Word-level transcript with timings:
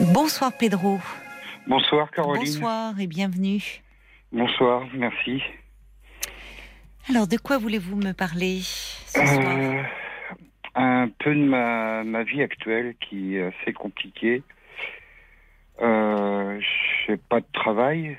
Bonsoir 0.00 0.52
Pedro. 0.56 0.98
Bonsoir 1.66 2.10
Caroline. 2.10 2.42
Bonsoir 2.44 2.98
et 3.00 3.06
bienvenue. 3.06 3.62
Bonsoir, 4.32 4.86
merci. 4.94 5.42
Alors, 7.08 7.26
de 7.26 7.36
quoi 7.36 7.58
voulez-vous 7.58 7.96
me 7.96 8.12
parler 8.12 8.60
ce 8.62 9.18
Euh, 9.20 9.26
soir 9.26 9.86
un 10.74 11.08
peu 11.18 11.34
de 11.34 11.44
ma, 11.44 12.02
ma 12.04 12.22
vie 12.22 12.42
actuelle 12.42 12.94
qui 13.00 13.36
est 13.36 13.42
assez 13.42 13.72
compliquée. 13.74 14.42
Euh, 15.82 16.58
j'ai 17.06 17.16
pas 17.18 17.40
de 17.40 17.46
travail. 17.52 18.16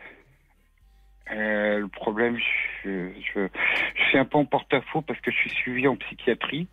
Euh, 1.31 1.79
le 1.79 1.87
problème, 1.87 2.37
je, 2.83 3.09
je, 3.33 3.47
je 3.95 4.03
suis 4.09 4.17
un 4.19 4.25
peu 4.25 4.37
en 4.37 4.45
porte-à-faux 4.45 5.01
parce 5.01 5.19
que 5.21 5.31
je 5.31 5.37
suis 5.37 5.49
suivi 5.49 5.87
en 5.87 5.95
psychiatrie. 5.95 6.67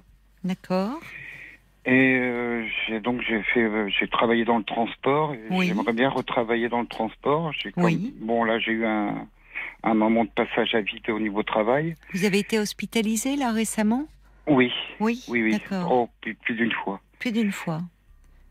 D'accord. 0.45 1.01
Et 1.87 2.19
euh, 2.19 2.67
j'ai 2.87 3.01
donc 3.01 3.23
j'ai 3.23 3.43
fait 3.43 3.63
euh, 3.63 3.89
j'ai 3.89 4.07
travaillé 4.09 4.45
dans 4.45 4.59
le 4.59 4.65
transport. 4.65 5.35
Oui. 5.51 5.67
J'aimerais 5.69 5.93
bien 5.95 6.11
retravailler 6.11 6.69
dans 6.69 6.81
le 6.83 6.87
transport. 6.87 7.53
Comme- 7.75 7.85
Oui. 7.85 8.15
Bon 8.21 8.45
là 8.45 8.59
j'ai 8.59 8.73
eu 8.73 8.85
un, 8.85 9.27
un 9.83 9.95
moment 9.95 10.25
de 10.25 10.31
passage 10.31 10.75
à 10.75 10.83
vide 10.83 11.09
au 11.09 11.19
niveau 11.19 11.43
travail. 11.43 11.95
Vous 12.13 12.25
avez 12.25 12.41
été 12.41 12.59
hospitalisé 12.59 13.37
là 13.37 13.53
récemment? 13.53 14.07
Oui, 14.47 14.73
Oui. 15.01 15.23
oui, 15.29 15.43
oui. 15.43 15.53
D'accord. 15.53 15.91
Oh, 15.93 16.09
plus, 16.21 16.35
plus 16.35 16.55
d'une 16.55 16.73
fois. 16.73 17.01
Plus 17.19 17.33
d'une 17.33 17.53
fois. 17.53 17.81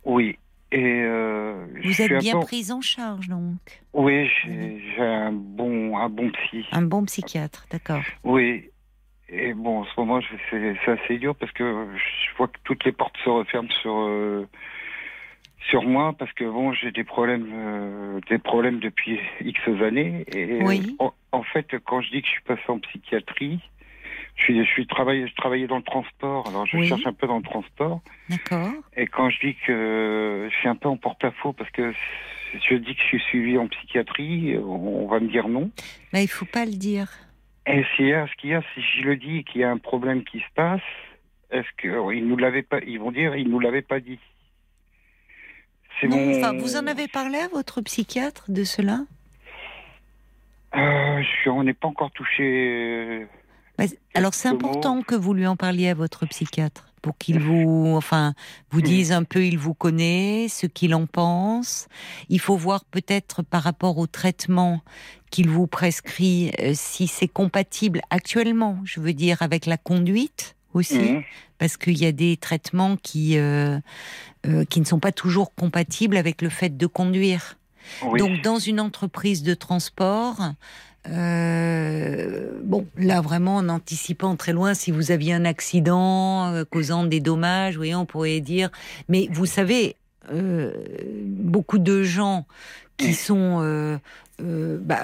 Oui. 0.06 0.38
Et 0.72 1.02
euh, 1.04 1.66
Vous 1.84 2.02
êtes 2.02 2.14
bien 2.20 2.34
peu- 2.40 2.46
prise 2.46 2.72
en 2.72 2.82
charge 2.82 3.28
donc. 3.28 3.82
Oui, 3.94 4.28
j'ai 4.44 4.82
j'ai 4.96 5.02
un 5.04 5.32
bon 5.32 5.98
un 5.98 6.10
bon 6.10 6.32
psy. 6.32 6.66
Un 6.72 6.84
bon 6.84 7.04
psychiatre, 7.06 7.66
d'accord. 7.72 8.04
Oui. 8.24 8.70
Et 9.32 9.54
bon, 9.54 9.82
en 9.82 9.86
ce 9.86 9.92
moment, 9.98 10.20
c'est 10.50 10.92
assez 10.92 11.18
dur 11.18 11.36
parce 11.36 11.52
que 11.52 11.88
je 11.96 12.38
vois 12.38 12.48
que 12.48 12.58
toutes 12.64 12.84
les 12.84 12.92
portes 12.92 13.16
se 13.24 13.30
referment 13.30 13.70
sur 13.82 13.96
euh, 14.00 14.48
sur 15.70 15.84
moi 15.84 16.14
parce 16.18 16.32
que 16.34 16.46
bon, 16.46 16.74
j'ai 16.74 16.92
des 16.92 17.04
problèmes 17.04 17.48
euh, 17.54 18.20
des 18.30 18.40
problèmes 18.40 18.80
depuis 18.80 19.20
X 19.42 19.60
années. 19.84 20.24
Et 20.28 20.64
Oui. 20.64 20.96
en, 21.00 21.14
en 21.32 21.44
fait, 21.44 21.76
quand 21.86 22.02
je 22.02 22.10
dis 22.10 22.22
que 22.22 22.28
je 22.28 22.32
suis 22.32 22.42
passé 22.44 22.64
en 22.70 22.80
psychiatrie, 22.80 23.60
je 24.36 24.44
suis 24.44 24.66
je 24.66 24.70
suis 24.70 24.88
travaillé 24.88 25.28
je 25.28 25.36
travaillais 25.36 25.68
dans 25.68 25.78
le 25.78 25.84
transport. 25.84 26.48
Alors 26.48 26.66
je 26.66 26.78
Oui. 26.78 26.88
cherche 26.88 27.06
un 27.06 27.14
peu 27.14 27.28
dans 27.28 27.38
le 27.38 27.44
transport. 27.44 28.02
D'accord. 28.30 28.72
Et 28.98 29.06
quand 29.06 29.30
je 29.30 29.40
dis 29.42 29.56
que 29.68 30.50
je 30.52 30.56
suis 30.58 30.68
un 30.68 30.76
peu 30.76 30.90
en 30.90 30.98
porte-à-faux 30.98 31.54
parce 31.54 31.70
que 31.70 31.94
je 32.54 32.76
dis 32.76 32.96
que 32.96 33.02
je 33.02 33.08
suis 33.08 33.20
suivi 33.20 33.60
en 33.60 33.68
psychiatrie, 33.68 34.58
on 34.58 35.08
va 35.08 35.20
me 35.20 35.28
dire 35.28 35.48
non. 35.48 35.70
Bah, 36.12 36.22
il 36.22 36.28
faut 36.28 36.46
pas 36.46 36.66
le 36.66 36.72
dire. 36.72 37.10
Et 37.68 37.84
s'il 37.96 38.08
y 38.08 38.14
a, 38.14 38.28
ce 38.28 38.34
qu'il 38.36 38.50
y 38.52 38.54
a, 38.56 38.62
si 38.74 38.82
je 38.82 39.04
le 39.04 39.16
dis 39.16 39.44
qu'il 39.44 39.62
y 39.62 39.64
a 39.64 39.70
un 39.70 39.78
problème 39.78 40.24
qui 40.24 40.40
se 40.40 40.46
passe, 40.56 40.82
est-ce 41.52 41.68
que 41.78 42.14
ils 42.14 42.26
nous 42.28 42.38
l'avaient 42.38 42.64
pas, 42.64 42.80
ils 42.86 43.00
vont 43.00 43.12
dire, 43.12 43.36
ils 43.36 43.48
nous 43.50 43.60
l'avaient 43.60 43.82
pas 43.84 44.00
dit. 44.00 44.20
C'est 46.00 46.08
Non, 46.08 46.18
mon- 46.18 46.38
enfin, 46.38 46.54
vous 46.58 46.76
en 46.78 46.88
avez 46.88 47.08
parlé 47.08 47.38
à 47.40 47.48
votre 47.48 47.82
psychiatre 47.82 48.46
de 48.50 48.64
cela? 48.64 49.02
Euh, 50.76 51.22
je 51.44 51.50
on 51.50 51.64
n'est 51.64 51.74
pas 51.74 51.88
encore 51.88 52.12
touché. 52.12 53.26
Bah, 53.78 53.86
Alors 54.14 54.34
c'est 54.34 54.50
important 54.50 55.02
que 55.02 55.16
vous 55.16 55.34
lui 55.34 55.48
en 55.48 55.56
parliez 55.56 55.90
à 55.90 55.94
votre 55.96 56.26
psychiatre 56.28 56.89
pour 57.02 57.18
qu'il 57.18 57.40
vous, 57.40 57.94
enfin, 57.96 58.34
vous 58.72 58.82
dise 58.82 59.12
un 59.12 59.24
peu, 59.24 59.46
il 59.46 59.58
vous 59.58 59.74
connaît, 59.74 60.48
ce 60.50 60.66
qu'il 60.68 60.94
en 60.96 61.06
pense. 61.06 61.88
Il 62.30 62.40
faut 62.40 62.58
voir 62.58 62.86
peut-être 62.86 63.42
par 63.44 63.64
rapport 63.64 63.98
au 63.98 64.08
traitement 64.08 64.82
qu'il 65.32 65.50
vous 65.50 65.68
prescrit 65.68 66.52
euh, 66.60 66.72
si 66.76 67.08
c'est 67.08 67.28
compatible 67.28 68.02
actuellement, 68.10 68.80
je 68.84 69.00
veux 69.00 69.14
dire, 69.14 69.42
avec 69.42 69.66
la 69.66 69.78
conduite 69.78 70.56
aussi, 70.74 71.00
Mhm. 71.14 71.24
parce 71.58 71.78
qu'il 71.78 71.98
y 71.98 72.06
a 72.06 72.12
des 72.12 72.38
traitements 72.38 72.96
qui 72.98 73.38
euh, 73.38 73.80
euh, 74.46 74.66
qui 74.66 74.80
ne 74.80 74.86
sont 74.86 75.00
pas 75.00 75.12
toujours 75.12 75.54
compatibles 75.56 76.16
avec 76.18 76.42
le 76.42 76.50
fait 76.50 76.78
de 76.78 76.88
conduire. 76.88 77.58
Oui. 78.04 78.20
Donc, 78.20 78.42
dans 78.44 78.60
une 78.60 78.80
entreprise 78.80 79.42
de 79.44 79.54
transport, 79.56 80.54
euh, 81.08 82.52
bon, 82.64 82.86
là 82.98 83.22
vraiment 83.22 83.56
en 83.58 83.70
anticipant 83.70 84.36
très 84.36 84.54
loin, 84.54 84.74
si 84.74 84.92
vous 84.92 85.12
aviez 85.12 85.34
un 85.34 85.46
accident 85.46 86.54
euh, 86.54 86.64
causant 86.66 87.04
des 87.06 87.20
dommages, 87.20 87.78
oui, 87.78 87.94
on 87.96 88.06
pourrait 88.06 88.40
dire. 88.42 88.70
Mais 89.08 89.28
vous 89.32 89.46
savez, 89.46 89.96
euh, 90.32 90.74
beaucoup 91.26 91.78
de 91.80 92.04
gens 92.04 92.46
qui 92.98 93.14
sont 93.14 94.00
bah, 94.42 95.00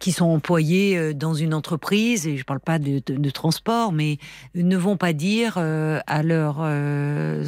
qui- 0.00 0.12
sont 0.12 0.26
employés 0.26 1.14
dans 1.14 1.32
une 1.34 1.52
entreprise, 1.54 2.26
et 2.26 2.34
je 2.36 2.40
ne 2.40 2.44
parle 2.44 2.60
pas 2.60 2.78
de, 2.78 3.00
de- 3.06 3.16
de 3.16 3.30
transport, 3.30 3.90
mais 3.92 4.18
ne 4.54 4.76
vont 4.76 4.96
pas 4.98 5.12
dire 5.14 5.56
à 5.58 6.22
leurs 6.22 6.60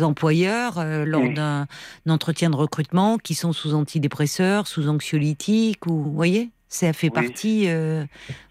employeurs 0.03 0.85
lors 1.07 1.29
d'un 1.33 1.67
entretien 2.07 2.51
de 2.51 2.57
recrutement 2.57 3.17
qui 3.19 3.35
sont 3.35 3.53
sous 3.55 3.75
antidépresseurs, 3.75 4.67
sous 4.67 4.89
anxiolytiques, 4.89 5.87
ou 5.87 6.03
vous 6.03 6.13
voyez, 6.13 6.51
ça 6.69 6.93
fait 6.93 7.09
Oui. 7.09 7.13
partie. 7.15 7.65
euh, 7.69 8.05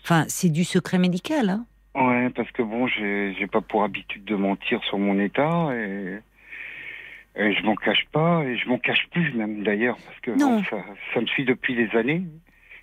Enfin, 0.03 0.25
c'est 0.27 0.49
du 0.49 0.63
secret 0.63 0.97
médical. 0.97 1.49
Hein. 1.49 1.65
Ouais, 1.95 2.29
parce 2.29 2.51
que 2.51 2.61
bon, 2.61 2.87
j'ai 2.87 3.47
pas 3.51 3.61
pour 3.61 3.83
habitude 3.83 4.23
de 4.25 4.35
mentir 4.35 4.81
sur 4.83 4.97
mon 4.99 5.19
état 5.19 5.69
et, 5.73 6.19
et 7.35 7.53
je 7.55 7.63
m'en 7.63 7.75
cache 7.75 8.05
pas 8.11 8.43
et 8.43 8.57
je 8.57 8.67
m'en 8.69 8.77
cache 8.77 9.07
plus 9.11 9.33
même 9.33 9.63
d'ailleurs 9.63 9.97
parce 10.05 10.19
que 10.21 10.31
Non. 10.31 10.57
bon, 10.57 10.63
ça, 10.69 10.77
ça 11.13 11.21
me 11.21 11.25
suit 11.27 11.45
depuis 11.45 11.75
des 11.75 11.89
années. 11.97 12.23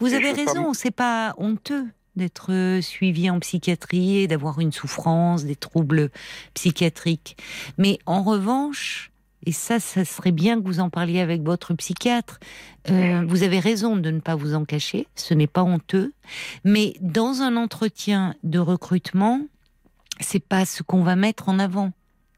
Vous 0.00 0.12
avez 0.14 0.30
veux 0.32 0.44
pas 0.44 0.50
raison, 0.52 0.72
c'est 0.74 0.94
pas 0.94 1.34
honteux 1.38 1.86
d'être 2.16 2.52
euh, 2.52 2.80
suivi 2.80 3.30
en 3.30 3.38
psychiatrie 3.40 4.18
et 4.18 4.26
d'avoir 4.28 4.60
une 4.60 4.70
souffrance, 4.72 5.44
des 5.44 5.56
troubles 5.56 6.10
psychiatriques. 6.54 7.36
Mais 7.78 7.98
en 8.06 8.22
revanche, 8.22 9.10
et 9.46 9.52
ça, 9.52 9.80
ça 9.80 10.04
serait 10.04 10.32
bien 10.32 10.60
que 10.60 10.66
vous 10.66 10.80
en 10.80 10.90
parliez 10.90 11.20
avec 11.20 11.42
votre 11.42 11.74
psychiatre, 11.74 12.38
euh, 12.90 13.24
vous 13.26 13.42
avez 13.42 13.58
raison 13.58 13.96
de 13.96 14.10
ne 14.10 14.20
pas 14.20 14.34
vous 14.34 14.54
en 14.54 14.64
cacher, 14.64 15.06
ce 15.14 15.34
n'est 15.34 15.46
pas 15.46 15.62
honteux. 15.62 16.12
Mais 16.64 16.94
dans 17.00 17.42
un 17.42 17.56
entretien 17.56 18.34
de 18.42 18.58
recrutement, 18.58 19.40
c'est 20.20 20.44
pas 20.44 20.64
ce 20.64 20.82
qu'on 20.82 21.02
va 21.02 21.16
mettre 21.16 21.48
en 21.48 21.58
avant. 21.58 21.92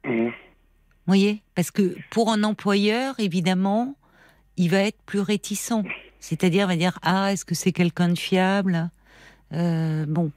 Mhm. 0.05 0.27
Vous 0.28 1.12
voyez? 1.12 1.43
Parce 1.55 1.71
que 1.71 1.97
pour 2.11 2.33
un 2.33 2.43
employeur, 2.43 3.15
évidemment, 3.19 3.94
il 4.56 4.71
va 4.71 4.78
être 4.78 5.00
plus 5.06 5.21
réticent. 5.21 5.84
C'est-à-dire, 6.19 6.65
il 6.65 6.69
va 6.69 6.77
dire 6.77 6.99
Ah, 7.03 7.33
est-ce 7.33 7.44
que 7.44 7.55
c'est 7.55 7.73
quelqu'un 7.73 8.09
de 8.09 8.19
fiable? 8.19 8.91
Euh, 9.53 10.05
Bon. 10.09 10.33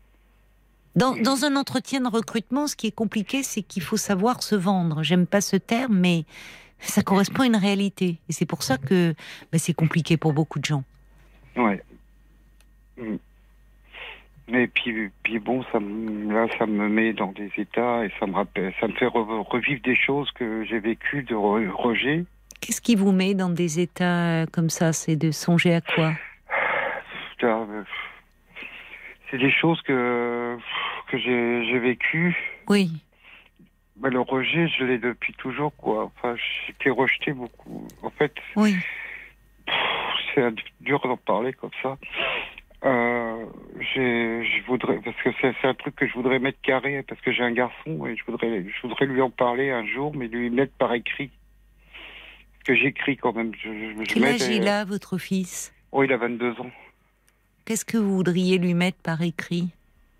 Dans, 0.99 1.15
dans 1.15 1.45
un 1.45 1.55
entretien 1.55 2.01
de 2.01 2.07
recrutement, 2.09 2.67
ce 2.67 2.75
qui 2.75 2.87
est 2.87 2.95
compliqué, 2.95 3.41
c'est 3.41 3.61
qu'il 3.61 3.81
faut 3.81 3.97
savoir 3.97 4.43
se 4.43 4.55
vendre. 4.55 5.01
J'aime 5.01 5.25
pas 5.25 5.41
ce 5.41 5.55
terme, 5.55 5.97
mais 5.97 6.25
ça 6.79 7.01
correspond 7.01 7.43
à 7.43 7.45
une 7.47 7.55
réalité. 7.55 8.17
Et 8.27 8.33
c'est 8.33 8.45
pour 8.45 8.63
ça 8.63 8.77
que 8.77 9.13
bah, 9.51 9.59
c'est 9.59 9.73
compliqué 9.73 10.17
pour 10.17 10.33
beaucoup 10.33 10.59
de 10.59 10.65
gens. 10.65 10.83
Ouais. 11.55 11.81
Mm. 12.97 13.15
Et 14.51 14.67
puis, 14.67 15.09
puis 15.23 15.37
bon, 15.39 15.63
ça 15.71 15.79
là, 15.79 16.47
ça 16.57 16.65
me 16.65 16.89
met 16.89 17.13
dans 17.13 17.31
des 17.31 17.51
états 17.57 18.03
et 18.03 18.11
ça 18.19 18.25
me 18.25 18.33
rappelle, 18.33 18.73
ça 18.79 18.87
me 18.87 18.93
fait 18.93 19.05
re- 19.05 19.43
revivre 19.47 19.81
des 19.83 19.95
choses 19.95 20.29
que 20.31 20.65
j'ai 20.65 20.79
vécues 20.79 21.23
de 21.23 21.35
re- 21.35 21.69
rejet. 21.69 22.25
Qu'est-ce 22.59 22.81
qui 22.81 22.95
vous 22.95 23.11
met 23.11 23.35
dans 23.35 23.49
des 23.49 23.79
états 23.79 24.45
comme 24.51 24.69
ça? 24.69 24.91
C'est 24.91 25.15
de 25.15 25.31
songer 25.31 25.75
à 25.75 25.81
quoi? 25.81 26.13
Euh, 27.43 27.83
C'est 29.31 29.37
des 29.37 29.51
choses 29.51 29.81
que 29.83 30.57
que 31.07 31.17
j'ai 31.17 31.79
vécues. 31.79 32.35
Oui. 32.67 32.89
Mais 34.01 34.09
le 34.09 34.21
rejet, 34.21 34.67
je 34.67 34.85
l'ai 34.85 34.97
depuis 34.97 35.33
toujours, 35.33 35.75
quoi. 35.75 36.05
Enfin, 36.05 36.35
j'ai 36.35 36.71
été 36.71 36.89
rejeté 36.89 37.33
beaucoup. 37.33 37.85
En 38.01 38.09
fait, 38.11 38.33
Oui. 38.55 38.75
c'est 40.33 40.53
dur 40.79 41.01
d'en 41.01 41.17
parler 41.17 41.51
comme 41.53 41.71
ça. 41.83 41.97
Euh, 42.85 43.45
je 43.81 44.65
voudrais 44.67 44.99
parce 45.03 45.17
que 45.17 45.29
c'est 45.41 45.67
un 45.67 45.73
truc 45.73 45.95
que 45.97 46.07
je 46.07 46.13
voudrais 46.13 46.39
mettre 46.39 46.61
carré 46.61 47.03
parce 47.03 47.19
que 47.19 47.33
j'ai 47.33 47.43
un 47.43 47.51
garçon 47.51 48.05
et 48.05 48.15
je 48.15 48.23
voudrais 48.25 48.63
je 48.63 48.81
voudrais 48.87 49.05
lui 49.05 49.21
en 49.21 49.29
parler 49.29 49.69
un 49.69 49.85
jour 49.85 50.15
mais 50.15 50.29
lui 50.29 50.49
mettre 50.49 50.71
par 50.77 50.93
écrit 50.93 51.29
parce 52.53 52.63
que 52.63 52.75
j'écris 52.75 53.17
quand 53.17 53.33
même 53.35 53.51
je, 53.61 53.67
je, 53.69 54.03
Quel 54.05 54.23
âge 54.23 54.47
il 54.47 54.65
a, 54.69 54.85
votre 54.85 55.17
fils? 55.17 55.73
Oh 55.91 56.03
il 56.03 56.13
a 56.13 56.17
22 56.17 56.51
ans 56.61 56.71
Qu'est-ce 57.69 57.85
que 57.85 57.99
vous 57.99 58.15
voudriez 58.15 58.57
lui 58.57 58.73
mettre 58.73 58.97
par 59.03 59.21
écrit? 59.21 59.67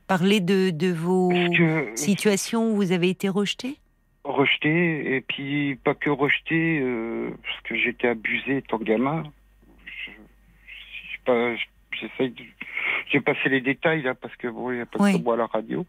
Parler 0.05 0.39
de, 0.39 0.69
de 0.69 0.93
vos 0.93 1.29
que 1.29 1.95
situations 1.95 2.69
où 2.71 2.75
vous 2.75 2.91
avez 2.91 3.09
été 3.09 3.27
rejeté? 3.27 3.77
Rejeté 4.23 5.15
et 5.15 5.21
puis 5.21 5.75
pas 5.83 5.95
que 5.95 6.11
rejeté 6.11 6.79
euh, 6.79 7.31
parce 7.41 7.61
que 7.61 7.75
j'étais 7.75 8.09
abusé 8.09 8.57
étant 8.57 8.77
gamin. 8.77 9.23
Je, 10.05 10.11
je, 11.99 12.23
de 12.27 12.33
j'ai 13.11 13.19
passé 13.19 13.49
les 13.49 13.61
détails 13.61 14.03
là 14.03 14.13
parce 14.13 14.35
que 14.35 14.47
bon 14.47 14.69
il 14.69 14.75
n'y 14.75 14.81
a 14.81 14.85
pas 14.85 15.03
Oui. 15.03 15.17
que 15.17 15.23
moi 15.23 15.33
à 15.33 15.37
la 15.37 15.47
radio. 15.47 15.87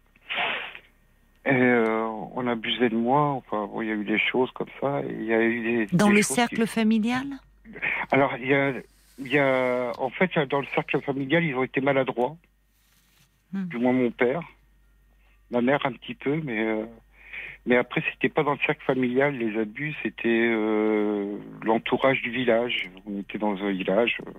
Et 1.44 1.50
euh, 1.52 2.06
on 2.34 2.46
abusait 2.46 2.88
de 2.88 2.96
moi 2.96 3.32
enfin 3.32 3.66
bon 3.66 3.82
il 3.82 3.88
y 3.88 3.92
a 3.92 3.94
eu 3.96 4.04
des 4.04 4.18
choses 4.18 4.50
comme 4.52 4.70
ça 4.80 5.02
il 5.06 5.24
y 5.26 5.34
a 5.34 5.42
eu 5.42 5.60
des 5.86 5.94
Dans 5.94 6.08
des 6.08 6.14
le 6.14 6.22
cercle 6.22 6.66
familial? 6.66 7.26
Alors 8.10 8.32
il 8.40 8.48
y 8.48 8.54
a 8.54 8.72
il 9.20 9.28
y 9.32 9.38
a 9.38 9.92
en 9.98 10.10
fait 10.10 10.36
dans 10.48 10.60
le 10.60 10.66
cercle 10.74 11.00
familial 11.02 11.44
ils 11.44 11.54
ont 11.54 11.62
été 11.64 11.80
maladroits 11.80 12.36
Hmm. 13.52 13.64
du 13.66 13.78
moins 13.78 13.92
mon 13.92 14.12
père 14.12 14.42
ma 15.50 15.60
mère 15.60 15.84
un 15.84 15.90
petit 15.92 16.14
peu 16.14 16.36
mais 16.44 16.60
euh, 16.60 16.86
mais 17.66 17.76
après 17.76 18.00
c'était 18.12 18.28
pas 18.28 18.44
dans 18.44 18.52
le 18.52 18.58
cercle 18.64 18.84
familial 18.84 19.36
les 19.36 19.58
abus 19.58 19.92
c'était 20.04 20.28
euh, 20.52 21.36
l'entourage 21.64 22.22
du 22.22 22.30
village. 22.30 22.88
On 23.06 23.18
était 23.18 23.38
dans 23.38 23.56
un 23.62 23.72
village. 23.72 24.18
euh, 24.26 24.30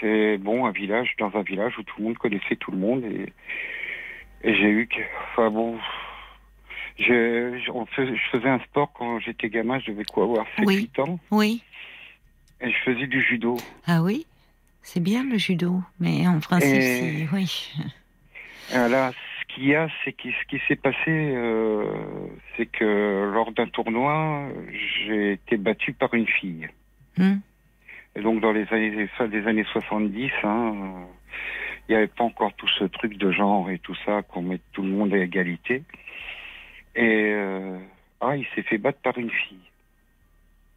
C'est 0.00 0.36
bon, 0.38 0.66
un 0.66 0.72
village, 0.72 1.14
dans 1.18 1.34
un 1.36 1.42
village 1.42 1.78
où 1.78 1.82
tout 1.84 1.94
le 2.00 2.04
monde 2.06 2.18
connaissait 2.18 2.56
tout 2.56 2.70
le 2.72 2.76
monde. 2.78 3.04
Et, 3.04 3.32
et 4.42 4.54
j'ai 4.54 4.68
eu 4.68 4.86
que. 4.88 5.00
Enfin 5.32 5.50
bon. 5.50 5.78
Je, 6.98 7.58
je- 7.64 7.70
on 7.70 7.86
je 7.96 8.14
faisais 8.32 8.48
un 8.48 8.58
sport 8.60 8.92
quand 8.94 9.20
j'étais 9.20 9.48
gamin, 9.48 9.78
je 9.80 9.90
devais 9.92 10.04
quoi 10.04 10.24
avoir 10.24 10.46
7-8 10.58 10.66
Oui. 10.66 10.90
ans. 10.98 11.18
Oui. 11.30 11.62
Et 12.60 12.70
je 12.70 12.78
faisais 12.84 13.06
du 13.06 13.22
judo. 13.22 13.56
Ah 13.86 14.02
oui? 14.02 14.26
C'est 14.82 15.00
bien 15.00 15.24
le 15.24 15.36
judo, 15.36 15.80
mais 16.00 16.26
en 16.26 16.38
principe, 16.40 16.80
Et- 16.80 17.26
oui. 17.32 17.72
Là, 18.72 19.12
ce 19.12 19.54
qu'il 19.54 19.66
y 19.66 19.74
a, 19.74 19.88
c'est 20.04 20.12
que 20.12 20.28
ce 20.30 20.46
qui 20.48 20.60
s'est 20.66 20.76
passé, 20.76 20.98
euh, 21.08 21.84
c'est 22.56 22.66
que 22.66 23.30
lors 23.32 23.52
d'un 23.52 23.66
tournoi, 23.66 24.48
j'ai 24.72 25.32
été 25.32 25.56
battu 25.56 25.92
par 25.92 26.14
une 26.14 26.26
fille. 26.26 26.68
Hmm. 27.16 27.38
Et 28.14 28.22
donc 28.22 28.40
dans 28.40 28.52
les 28.52 28.66
années 28.72 29.08
des 29.30 29.46
années 29.46 29.66
70, 29.72 30.30
hein, 30.42 30.74
il 31.88 31.92
n'y 31.92 31.96
avait 31.96 32.06
pas 32.06 32.24
encore 32.24 32.52
tout 32.54 32.68
ce 32.78 32.84
truc 32.84 33.18
de 33.18 33.30
genre 33.30 33.70
et 33.70 33.78
tout 33.78 33.94
ça 34.06 34.22
qu'on 34.22 34.42
mette 34.42 34.62
tout 34.72 34.82
le 34.82 34.88
monde 34.88 35.12
à 35.12 35.18
égalité. 35.18 35.82
Et 36.94 37.32
euh, 37.34 37.78
ah, 38.20 38.36
il 38.36 38.46
s'est 38.54 38.62
fait 38.62 38.78
battre 38.78 38.98
par 39.00 39.18
une 39.18 39.30
fille. 39.30 39.58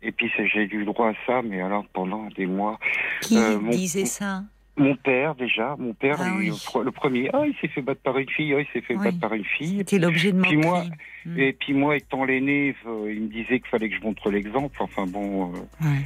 Et 0.02 0.12
puis 0.12 0.32
j'ai 0.38 0.64
eu 0.64 0.80
le 0.80 0.86
droit 0.86 1.10
à 1.10 1.14
ça, 1.28 1.42
mais 1.44 1.62
alors 1.62 1.86
pendant 1.94 2.28
des 2.38 2.46
mois, 2.46 2.80
Qui 3.22 3.38
Euh, 3.38 3.60
mon- 3.60 3.70
disait 3.72 4.06
ça 4.06 4.44
mon 4.78 4.96
père 4.96 5.36
déjà, 5.36 5.76
mon 5.78 5.94
père, 5.94 6.16
Ah 6.22 6.32
oui. 6.38 6.52
le 6.86 6.92
premier, 6.92 7.30
ah 7.34 7.44
il 7.46 7.54
s'est 7.60 7.68
fait 7.68 7.82
battre 7.82 8.00
par 8.02 8.18
une 8.18 8.30
fille, 8.30 8.54
ah 8.54 8.62
il 8.62 8.68
s'est 8.72 8.80
fait 8.80 8.96
Oui. 8.96 9.04
battre 9.04 9.20
par 9.20 9.34
une 9.34 9.44
fille. 9.44 9.80
C'était 9.80 10.00
l'objet 10.00 10.32
de 10.32 10.40
Puis 10.42 10.56
moi- 10.56 10.86
Hmm. 11.26 11.38
Et 11.38 11.52
puis 11.52 11.74
moi, 11.74 11.98
étant 11.98 12.24
l'aîné, 12.24 12.74
euh, 12.88 13.12
il 13.14 13.24
me 13.24 13.28
disait 13.28 13.60
qu'il 13.60 13.68
fallait 13.68 13.90
que 13.90 13.96
je 13.98 14.02
montre 14.02 14.30
l'exemple. 14.32 14.78
Enfin 14.82 15.06
bon. 15.06 15.52
euh, 15.54 15.58
Ouais. 15.86 15.98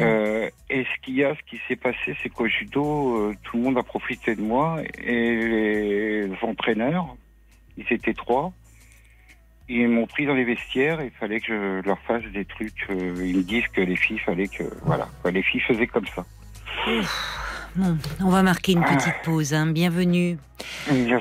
euh, 0.00 0.50
et 0.68 0.84
ce 0.84 1.00
qu'il 1.02 1.14
y 1.14 1.24
a, 1.24 1.34
ce 1.34 1.40
qui 1.48 1.58
s'est 1.66 1.76
passé, 1.76 2.14
c'est 2.22 2.28
qu'au 2.28 2.46
judo, 2.46 3.16
euh, 3.30 3.34
tout 3.42 3.56
le 3.56 3.62
monde 3.62 3.78
a 3.78 3.82
profité 3.82 4.34
de 4.36 4.42
moi 4.42 4.82
et 5.02 6.26
les 6.26 6.30
entraîneurs, 6.42 7.16
ils 7.78 7.86
étaient 7.90 8.12
trois. 8.12 8.52
Ils 9.72 9.86
m'ont 9.88 10.06
pris 10.06 10.26
dans 10.26 10.34
les 10.34 10.42
vestiaires 10.42 11.00
et 11.00 11.06
il 11.06 11.10
fallait 11.18 11.38
que 11.40 11.80
je 11.80 11.86
leur 11.86 11.98
fasse 12.00 12.24
des 12.34 12.44
trucs. 12.44 12.86
euh, 12.90 13.14
ils 13.24 13.36
me 13.36 13.42
disent 13.44 13.68
que 13.72 13.80
les 13.80 13.94
filles, 13.94 14.18
fallait 14.18 14.48
que 14.48 14.64
voilà, 14.82 15.08
les 15.32 15.42
filles 15.44 15.60
faisaient 15.60 15.86
comme 15.86 16.06
ça. 16.14 16.24
Bon, 17.76 17.96
on 18.20 18.30
va 18.30 18.42
marquer 18.42 18.72
une 18.72 18.82
Ah. 18.84 18.96
petite 18.96 19.14
pause. 19.22 19.54
hein. 19.54 19.66
Bienvenue. 19.68 20.38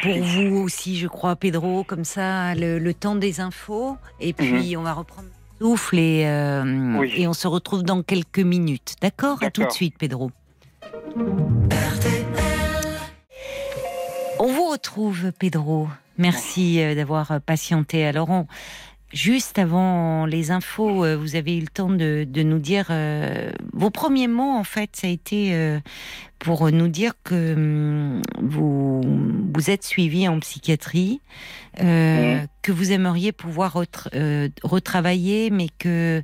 Pour 0.01 0.23
vous 0.23 0.57
aussi, 0.63 0.97
je 0.97 1.05
crois, 1.07 1.35
Pedro, 1.35 1.83
comme 1.83 2.03
ça, 2.05 2.55
le, 2.55 2.79
le 2.79 2.93
temps 2.95 3.13
des 3.15 3.39
infos. 3.39 3.97
Et 4.19 4.33
puis, 4.33 4.75
on 4.75 4.81
va 4.81 4.93
reprendre 4.93 5.27
le 5.59 5.65
souffle 5.67 5.99
et, 5.99 6.23
euh, 6.25 6.63
Mhm. 6.63 6.97
Oui. 6.97 7.13
et 7.17 7.27
on 7.27 7.33
se 7.33 7.47
retrouve 7.47 7.83
dans 7.83 8.01
quelques 8.01 8.39
minutes. 8.39 8.95
D'accord? 8.99 9.37
À 9.43 9.51
tout 9.51 9.63
de 9.63 9.69
suite, 9.71 9.95
Pedro. 9.99 10.31
On 14.39 14.47
vous 14.47 14.69
retrouve, 14.71 15.31
Pedro. 15.37 15.87
Merci 16.19 16.81
euh, 16.81 16.93
d'avoir 16.95 17.31
euh, 17.31 17.39
patienté. 17.39 18.05
Alors, 18.05 18.29
on- 18.29 18.45
juste 19.11 19.57
avant 19.57 20.27
les 20.27 20.51
infos, 20.51 21.03
euh, 21.03 21.15
vous 21.17 21.35
avez 21.35 21.57
eu 21.57 21.61
le 21.61 21.67
temps 21.67 21.89
de, 21.89 22.27
de 22.29 22.43
nous 22.43 22.59
dire 22.59 22.87
euh, 22.91 23.51
vos 23.73 23.89
premiers 23.89 24.27
mots. 24.27 24.51
En 24.55 24.63
fait, 24.63 24.91
ça 24.93 25.07
a 25.07 25.09
été 25.09 25.55
euh, 25.55 25.79
pour 26.37 26.69
nous 26.71 26.87
dire 26.89 27.13
que 27.23 27.53
hum, 27.55 28.21
vous 28.41 29.01
vous 29.53 29.69
êtes 29.71 29.83
suivi 29.83 30.27
en 30.27 30.39
psychiatrie, 30.39 31.21
euh, 31.81 32.41
que 32.61 32.71
vous 32.71 32.91
aimeriez 32.91 33.31
pouvoir 33.31 33.75
retra- 33.75 34.51
retravailler, 34.63 35.49
mais 35.49 35.67
que 35.79 36.21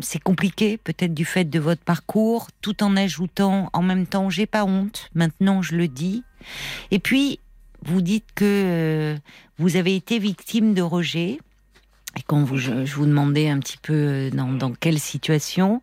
c'est 0.00 0.22
compliqué, 0.22 0.78
peut-être 0.78 1.12
du 1.14 1.24
fait 1.24 1.44
de 1.44 1.58
votre 1.60 1.82
parcours, 1.82 2.48
tout 2.62 2.82
en 2.82 2.96
ajoutant 2.96 3.68
en 3.74 3.82
même 3.82 4.06
temps 4.06 4.30
j'ai 4.30 4.46
pas 4.46 4.64
honte. 4.64 5.10
Maintenant, 5.14 5.60
je 5.62 5.76
le 5.76 5.88
dis. 5.88 6.24
Et 6.90 6.98
puis, 6.98 7.38
vous 7.82 8.02
dites 8.02 8.26
que 8.34 8.44
euh, 8.44 9.16
vous 9.58 9.76
avez 9.76 9.96
été 9.96 10.18
victime 10.18 10.74
de 10.74 10.82
rejet. 10.82 11.38
Et 12.18 12.22
quand 12.26 12.42
vous, 12.42 12.56
je, 12.56 12.84
je 12.84 12.94
vous 12.96 13.06
demandais 13.06 13.48
un 13.48 13.60
petit 13.60 13.78
peu 13.78 13.92
euh, 13.92 14.30
dans, 14.30 14.52
dans 14.52 14.72
quelle 14.72 14.98
situation, 14.98 15.80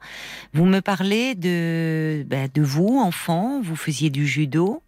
vous 0.53 0.65
me 0.65 0.81
parlez 0.81 1.35
de, 1.35 2.25
bah, 2.27 2.49
de 2.53 2.61
vous, 2.61 2.99
enfant, 2.99 3.61
vous 3.61 3.77
faisiez 3.77 4.09
du 4.09 4.27
judo. 4.27 4.83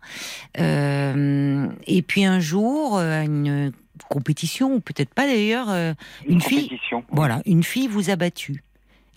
Euh, 0.59 1.67
et 1.87 2.01
puis 2.01 2.25
un 2.25 2.41
jour, 2.41 2.99
une 2.99 3.71
compétition, 4.07 4.73
ou 4.73 4.79
peut-être 4.79 5.13
pas 5.13 5.27
d'ailleurs, 5.27 5.69
euh, 5.69 5.93
une 6.27 6.41
fille, 6.41 6.79
voilà, 7.11 7.41
une 7.45 7.63
fille 7.63 7.87
vous 7.87 8.09
a 8.09 8.15
battu. 8.15 8.63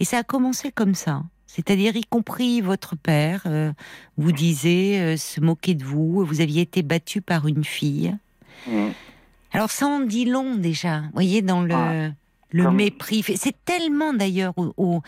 Et 0.01 0.05
ça 0.05 0.19
a 0.19 0.23
commencé 0.23 0.73
comme 0.73 0.95
ça. 0.95 1.23
C'est-à-dire, 1.55 1.95
y 1.97 2.05
compris 2.05 2.63
votre 2.63 2.97
père 2.97 3.43
euh, 3.45 3.73
vous 4.17 4.33
disait 4.33 5.01
euh, 5.01 5.17
se 5.19 5.39
moquer 5.39 5.75
de 5.75 5.85
vous. 5.85 6.25
Vous 6.25 6.41
aviez 6.41 6.63
été 6.63 6.83
battu 6.83 7.21
par 7.21 7.47
une 7.47 7.63
fille. 7.63 8.17
Mhm. 8.67 8.93
Alors 9.53 9.71
ça 9.71 9.87
en 9.87 10.01
dit 10.01 10.25
long 10.25 10.55
déjà. 10.55 11.01
Vous 11.01 11.11
voyez 11.13 11.43
dans 11.43 11.61
le 11.61 11.75
Ah, 11.75 12.09
le 12.53 12.65
comme- 12.65 12.77
mépris. 12.77 13.25
C'est 13.37 13.57
tellement 13.65 14.13
d'ailleurs 14.13 14.53
au, 14.57 14.73
au- 14.77 15.03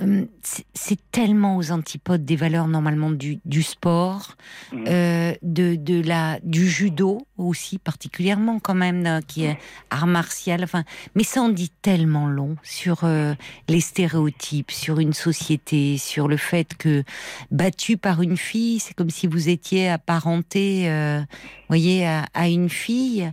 euh, 0.00 0.24
c'est- 0.42 0.98
tellement 1.12 1.56
aux 1.58 1.70
antipodes 1.72 2.24
des 2.24 2.36
valeurs 2.36 2.68
normalement 2.68 3.10
du, 3.10 3.38
du 3.44 3.62
sport, 3.62 4.36
Mhm. 4.72 4.84
euh, 4.88 5.34
de, 5.42 5.74
de 5.76 6.00
la 6.00 6.38
du 6.42 6.66
judo 6.68 7.26
aussi 7.36 7.78
particulièrement 7.78 8.58
quand 8.60 8.74
même 8.74 9.02
là, 9.02 9.20
qui 9.20 9.44
est 9.44 9.58
art 9.90 10.06
martial. 10.06 10.64
Enfin, 10.64 10.84
mais 11.14 11.22
ça 11.24 11.42
en 11.42 11.48
dit 11.50 11.70
tellement 11.82 12.28
long 12.28 12.56
sur 12.62 13.04
euh, 13.04 13.34
les 13.68 13.80
stéréotypes, 13.80 14.70
sur 14.70 15.00
une 15.00 15.12
société, 15.12 15.98
sur 15.98 16.28
le 16.28 16.36
fait 16.38 16.74
que 16.78 17.04
battu 17.50 17.96
par 17.98 18.22
une 18.22 18.36
fille, 18.38 18.78
c'est 18.78 18.94
comme 18.94 19.10
si 19.10 19.26
vous 19.26 19.48
étiez 19.50 19.88
apparenté, 19.90 20.88
euh, 20.88 21.20
voyez, 21.68 22.06
à, 22.06 22.24
à 22.32 22.48
une 22.48 22.70
fille, 22.70 23.30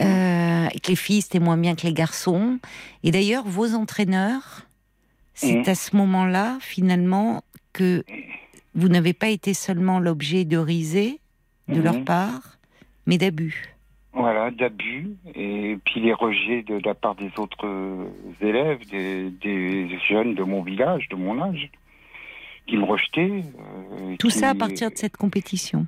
euh, 0.00 0.66
et 0.72 0.80
que 0.80 0.88
les 0.88 0.96
filles 0.96 1.22
c'était 1.22 1.38
moins 1.40 1.56
bien 1.56 1.74
que 1.76 1.86
les 1.86 1.92
garçons. 1.92 2.58
Et 3.02 3.10
d'ailleurs, 3.10 3.44
vos 3.46 3.74
entraîneurs, 3.74 4.62
c'est 5.34 5.56
Mhm. 5.58 5.64
à 5.68 5.74
ce 5.74 5.96
moment-là, 5.96 6.58
finalement, 6.60 7.42
que 7.72 8.04
vous 8.74 8.88
n'avez 8.88 9.12
pas 9.12 9.28
été 9.28 9.54
seulement 9.54 9.98
l'objet 9.98 10.44
de 10.44 10.56
risées 10.56 11.18
de 11.68 11.80
leur 11.80 11.98
Mhm. 11.98 12.04
part, 12.04 12.58
mais 13.06 13.16
d'abus. 13.18 13.74
Voilà, 14.12 14.50
d'abus 14.50 15.08
et 15.36 15.78
puis 15.84 16.00
les 16.00 16.12
rejets 16.12 16.62
de, 16.62 16.80
de 16.80 16.84
la 16.84 16.94
part 16.94 17.14
des 17.14 17.30
autres 17.38 17.64
euh, 17.66 18.06
élèves, 18.40 18.80
des, 18.90 19.30
des 19.30 19.98
jeunes 20.08 20.34
de 20.34 20.42
mon 20.42 20.62
village, 20.62 21.08
de 21.10 21.14
mon 21.16 21.40
âge, 21.40 21.70
qui 22.66 22.76
me 22.76 22.84
rejetaient. 22.84 23.44
euh, 24.00 24.16
Tout 24.18 24.28
qui- 24.28 24.38
ça 24.38 24.50
à 24.50 24.54
partir 24.56 24.90
de 24.90 24.96
cette 24.98 25.16
compétition. 25.16 25.86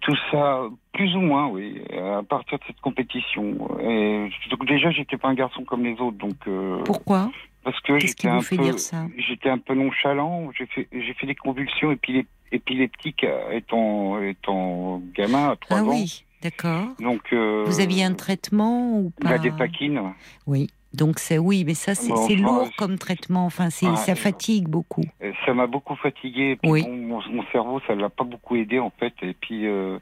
Tout 0.00 0.16
ça, 0.30 0.62
plus 0.92 1.14
ou 1.16 1.20
moins, 1.20 1.48
oui, 1.48 1.82
à 1.92 2.22
partir 2.22 2.58
de 2.58 2.64
cette 2.66 2.80
compétition. 2.80 3.78
Et, 3.80 4.30
donc 4.50 4.64
déjà, 4.66 4.90
j'étais 4.92 5.16
pas 5.16 5.28
un 5.28 5.34
garçon 5.34 5.64
comme 5.64 5.82
les 5.84 6.00
autres, 6.00 6.18
donc 6.18 6.36
euh, 6.46 6.78
Pourquoi? 6.86 7.30
parce 7.64 7.80
que 7.80 7.98
Qu'est-ce 7.98 8.14
qui 8.16 8.26
j'étais 8.26 8.28
vous 8.28 8.38
un 8.38 8.42
fait 8.42 8.56
peu, 8.56 8.62
dire 8.64 8.78
ça? 8.78 9.06
j'étais 9.18 9.48
un 9.48 9.58
peu 9.58 9.74
nonchalant. 9.74 10.50
J'ai 10.56 10.66
fait, 10.66 10.88
j'ai 10.92 11.14
fait 11.14 11.26
des 11.26 11.34
convulsions 11.34 11.92
épi- 11.92 12.26
épileptiques 12.52 13.26
étant, 13.50 14.20
étant 14.22 15.02
gamin 15.14 15.50
à 15.50 15.56
trois 15.56 15.78
Ah 15.80 15.84
ans. 15.84 15.90
oui, 15.90 16.24
d'accord. 16.42 16.88
Donc 17.00 17.32
euh, 17.32 17.64
Vous 17.66 17.80
aviez 17.80 18.04
un 18.04 18.14
traitement 18.14 18.98
ou 18.98 19.10
pas? 19.10 19.30
la 19.30 19.38
dépakine. 19.38 20.00
Oui. 20.46 20.68
Donc 20.94 21.18
c'est 21.18 21.38
oui, 21.38 21.64
mais 21.66 21.74
ça 21.74 21.94
c'est 21.94 22.08
Bon, 22.10 22.26
c'est 22.28 22.34
enfin, 22.34 22.42
lourd 22.42 22.70
comme 22.76 22.98
traitement. 22.98 23.46
Enfin, 23.46 23.70
ça 23.70 24.14
fatigue 24.14 24.68
beaucoup. 24.68 25.04
Ça 25.46 25.54
m'a 25.54 25.66
beaucoup 25.66 25.96
fatigué. 25.96 26.58
Oui. 26.64 26.82
bon, 26.82 26.92
mon, 26.96 27.20
mon 27.30 27.44
cerveau, 27.50 27.80
ça 27.86 27.94
l'a 27.94 28.10
pas 28.10 28.24
beaucoup 28.24 28.56
aidé 28.56 28.78
en 28.78 28.92
fait. 29.00 29.14
Et 29.22 29.32
puis, 29.34 29.66
euh, 29.66 29.98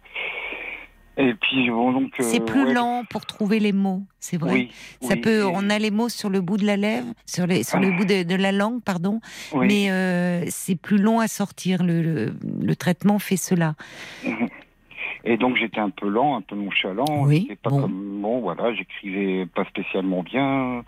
et 1.17 1.35
puis 1.35 1.71
bon 1.71 1.93
donc. 1.93 2.13
euh, 2.19 2.23
c'est 2.25 2.45
plus 2.45 2.65
ouais, 2.65 2.73
lent 2.75 3.05
pour 3.09 3.25
trouver 3.27 3.61
les 3.61 3.73
mots. 3.73 4.03
C'est 4.19 4.37
vrai. 4.37 4.53
Oui. 4.53 4.73
Ça 5.01 5.15
oui, 5.15 5.21
peut. 5.21 5.41
et- 5.41 5.53
On 5.55 5.71
a 5.71 5.79
les 5.79 5.91
mots 5.91 6.09
sur 6.09 6.29
le 6.29 6.41
bout 6.41 6.57
de 6.57 6.67
la 6.67 6.77
lèvre, 6.77 7.07
sur 7.27 7.47
les 7.47 7.63
sur 7.63 7.79
Ah. 7.79 7.83
le 7.83 7.91
bout 7.93 8.05
de, 8.05 8.23
de 8.25 8.35
la 8.35 8.51
langue, 8.53 8.83
pardon. 8.83 9.21
Mais 9.55 9.91
euh, 9.91 10.45
c'est 10.49 10.77
plus 10.77 10.99
long 10.99 11.21
à 11.21 11.29
sortir. 11.29 11.85
Le, 11.85 12.03
le, 12.03 12.35
le 12.63 12.77
traitement 12.77 13.19
fait 13.19 13.37
cela. 13.37 13.75
Et 15.25 15.37
donc 15.37 15.57
j'étais 15.57 15.81
un 15.81 15.91
peu 15.91 16.09
lent, 16.09 16.37
un 16.37 16.41
peu 16.41 16.57
nonchalant. 16.57 17.25
Oui, 17.27 17.51
pas 17.63 17.71
bon. 17.71 17.83
comme 17.83 18.21
bon, 18.23 18.41
voilà, 18.41 18.73
j'écrivais 18.75 19.47
pas 19.47 19.65
spécialement 19.67 20.23
bien. 20.23 20.83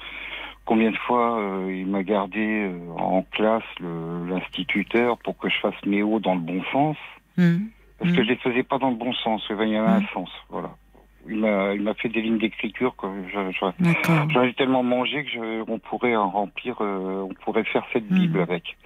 Combien 0.64 0.90
de 0.92 0.96
fois 0.96 1.40
euh, 1.40 1.74
il 1.74 1.86
m'a 1.88 2.02
gardé 2.04 2.38
euh, 2.70 2.78
en 2.96 3.22
classe 3.32 3.64
l'instituteur 3.80 5.18
pour 5.18 5.36
que 5.36 5.48
je 5.48 5.58
fasse 5.60 5.74
mes 5.86 6.02
hauts 6.02 6.20
dans 6.20 6.34
le 6.34 6.40
bon 6.40 6.62
sens, 6.72 6.96
Hum. 7.38 7.68
parce 7.98 8.12
que 8.12 8.20
Mm. 8.20 8.24
je 8.24 8.28
les 8.28 8.36
faisais 8.36 8.62
pas 8.62 8.78
dans 8.78 8.90
le 8.90 8.96
bon 8.96 9.12
sens. 9.12 9.42
Il 9.50 9.56
y 9.68 9.76
avait 9.76 9.76
un 9.88 10.02
sens, 10.14 10.30
voilà. 10.50 10.70
Il 11.28 11.36
m'a, 11.38 11.94
fait 11.94 12.08
des 12.08 12.20
lignes 12.20 12.38
d'écriture 12.38 12.94
que. 12.96 13.06
J'en 13.32 14.42
ai 14.42 14.52
tellement 14.54 14.82
mangé 14.82 15.22
que 15.24 15.30
je, 15.30 15.64
on 15.70 15.78
pourrait 15.78 16.16
en 16.16 16.28
remplir, 16.30 16.76
euh, 16.80 17.26
on 17.30 17.34
pourrait 17.44 17.62
faire 17.64 17.84
cette. 17.92 18.08
Bible 18.08 18.40
avec. 18.40 18.76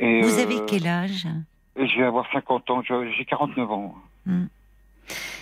Et, 0.00 0.22
Vous 0.22 0.38
avez 0.40 0.56
quel 0.66 0.86
âge? 0.88 1.26
Je 1.76 1.96
vais 1.98 2.04
avoir 2.04 2.26
50 2.32 2.68
ans, 2.70 2.82
j'ai 2.82 3.24
49 3.24 3.70
ans. 3.70 3.94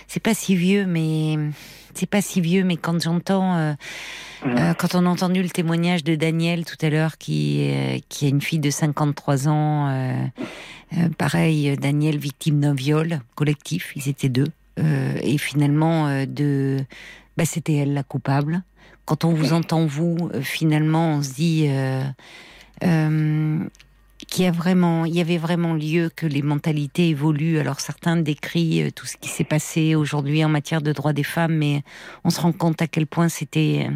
C'est 0.07 0.21
pas 0.21 0.33
si 0.33 0.55
vieux, 0.55 0.85
mais 0.85 1.37
c'est 1.93 2.09
pas 2.09 2.21
si 2.21 2.41
vieux, 2.41 2.63
mais 2.63 2.77
quand 2.77 3.01
j'entends, 3.01 3.55
euh, 3.57 3.73
euh, 4.45 4.73
quand 4.73 4.95
on 4.95 5.05
a 5.05 5.09
entendu 5.09 5.41
le 5.41 5.49
témoignage 5.49 6.03
de 6.03 6.15
Daniel 6.15 6.65
tout 6.65 6.77
à 6.81 6.89
l'heure, 6.89 7.17
qui, 7.17 7.69
euh, 7.71 7.97
qui 8.09 8.25
a 8.25 8.29
une 8.29 8.41
fille 8.41 8.59
de 8.59 8.69
53 8.69 9.47
ans, 9.47 10.29
pareil, 11.17 11.75
Daniel 11.77 12.17
victime 12.17 12.59
d'un 12.59 12.73
viol 12.73 13.21
collectif, 13.35 13.93
ils 13.95 14.09
étaient 14.09 14.29
deux, 14.29 14.47
et 14.77 15.37
finalement 15.37 16.25
de, 16.25 16.79
bah, 17.37 17.45
c'était 17.45 17.75
elle 17.75 17.93
la 17.93 18.03
coupable. 18.03 18.63
Quand 19.05 19.25
on 19.25 19.33
vous 19.33 19.53
entend 19.53 19.85
vous, 19.85 20.29
finalement, 20.41 21.15
on 21.15 21.23
se 21.23 21.33
dit 21.33 21.69
qu'il 24.31 24.45
y 24.45 24.47
a 24.47 24.51
vraiment, 24.51 25.03
il 25.05 25.13
y 25.13 25.19
avait 25.19 25.37
vraiment 25.37 25.73
lieu 25.73 26.09
que 26.15 26.25
les 26.25 26.41
mentalités 26.41 27.09
évoluent. 27.09 27.59
Alors 27.59 27.81
certains 27.81 28.15
décrivent 28.15 28.87
euh, 28.87 28.91
tout 28.91 29.05
ce 29.05 29.17
qui 29.17 29.27
s'est 29.29 29.43
passé 29.43 29.93
aujourd'hui 29.93 30.43
en 30.43 30.49
matière 30.49 30.81
de 30.81 30.93
droits 30.93 31.11
des 31.13 31.23
femmes, 31.23 31.53
mais 31.53 31.83
on 32.23 32.29
se 32.29 32.39
rend 32.39 32.53
compte 32.53 32.81
à 32.81 32.87
quel 32.87 33.05
point 33.05 33.27
c'était 33.27 33.87
euh, 33.87 33.93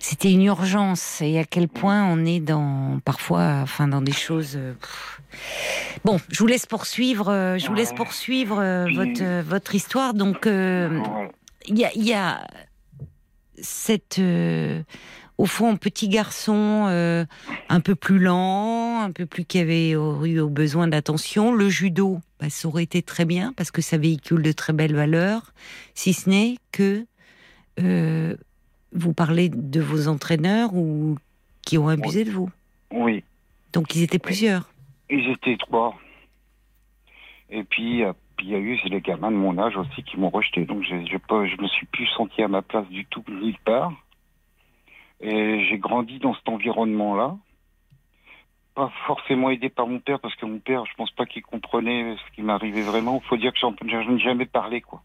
c'était 0.00 0.32
une 0.32 0.42
urgence 0.42 1.20
et 1.20 1.38
à 1.38 1.44
quel 1.44 1.68
point 1.68 2.04
on 2.04 2.24
est 2.24 2.40
dans 2.40 3.00
parfois, 3.04 3.60
enfin 3.62 3.86
dans 3.86 4.02
des 4.02 4.12
choses. 4.12 4.54
Euh, 4.56 4.72
bon, 6.04 6.18
je 6.28 6.38
vous 6.40 6.46
laisse 6.46 6.66
poursuivre. 6.66 7.56
Je 7.56 7.66
vous 7.68 7.74
laisse 7.74 7.92
poursuivre 7.92 8.56
votre 8.94 9.42
votre 9.42 9.74
histoire. 9.74 10.14
Donc 10.14 10.46
il 10.46 11.78
y 11.78 11.84
a, 11.84 11.90
y 11.94 12.14
a 12.14 12.46
cette 13.60 14.20
au 15.40 15.46
fond, 15.46 15.70
un 15.70 15.76
petit 15.76 16.10
garçon 16.10 16.84
euh, 16.88 17.24
un 17.70 17.80
peu 17.80 17.94
plus 17.94 18.18
lent, 18.18 19.00
un 19.00 19.10
peu 19.10 19.24
plus 19.24 19.46
qui 19.46 19.58
avait 19.58 19.92
eu 19.92 20.44
besoin 20.44 20.86
d'attention. 20.86 21.54
Le 21.54 21.70
judo, 21.70 22.20
bah, 22.38 22.50
ça 22.50 22.68
aurait 22.68 22.82
été 22.82 23.00
très 23.00 23.24
bien 23.24 23.54
parce 23.56 23.70
que 23.70 23.80
ça 23.80 23.96
véhicule 23.96 24.42
de 24.42 24.52
très 24.52 24.74
belles 24.74 24.94
valeurs, 24.94 25.54
si 25.94 26.12
ce 26.12 26.28
n'est 26.28 26.56
que 26.72 27.06
euh, 27.78 28.36
vous 28.92 29.14
parlez 29.14 29.48
de 29.48 29.80
vos 29.80 30.08
entraîneurs 30.08 30.74
ou 30.74 31.16
qui 31.62 31.78
ont 31.78 31.88
abusé 31.88 32.24
de 32.24 32.32
vous. 32.32 32.50
Oui. 32.90 33.24
Donc 33.72 33.94
ils 33.94 34.02
étaient 34.02 34.18
plusieurs. 34.18 34.70
Ils 35.08 35.26
étaient 35.30 35.56
trois. 35.56 35.98
Et 37.48 37.64
puis, 37.64 38.04
euh, 38.04 38.12
il 38.42 38.50
y 38.50 38.54
a 38.54 38.58
eu 38.58 38.78
les 38.84 39.00
gamins 39.00 39.30
de 39.30 39.36
mon 39.36 39.56
âge 39.58 39.78
aussi 39.78 40.02
qui 40.02 40.18
m'ont 40.18 40.28
rejeté. 40.28 40.66
Donc 40.66 40.82
je, 40.82 40.96
je, 41.06 41.16
je 41.16 41.62
me 41.62 41.68
suis 41.68 41.86
plus 41.86 42.06
senti 42.08 42.42
à 42.42 42.48
ma 42.48 42.60
place 42.60 42.86
du 42.90 43.06
tout 43.06 43.24
nulle 43.26 43.56
part. 43.64 43.90
Et 45.20 45.66
j'ai 45.68 45.78
grandi 45.78 46.18
dans 46.18 46.34
cet 46.34 46.48
environnement-là. 46.48 47.36
Pas 48.74 48.90
forcément 49.06 49.50
aidé 49.50 49.68
par 49.68 49.86
mon 49.86 49.98
père, 49.98 50.20
parce 50.20 50.34
que 50.36 50.46
mon 50.46 50.58
père, 50.58 50.84
je 50.86 50.94
pense 50.96 51.10
pas 51.10 51.26
qu'il 51.26 51.42
comprenait 51.42 52.16
ce 52.16 52.34
qui 52.34 52.42
m'arrivait 52.42 52.82
vraiment. 52.82 53.20
Il 53.22 53.28
faut 53.28 53.36
dire 53.36 53.52
que 53.52 53.58
j'en 53.58 53.74
ai 53.82 54.18
jamais 54.18 54.46
parlé, 54.46 54.80
quoi. 54.80 55.02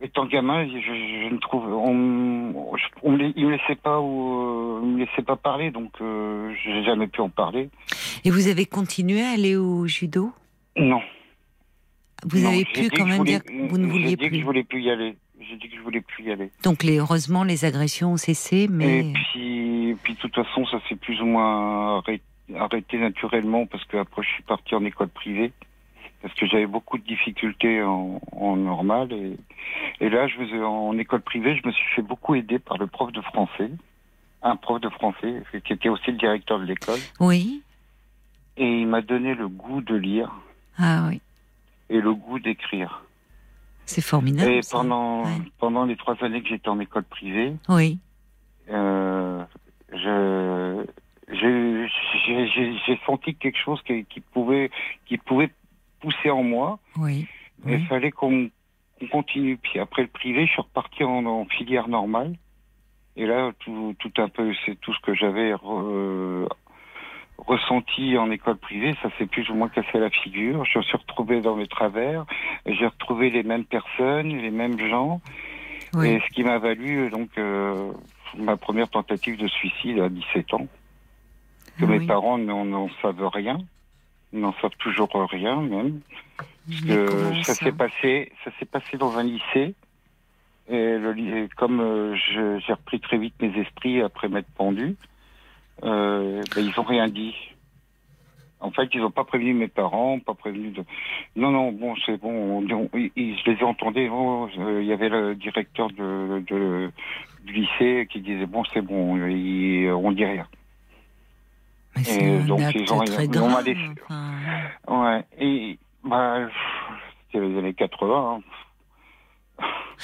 Étant 0.00 0.26
gamin, 0.26 0.66
je, 0.66 0.80
je, 0.80 1.32
ne 1.32 1.38
trouve, 1.38 1.64
on, 1.64 2.74
on, 3.02 3.18
il 3.18 3.46
me 3.46 3.52
laissait 3.52 3.76
pas 3.76 4.00
ou, 4.00 4.80
euh, 4.80 4.80
me 4.82 4.98
laissait 4.98 5.22
pas 5.22 5.36
parler, 5.36 5.70
donc 5.70 5.92
euh, 6.00 6.52
j'ai 6.64 6.82
jamais 6.82 7.06
pu 7.06 7.20
en 7.20 7.28
parler. 7.28 7.70
Et 8.24 8.30
vous 8.30 8.48
avez 8.48 8.66
continué 8.66 9.22
à 9.22 9.30
aller 9.30 9.54
au 9.54 9.86
judo? 9.86 10.32
Non. 10.76 11.00
Vous 12.24 12.44
avez 12.44 12.64
pu 12.64 12.88
quand 12.90 13.06
même 13.06 13.22
dire 13.24 13.44
que 13.44 13.52
vous 13.68 13.78
ne 13.78 13.86
vouliez 13.86 14.16
plus. 14.16 14.28
Dit 14.28 14.36
que 14.36 14.40
je 14.40 14.44
voulais 14.44 14.64
plus 14.64 14.82
y 14.82 14.90
aller 14.90 15.16
j'ai 15.48 15.56
dit 15.56 15.68
que 15.68 15.76
je 15.76 15.80
voulais 15.80 16.00
plus 16.00 16.24
y 16.24 16.32
aller. 16.32 16.50
Donc 16.62 16.82
les, 16.82 16.98
heureusement, 16.98 17.44
les 17.44 17.64
agressions 17.64 18.12
ont 18.12 18.16
cessé, 18.16 18.68
mais... 18.70 19.00
Et 19.00 19.12
puis, 19.12 19.96
puis 20.02 20.14
de 20.14 20.18
toute 20.18 20.34
façon, 20.34 20.66
ça 20.66 20.78
s'est 20.88 20.96
plus 20.96 21.20
ou 21.20 21.26
moins 21.26 22.02
arrêté, 22.56 22.98
naturellement, 22.98 23.66
parce 23.66 23.84
que 23.84 23.96
après 23.96 24.22
je 24.22 24.28
suis 24.28 24.42
parti 24.42 24.74
en 24.74 24.84
école 24.84 25.08
privée, 25.08 25.52
parce 26.20 26.34
que 26.34 26.46
j'avais 26.46 26.66
beaucoup 26.66 26.98
de 26.98 27.04
difficultés 27.04 27.82
en, 27.82 28.20
normal. 28.56 29.12
Et, 29.12 29.36
et 30.00 30.08
là, 30.08 30.28
je 30.28 30.36
faisais, 30.36 30.62
en 30.62 30.96
école 30.98 31.22
privée, 31.22 31.56
je 31.56 31.66
me 31.66 31.72
suis 31.72 31.88
fait 31.96 32.02
beaucoup 32.02 32.34
aider 32.34 32.58
par 32.58 32.78
le 32.78 32.86
prof 32.86 33.12
de 33.12 33.20
français, 33.20 33.70
un 34.42 34.56
prof 34.56 34.80
de 34.80 34.88
français, 34.88 35.42
qui 35.64 35.72
était 35.72 35.88
aussi 35.88 36.10
le 36.12 36.18
directeur 36.18 36.58
de 36.58 36.64
l'école. 36.64 37.00
Oui. 37.20 37.62
Et 38.56 38.80
il 38.80 38.86
m'a 38.86 39.00
donné 39.00 39.34
le 39.34 39.48
goût 39.48 39.80
de 39.80 39.94
lire. 39.94 40.30
Ah 40.78 41.06
oui. 41.08 41.20
Et 41.90 42.00
le 42.00 42.14
goût 42.14 42.38
d'écrire. 42.38 43.02
C'est 43.86 44.00
formidable. 44.00 44.50
Et 44.50 44.60
pendant, 44.70 45.24
pendant 45.58 45.84
les 45.84 45.96
trois 45.96 46.16
années 46.22 46.42
que 46.42 46.48
j'étais 46.48 46.68
en 46.68 46.80
école 46.80 47.04
privée, 47.04 47.54
oui. 47.68 47.98
Euh, 48.70 49.44
je, 49.92 50.86
j'ai 51.28 53.00
senti 53.06 53.34
quelque 53.34 53.58
chose 53.58 53.80
qui, 53.82 54.04
qui, 54.04 54.20
pouvait, 54.20 54.70
qui 55.06 55.18
pouvait 55.18 55.50
pousser 56.00 56.30
en 56.30 56.42
moi. 56.42 56.78
Oui. 56.96 57.26
Il 57.66 57.86
fallait 57.86 58.10
qu'on 58.10 58.50
continue. 59.10 59.56
Puis 59.56 59.78
après 59.78 60.02
le 60.02 60.08
privé, 60.08 60.46
je 60.46 60.52
suis 60.52 60.62
reparti 60.62 61.04
en, 61.04 61.44
filière 61.46 61.88
normale. 61.88 62.36
Et 63.16 63.26
là, 63.26 63.52
tout, 63.60 63.94
tout 63.98 64.12
un 64.18 64.28
peu, 64.28 64.52
c'est 64.64 64.80
tout 64.80 64.94
ce 64.94 65.00
que 65.00 65.14
j'avais 65.14 65.52
euh, 65.52 66.46
ressenti 67.46 68.16
en 68.16 68.30
école 68.30 68.56
privée, 68.56 68.94
ça 69.02 69.08
s'est 69.18 69.26
plus 69.26 69.48
ou 69.50 69.54
moins 69.54 69.68
cassé 69.68 69.98
la 69.98 70.10
figure. 70.10 70.64
Je 70.64 70.78
me 70.78 70.82
suis 70.82 70.96
retrouvé 70.96 71.40
dans 71.40 71.56
mes 71.56 71.66
travers, 71.66 72.24
j'ai 72.66 72.86
retrouvé 72.86 73.30
les 73.30 73.42
mêmes 73.42 73.64
personnes, 73.64 74.36
les 74.38 74.50
mêmes 74.50 74.78
gens, 74.78 75.20
et 76.02 76.20
ce 76.20 76.34
qui 76.34 76.42
m'a 76.44 76.58
valu 76.58 77.10
donc 77.10 77.30
euh, 77.38 77.92
ma 78.36 78.56
première 78.56 78.88
tentative 78.88 79.36
de 79.36 79.48
suicide 79.48 79.98
à 79.98 80.08
17 80.08 80.54
ans. 80.54 80.66
Que 81.78 81.86
mes 81.86 82.06
parents 82.06 82.36
n'en 82.38 82.88
savent 83.00 83.26
rien, 83.28 83.58
n'en 84.32 84.52
savent 84.60 84.76
toujours 84.78 85.10
rien 85.30 85.60
même, 85.62 86.00
parce 86.68 86.80
que 86.82 87.42
ça, 87.42 87.54
s'est 87.54 87.72
passé, 87.72 88.32
ça 88.44 88.50
s'est 88.58 88.66
passé 88.66 88.96
dans 88.98 89.16
un 89.16 89.22
lycée. 89.22 89.74
Et, 90.68 90.98
le, 90.98 91.48
comme 91.56 91.80
euh, 91.80 92.14
j'ai 92.14 92.72
repris 92.72 93.00
très 93.00 93.18
vite 93.18 93.34
mes 93.40 93.58
esprits 93.58 94.00
après 94.00 94.28
m'être 94.28 94.50
pendu, 94.54 94.96
euh, 95.84 96.42
ben, 96.54 96.64
ils 96.64 96.78
ont 96.80 96.84
rien 96.84 97.08
dit. 97.08 97.34
En 98.60 98.70
fait, 98.70 98.88
ils 98.94 99.00
n'ont 99.00 99.10
pas 99.10 99.24
prévenu 99.24 99.54
mes 99.54 99.68
parents, 99.68 100.20
pas 100.20 100.34
prévenu 100.34 100.70
de. 100.70 100.84
Non, 101.34 101.50
non, 101.50 101.72
bon, 101.72 101.94
c'est 102.06 102.16
bon. 102.16 102.64
je 102.68 103.50
les 103.50 103.58
ai 103.58 103.64
entendus. 103.64 104.08
Oh, 104.12 104.48
il 104.56 104.86
y 104.86 104.92
avait 104.92 105.08
le 105.08 105.34
directeur 105.34 105.88
de, 105.90 106.40
du 107.44 107.52
lycée 107.52 108.06
qui 108.10 108.20
disait 108.20 108.46
bon, 108.46 108.62
c'est 108.72 108.82
bon, 108.82 109.16
on 109.16 110.12
dit 110.12 110.24
rien. 110.24 110.46
Mais 111.96 112.38
donc 112.44 112.60
ils 112.74 112.92
ont 112.92 113.00
très 113.00 113.28
grave, 113.28 113.64
Ouais. 114.88 115.24
Et 115.38 115.78
bah, 116.04 116.48
c'était 117.26 117.44
les 117.44 117.58
années 117.58 117.74
80. 117.74 118.40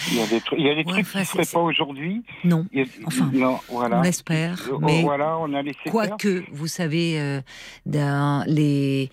Il 0.06 0.16
y 0.16 0.20
a 0.20 0.26
des, 0.26 0.40
trucs, 0.40 0.58
il 0.58 0.66
y 0.66 0.70
a 0.70 0.74
des 0.74 0.84
trucs 0.84 1.06
qui 1.08 1.18
ne 1.18 1.24
seraient 1.24 1.44
pas 1.44 1.60
aujourd'hui. 1.60 2.22
Non. 2.44 2.66
enfin, 3.04 3.30
non, 3.32 3.58
voilà. 3.68 4.00
on 4.00 4.02
espère. 4.04 4.60
Euh, 4.70 4.78
mais 4.80 5.02
voilà, 5.02 5.36
on 5.38 5.52
a 5.54 5.62
Quoique, 5.90 6.44
vous 6.52 6.66
savez, 6.68 7.18
euh, 7.18 7.40
dans, 7.84 8.44
les, 8.46 9.10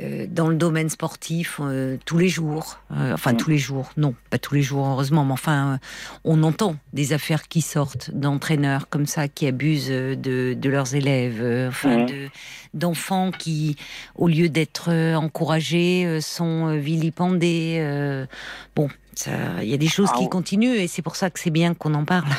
euh, 0.00 0.26
dans 0.28 0.48
le 0.48 0.56
domaine 0.56 0.88
sportif, 0.88 1.60
tous 2.04 2.18
les 2.18 2.28
jours, 2.28 2.78
enfin 2.90 3.34
tous 3.34 3.50
les 3.50 3.58
jours, 3.58 3.90
non, 3.96 4.14
pas 4.30 4.38
tous 4.38 4.54
les 4.54 4.62
jours, 4.62 4.86
heureusement, 4.86 5.24
mais 5.24 5.32
enfin, 5.32 5.78
on 6.24 6.42
entend 6.42 6.76
des 6.92 7.12
affaires 7.12 7.48
qui 7.48 7.60
sortent 7.60 8.10
d'entraîneurs 8.12 8.88
comme 8.88 9.06
ça, 9.06 9.28
qui 9.28 9.46
abusent 9.46 9.88
de, 9.88 10.54
de 10.54 10.70
leurs 10.70 10.94
élèves, 10.94 11.68
enfin, 11.68 12.06
d'enfants 12.74 13.32
qui, 13.32 13.76
au 14.14 14.28
lieu 14.28 14.48
d'être 14.48 14.90
encouragés, 15.14 16.20
sont 16.20 16.76
vilipendés. 16.78 18.26
bon, 18.76 18.88
il 19.26 19.68
y 19.68 19.74
a 19.74 19.78
des 19.78 19.88
choses 19.88 20.10
qui 20.12 20.27
continuent 20.28 20.76
et 20.76 20.86
c'est 20.86 21.02
pour 21.02 21.16
ça 21.16 21.30
que 21.30 21.38
c'est 21.38 21.50
bien 21.50 21.74
qu'on 21.74 21.94
en 21.94 22.04
parle. 22.04 22.30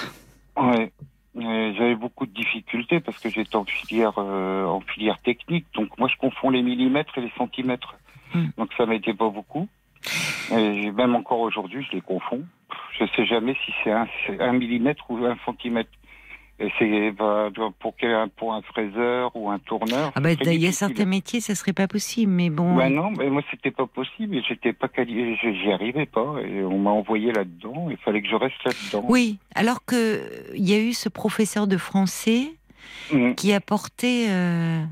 Ouais. 0.58 0.92
J'avais 1.36 1.96
beaucoup 1.96 2.26
de 2.26 2.34
difficultés 2.34 3.00
parce 3.00 3.18
que 3.20 3.30
j'étais 3.30 3.56
en 3.56 3.64
filière 3.64 4.14
euh, 4.18 4.66
en 4.66 4.82
filière 4.82 5.20
technique, 5.20 5.66
donc 5.74 5.98
moi 5.98 6.10
je 6.12 6.18
confonds 6.18 6.50
les 6.50 6.62
millimètres 6.62 7.18
et 7.18 7.22
les 7.22 7.32
centimètres, 7.38 7.96
hmm. 8.34 8.48
donc 8.58 8.70
ça 8.76 8.86
m'aidait 8.86 9.14
pas 9.14 9.30
beaucoup. 9.30 9.68
Et 10.52 10.92
même 10.92 11.16
encore 11.16 11.40
aujourd'hui, 11.40 11.86
je 11.90 11.96
les 11.96 12.02
confonds. 12.02 12.44
Je 13.00 13.06
sais 13.16 13.26
jamais 13.26 13.56
si 13.66 13.72
c'est 13.84 13.92
un, 13.92 14.08
un 14.40 14.54
millimètre 14.54 15.06
ou 15.10 15.24
un 15.26 15.38
centimètre. 15.46 15.90
Et 16.62 16.70
c'est 16.78 17.12
bah, 17.12 17.50
pour, 17.80 17.94
pour 18.36 18.54
un 18.54 18.62
fraiseur 18.62 19.32
ou 19.34 19.50
un 19.50 19.60
tourneur. 19.60 20.12
Ah 20.14 20.20
bah, 20.20 20.34
il 20.34 20.62
y 20.62 20.68
a 20.68 20.72
certains 20.74 21.06
métiers, 21.06 21.40
ça 21.40 21.56
serait 21.56 21.74
pas 21.74 21.88
possible, 21.88 22.32
mais 22.32 22.50
bon. 22.50 22.76
Bah 22.76 22.90
non, 22.90 23.12
mais 23.12 23.30
moi 23.30 23.42
c'était 23.50 23.72
pas 23.72 23.88
possible, 23.88 24.42
j'étais 24.48 24.74
pas 24.74 24.90
j'y 24.98 25.72
arrivais 25.72 26.06
pas, 26.06 26.36
et 26.46 26.62
on 26.64 26.78
m'a 26.78 26.90
envoyé 26.90 27.32
là-dedans. 27.32 27.88
Il 27.90 27.98
fallait 27.98 28.22
que 28.22 28.28
je 28.28 28.36
reste 28.36 28.62
là-dedans. 28.66 29.06
Oui, 29.08 29.40
alors 29.56 29.86
que 29.86 30.22
il 30.54 30.70
y 30.70 30.74
a 30.74 30.80
eu 30.80 30.92
ce 30.92 31.08
professeur 31.08 31.66
de 31.66 31.78
français 31.78 32.52
mmh. 33.14 33.36
qui 33.36 33.54
a 33.54 33.62
porté. 33.62 34.30
Euh, 34.30 34.84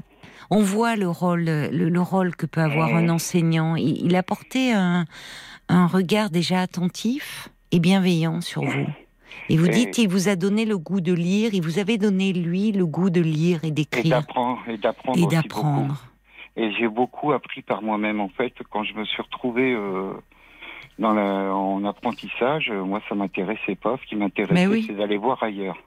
on 0.50 0.62
voit 0.62 0.96
le 0.96 1.10
rôle, 1.10 1.44
le, 1.44 2.02
rôle 2.02 2.34
que 2.38 2.46
peut 2.46 2.62
avoir 2.62 2.96
un 2.96 3.08
mmh. 3.08 3.12
enseignant. 3.12 3.76
Il, 3.76 4.06
il 4.06 4.16
a 4.16 4.24
porté 4.24 4.72
un, 4.72 5.04
un 5.68 5.88
regard 5.88 6.30
déjà 6.30 6.62
attentif 6.62 7.50
et 7.72 7.80
bienveillant 7.80 8.40
sur 8.40 8.64
vous. 8.64 8.88
Et 9.50 9.58
vous 9.58 9.68
dites 9.68 9.92
qu'il 9.92 10.10
vous 10.10 10.28
a 10.30 10.36
donné 10.36 10.66
le 10.66 10.78
goût 10.78 11.02
de 11.02 11.14
lire, 11.14 11.54
il 11.54 11.62
vous 11.62 11.80
avait 11.80 11.98
donné, 11.98 12.34
lui, 12.34 12.72
le 12.72 12.86
goût 12.86 13.10
de 13.10 13.22
lire 13.22 13.64
et 13.64 13.72
d'écrire. 13.72 14.06
Et 14.06 14.10
d'apprendre. 14.10 14.60
Et 14.68 14.78
d'apprendre. 14.78 15.20
Et 15.20 15.28
d'apprendre. 15.28 16.04
Et 16.56 16.72
j'ai 16.74 16.88
beaucoup 16.88 17.32
appris 17.32 17.62
par 17.62 17.82
moi-même, 17.82 18.20
en 18.20 18.30
fait, 18.30 18.54
quand 18.70 18.84
je 18.84 18.94
me 18.96 19.06
suis 19.06 19.22
retrouvé 19.22 19.74
euh, 19.74 20.14
dans 21.00 21.14
la, 21.14 21.56
en 21.56 21.86
apprentissage, 21.86 22.72
moi, 22.72 23.02
ça 23.08 23.16
m'intéressait 23.16 23.76
pas. 23.76 23.98
Ce 24.02 24.10
qui 24.10 24.16
m'intéressait, 24.16 24.82
c'est 24.88 24.98
d'aller 24.98 25.18
voir 25.18 25.42
ailleurs. 25.44 25.78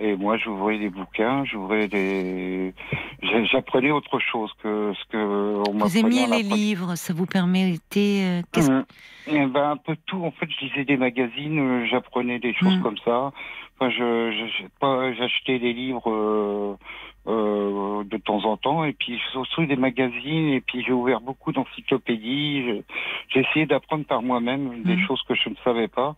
Et 0.00 0.14
moi, 0.14 0.36
j'ouvrais 0.36 0.78
des 0.78 0.90
bouquins, 0.90 1.44
j'ouvrais 1.44 1.88
des, 1.88 2.72
j'apprenais 3.50 3.90
autre 3.90 4.20
chose 4.20 4.52
que 4.62 4.92
ce 4.94 5.04
que 5.10 5.16
on 5.68 5.72
Vous 5.72 5.98
aimiez 5.98 6.26
les 6.26 6.42
livres, 6.42 6.94
ça 6.94 7.12
vous 7.12 7.26
permettait. 7.26 8.42
Euh, 8.56 8.60
mmh. 8.60 8.84
eh 9.26 9.46
ben, 9.46 9.70
un 9.70 9.76
peu 9.76 9.96
tout. 10.06 10.24
En 10.24 10.30
fait, 10.30 10.46
je 10.48 10.66
lisais 10.66 10.84
des 10.84 10.96
magazines, 10.96 11.58
euh, 11.58 11.86
j'apprenais 11.90 12.38
des 12.38 12.54
choses 12.54 12.76
mmh. 12.76 12.82
comme 12.82 12.98
ça. 12.98 13.32
Enfin, 13.80 13.90
je, 13.90 15.12
j'achetais 15.18 15.58
des 15.58 15.72
livres 15.72 16.10
euh, 16.10 16.76
euh, 17.26 18.04
de 18.04 18.16
temps 18.18 18.44
en 18.44 18.56
temps, 18.56 18.84
et 18.84 18.92
puis 18.92 19.20
j'ai 19.32 19.38
aussi 19.38 19.66
des 19.66 19.76
magazines, 19.76 20.48
et 20.50 20.60
puis 20.60 20.84
j'ai 20.84 20.92
ouvert 20.92 21.20
beaucoup 21.20 21.50
d'encyclopédies. 21.50 22.84
J'ai 23.30 23.40
essayé 23.40 23.66
d'apprendre 23.66 24.04
par 24.04 24.22
moi-même 24.22 24.84
des 24.84 24.94
mmh. 24.94 25.06
choses 25.08 25.22
que 25.28 25.34
je 25.34 25.48
ne 25.48 25.56
savais 25.64 25.88
pas 25.88 26.14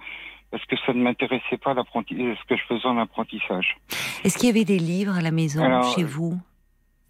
parce 0.51 0.65
que 0.67 0.77
ça 0.85 0.93
ne 0.93 1.03
m'intéressait 1.03 1.59
pas 1.63 1.75
ce 1.75 2.47
que 2.49 2.57
je 2.57 2.63
faisais 2.69 2.87
en 2.87 2.99
apprentissage. 2.99 3.77
Est-ce 4.25 4.37
qu'il 4.39 4.49
y 4.49 4.51
avait 4.51 4.65
des 4.65 4.79
livres 4.79 5.17
à 5.17 5.21
la 5.21 5.31
maison 5.31 5.83
chez 5.95 6.05
vous? 6.05 6.39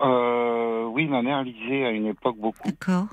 euh, 0.02 0.84
Oui, 0.86 1.06
ma 1.06 1.22
mère 1.22 1.42
lisait 1.42 1.84
à 1.86 1.90
une 1.90 2.06
époque 2.06 2.36
beaucoup. 2.36 2.66
D'accord. 2.68 3.06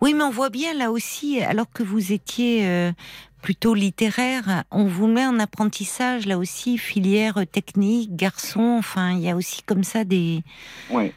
Oui, 0.00 0.14
mais 0.14 0.24
on 0.24 0.30
voit 0.30 0.50
bien 0.50 0.74
là 0.74 0.90
aussi, 0.90 1.40
alors 1.40 1.70
que 1.72 1.82
vous 1.82 2.12
étiez 2.12 2.66
euh, 2.66 2.92
plutôt 3.40 3.74
littéraire, 3.74 4.64
on 4.70 4.86
vous 4.86 5.06
met 5.06 5.26
en 5.26 5.38
apprentissage 5.38 6.26
là 6.26 6.38
aussi, 6.38 6.76
filière 6.78 7.44
technique, 7.50 8.16
garçon, 8.16 8.76
enfin, 8.78 9.12
il 9.12 9.20
y 9.20 9.30
a 9.30 9.36
aussi 9.36 9.62
comme 9.62 9.84
ça 9.84 10.04
des. 10.04 10.42
Oui. 10.90 11.12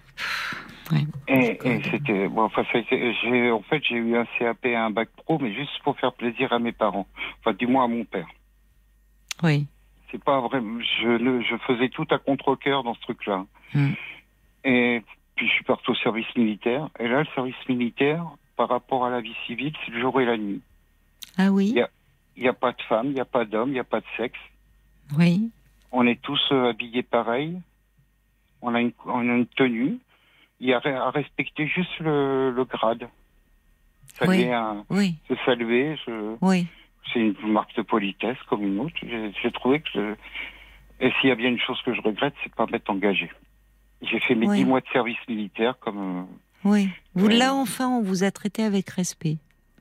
Et, 1.28 1.82
c'était 1.90 2.28
bon, 2.28 2.44
enfin, 2.44 2.64
j'ai 2.74 3.52
en 3.52 3.62
fait 3.62 3.82
j'ai 3.84 3.96
eu 3.96 4.18
un 4.18 4.26
CAP 4.38 4.66
et 4.66 4.76
un 4.76 4.90
bac 4.90 5.10
pro, 5.16 5.40
mais 5.40 5.54
juste 5.54 5.72
pour 5.84 5.98
faire 5.98 6.14
plaisir 6.14 6.52
à 6.52 6.60
mes 6.60 6.72
parents, 6.72 7.08
enfin 7.40 7.54
du 7.54 7.68
moins 7.68 7.86
à 7.86 7.88
mon 7.88 8.04
père. 8.04 8.28
Oui. 9.42 9.66
C'est 10.12 10.24
pas 10.24 10.40
vrai. 10.42 10.62
Je, 11.02 11.42
je 11.50 11.58
faisais 11.66 11.90
tout 11.90 12.06
à 12.12 12.20
contre-cœur 12.20 12.84
dans 12.84 12.94
ce 12.94 13.02
truc-là. 13.02 13.46
Hmm. 13.74 13.94
Et 14.64 15.02
puis 15.36 15.48
je 15.48 15.54
suis 15.54 15.64
parti 15.64 15.90
au 15.90 15.96
service 15.96 16.28
militaire. 16.36 16.90
Et 17.00 17.08
là, 17.08 17.20
le 17.20 17.28
service 17.34 17.56
militaire, 17.68 18.26
par 18.56 18.70
rapport 18.70 19.06
à 19.06 19.10
la 19.10 19.22
vie 19.22 19.36
civile, 19.48 19.74
c'est 19.84 19.92
le 19.92 20.02
jour 20.02 20.22
et 20.22 20.26
la 20.26 20.38
nuit. 20.38 20.62
Ah 21.38 21.50
oui? 21.50 21.70
Il 21.70 22.42
n'y 22.44 22.48
a, 22.48 22.52
a, 22.52 22.54
pas 22.54 22.72
de 22.72 22.82
femmes, 22.84 23.08
il 23.08 23.14
n'y 23.14 23.20
a 23.20 23.26
pas 23.26 23.46
d'hommes, 23.46 23.70
il 23.70 23.74
n'y 23.74 23.80
a 23.80 23.84
pas 23.84 24.02
de 24.02 24.06
sexe. 24.18 24.40
Oui. 25.18 25.50
On 25.92 26.06
est 26.06 26.22
tous 26.22 26.42
euh, 26.52 26.70
habillés 26.70 27.04
pareil. 27.04 27.60
On 28.62 28.76
a 28.76 28.82
une, 28.82 28.92
on 29.06 29.20
a 29.20 29.34
une 29.34 29.48
tenue 29.48 29.98
il 30.60 30.70
y 30.70 30.74
a 30.74 30.82
à 30.84 31.12
respecter 31.12 31.68
juste 31.68 32.00
le, 32.00 32.66
grade. 32.70 33.08
Saluer 34.14 34.46
oui. 34.46 34.52
Un, 34.52 34.86
oui. 34.90 35.16
Se 35.28 35.36
saluer. 35.46 35.98
oui. 36.42 36.68
C'est 37.12 37.20
une 37.20 37.36
marque 37.52 37.76
de 37.76 37.82
politesse 37.82 38.38
comme 38.50 38.64
une 38.64 38.80
autre. 38.80 38.96
J'ai 39.02 39.52
trouvé 39.52 39.82
que. 39.82 40.16
et 41.00 41.12
s'il 41.20 41.30
y 41.30 41.32
a 41.32 41.36
bien 41.36 41.50
une 41.50 41.60
chose 41.60 41.82
que 41.84 41.94
je 41.94 42.02
regrette, 42.02 42.34
c'est 42.44 42.54
pas 42.56 42.66
m'être 42.66 42.90
engagé. 42.90 43.30
J'ai 44.02 44.20
fait 44.20 44.36
mes 44.36 44.48
dix 44.48 44.66
mois 44.66 44.82
de 44.82 44.88
service 44.94 45.18
militaire 45.28 45.78
comme. 45.80 46.28
Oui. 46.64 46.90
Vous, 47.14 47.28
là, 47.28 47.54
enfin, 47.54 47.90
on 47.90 48.02
vous 48.02 48.24
a 48.24 48.32
traité 48.32 48.64
avec 48.64 48.90
respect. 48.90 49.38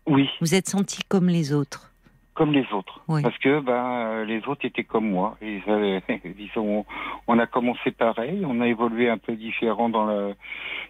Oui. 0.07 0.29
Vous 0.41 0.55
êtes 0.55 0.69
senti 0.69 1.03
comme 1.09 1.29
les 1.29 1.53
autres 1.53 1.92
comme 2.35 2.53
les 2.53 2.67
autres. 2.73 3.03
Parce 3.07 3.37
que 3.39 3.61
ben 3.61 4.25
les 4.25 4.47
autres 4.47 4.65
étaient 4.65 4.85
comme 4.85 5.11
moi. 5.11 5.37
Ils 5.43 5.63
avaient, 5.67 6.03
ils 6.25 6.59
ont, 6.59 6.85
on 7.27 7.39
a 7.39 7.47
commencé 7.47 7.91
pareil, 7.91 8.45
on 8.47 8.61
a 8.61 8.69
évolué 8.69 9.09
un 9.09 9.19
peu 9.19 9.35
différent 9.35 9.89
dans 9.89 10.07
le, 10.07 10.35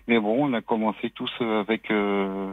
mais 0.06 0.18
bon, 0.20 0.48
on 0.48 0.52
a 0.52 0.60
commencé 0.60 1.10
tous 1.10 1.32
avec 1.40 1.90
euh, 1.90 2.52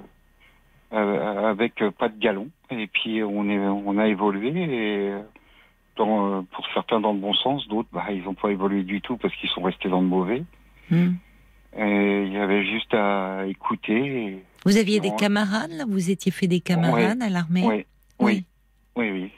euh 0.94 1.50
avec 1.50 1.84
pas 1.98 2.10
de 2.10 2.20
galon. 2.20 2.50
Et 2.72 2.88
puis 2.88 3.24
on 3.24 3.50
est, 3.50 3.60
on 3.60 3.98
a 3.98 4.08
évolué 4.08 4.50
et 4.56 5.14
dans, 5.96 6.44
pour 6.46 6.66
certains 6.74 7.00
dans 7.00 7.14
le 7.14 7.20
bon 7.20 7.34
sens, 7.34 7.68
d'autres 7.68 7.90
bah 7.92 8.06
ils 8.10 8.24
n'ont 8.24 8.34
pas 8.34 8.50
évolué 8.50 8.84
du 8.84 9.02
tout 9.02 9.18
parce 9.18 9.36
qu'ils 9.36 9.50
sont 9.50 9.62
restés 9.62 9.90
dans 9.90 10.02
le 10.02 10.08
mauvais. 10.08 10.44
Hmm. 10.90 11.14
Et 11.78 12.24
il 12.26 12.34
y 12.34 12.38
avait 12.38 12.66
juste 12.66 12.94
à 12.96 13.46
écouter. 13.46 14.44
Vous 14.66 14.78
aviez 14.78 15.00
des 15.00 15.14
camarades 15.16 15.72
là? 15.72 15.86
Vous 15.88 16.10
étiez 16.10 16.32
fait 16.32 16.48
des 16.48 16.62
camarades 16.62 17.22
à 17.22 17.30
l'armée? 17.30 17.64
Oui. 17.64 17.76
oui. 17.76 17.86
Oui, 18.20 18.46
oui. 19.08 19.32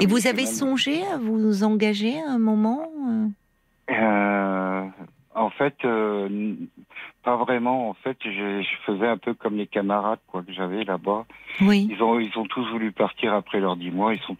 Et 0.00 0.06
vous 0.06 0.26
avez 0.26 0.46
songé 0.46 1.04
à 1.04 1.18
vous 1.18 1.64
engager 1.64 2.18
à 2.20 2.30
un 2.30 2.38
moment 2.38 2.90
euh, 3.90 3.94
euh 3.94 4.88
En 5.34 5.50
fait, 5.50 5.74
euh, 5.84 6.54
pas 7.22 7.36
vraiment. 7.36 7.88
En 7.88 7.94
fait, 7.94 8.16
je, 8.24 8.62
faisais 8.86 9.06
un 9.06 9.16
peu 9.16 9.34
comme 9.34 9.56
les 9.56 9.66
camarades 9.66 10.18
quoi 10.26 10.42
que 10.42 10.52
j'avais 10.52 10.84
là-bas. 10.84 11.24
Oui. 11.60 11.88
Ils 11.90 12.02
ont, 12.02 12.18
ils 12.18 12.36
ont 12.36 12.44
tous 12.46 12.68
voulu 12.70 12.92
partir 12.92 13.34
après 13.34 13.60
leurs 13.60 13.76
dix 13.76 13.90
mois. 13.90 14.14
Ils 14.14 14.20
sont, 14.20 14.36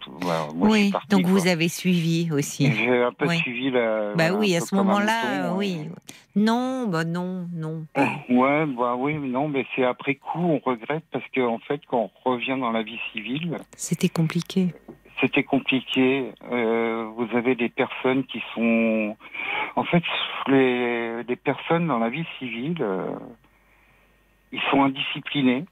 oui. 0.55 0.91
donc 1.09 1.25
vous 1.25 1.47
avez 1.47 1.67
suivi 1.67 2.29
aussi. 2.31 2.71
J'ai 2.71 3.03
un 3.03 3.13
peu 3.13 3.27
suivi 3.29 3.71
la. 3.71 4.13
Bah 4.15 4.33
oui, 4.33 4.55
à 4.55 4.61
ce 4.61 4.75
moment-là, 4.75 5.53
oui. 5.55 5.89
Non, 6.35 6.87
bah 6.87 7.03
non, 7.03 7.47
non. 7.53 7.85
Ouais, 8.29 8.65
bah 8.65 8.95
oui, 8.97 9.15
non, 9.19 9.47
mais 9.47 9.65
c'est 9.75 9.83
après 9.83 10.15
coup 10.15 10.39
on 10.39 10.59
regrette 10.59 11.03
parce 11.11 11.25
qu'en 11.35 11.55
en 11.55 11.59
fait, 11.59 11.81
quand 11.87 12.09
on 12.25 12.31
revient 12.31 12.57
dans 12.59 12.71
la 12.71 12.81
vie 12.81 12.99
civile. 13.11 13.59
C'était 13.77 14.09
compliqué. 14.09 14.73
C'était 15.23 15.43
compliqué. 15.43 16.33
Euh, 16.51 17.09
vous 17.15 17.29
avez 17.33 17.55
des 17.55 17.69
personnes 17.69 18.25
qui 18.25 18.43
sont, 18.53 19.15
en 19.77 19.83
fait, 19.85 20.03
les, 20.47 21.23
les 21.23 21.35
personnes 21.37 21.87
dans 21.87 21.97
la 21.97 22.09
vie 22.09 22.25
civile, 22.37 22.75
euh, 22.81 23.07
ils 24.51 24.59
sont 24.69 24.83
indisciplinés. 24.83 25.63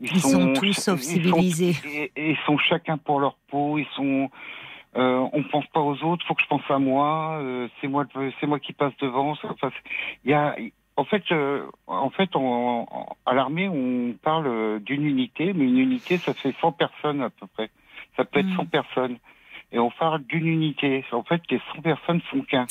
Ils, 0.00 0.20
sont, 0.20 0.54
tous 0.54 0.72
sauf 0.72 0.98
civilisés. 0.98 1.76
ils 2.16 2.36
sont 2.46 2.58
chacun 2.58 2.98
pour 2.98 3.20
leur 3.20 3.36
peau. 3.48 3.78
Ils 3.78 3.86
sont, 3.94 4.28
euh, 4.96 5.28
on 5.32 5.44
pense 5.44 5.66
pas 5.68 5.80
aux 5.80 6.02
autres. 6.02 6.26
Faut 6.26 6.34
que 6.34 6.42
je 6.42 6.48
pense 6.48 6.68
à 6.68 6.80
moi. 6.80 7.40
C'est 7.80 7.86
moi, 7.86 8.06
c'est 8.40 8.46
moi 8.48 8.58
qui 8.58 8.72
passe 8.72 8.96
devant. 9.00 9.36
Enfin, 9.44 9.70
il 10.24 10.32
y 10.32 10.34
a, 10.34 10.56
en 10.96 11.04
fait, 11.04 11.22
euh, 11.30 11.64
en 11.86 12.10
fait, 12.10 12.30
à 13.24 13.34
l'armée, 13.34 13.68
on 13.68 14.14
parle 14.20 14.80
d'une 14.80 15.06
unité, 15.06 15.52
mais 15.52 15.66
une 15.66 15.78
unité, 15.78 16.18
ça 16.18 16.34
fait 16.34 16.54
100 16.60 16.72
personnes 16.72 17.22
à 17.22 17.30
peu 17.30 17.46
près. 17.46 17.70
Ça 18.20 18.26
peut 18.26 18.40
être 18.40 18.54
100 18.54 18.64
hmm. 18.64 18.66
personnes. 18.66 19.16
Et 19.72 19.78
on 19.78 19.90
parle 19.90 20.22
d'une 20.24 20.46
unité. 20.46 21.04
En 21.12 21.22
fait, 21.22 21.40
les 21.48 21.60
100 21.74 21.82
personnes 21.82 22.20
font 22.30 22.42
qu'un. 22.42 22.66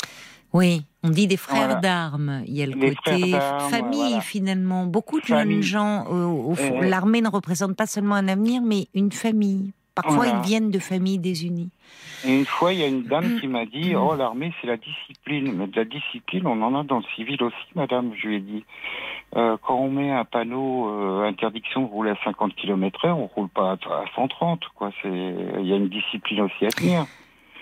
Oui, 0.53 0.83
on 1.03 1.09
dit 1.09 1.27
des 1.27 1.37
frères 1.37 1.79
d'armes. 1.79 2.43
Il 2.45 2.55
y 2.55 2.61
a 2.61 2.65
le 2.65 2.73
côté 2.73 3.31
famille 3.69 4.19
finalement. 4.21 4.85
Beaucoup 4.85 5.19
de 5.19 5.25
jeunes 5.25 5.61
gens, 5.61 6.05
fond, 6.05 6.81
l'armée 6.81 7.21
ne 7.21 7.29
représente 7.29 7.75
pas 7.75 7.85
seulement 7.85 8.15
un 8.15 8.27
avenir, 8.27 8.61
mais 8.63 8.87
une 8.93 9.11
famille. 9.11 9.73
Parfois, 9.95 10.27
ils 10.27 10.47
viennent 10.47 10.71
de 10.71 10.79
familles 10.79 11.19
désunies. 11.19 11.71
Et 12.25 12.37
une 12.37 12.45
fois, 12.45 12.73
il 12.73 12.79
y 12.79 12.83
a 12.83 12.87
une 12.87 13.03
dame 13.03 13.39
qui 13.39 13.47
m'a 13.47 13.65
dit 13.65 13.95
Oh, 13.95 14.15
l'armée, 14.15 14.53
c'est 14.61 14.67
la 14.67 14.77
discipline. 14.77 15.53
Mais 15.53 15.67
de 15.67 15.75
la 15.75 15.85
discipline, 15.85 16.47
on 16.47 16.61
en 16.61 16.79
a 16.79 16.83
dans 16.83 16.97
le 16.97 17.03
civil 17.15 17.41
aussi, 17.43 17.55
madame. 17.75 18.11
Je 18.15 18.27
lui 18.27 18.35
ai 18.37 18.39
dit 18.39 18.63
euh, 19.35 19.57
Quand 19.61 19.75
on 19.75 19.89
met 19.89 20.11
un 20.11 20.25
panneau 20.25 20.89
euh, 20.89 21.27
interdiction 21.27 21.81
de 21.81 21.87
rouler 21.87 22.11
à 22.11 22.17
50 22.23 22.55
km/h, 22.55 23.11
on 23.11 23.27
roule 23.27 23.49
pas 23.49 23.71
à 23.73 24.05
130. 24.15 24.61
Quoi. 24.75 24.91
Il 25.03 25.65
y 25.65 25.73
a 25.73 25.75
une 25.75 25.89
discipline 25.89 26.41
aussi 26.41 26.65
à 26.65 26.69
tenir. 26.69 27.05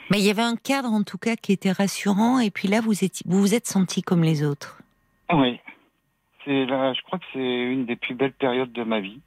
Mais 0.10 0.20
il 0.20 0.26
y 0.26 0.30
avait 0.30 0.42
un 0.42 0.56
cadre, 0.56 0.92
en 0.92 1.04
tout 1.04 1.18
cas, 1.18 1.36
qui 1.36 1.52
était 1.52 1.72
rassurant. 1.72 2.40
Et 2.40 2.52
puis 2.52 2.68
là, 2.68 2.82
vous 2.82 2.94
vous, 3.26 3.40
vous 3.40 3.56
êtes 3.56 3.68
senti 3.68 4.02
comme 4.02 4.24
les 4.24 4.44
autres. 4.44 4.82
Oui. 5.34 5.60
Là, 6.46 6.94
je 6.94 7.02
crois 7.02 7.20
que 7.20 7.26
c'est 7.34 7.40
une 7.40 7.86
des 7.86 7.98
plus 7.98 8.16
belles 8.16 8.32
périodes 8.32 8.72
de 8.72 8.84
ma 8.84 9.02
vie. 9.02 9.20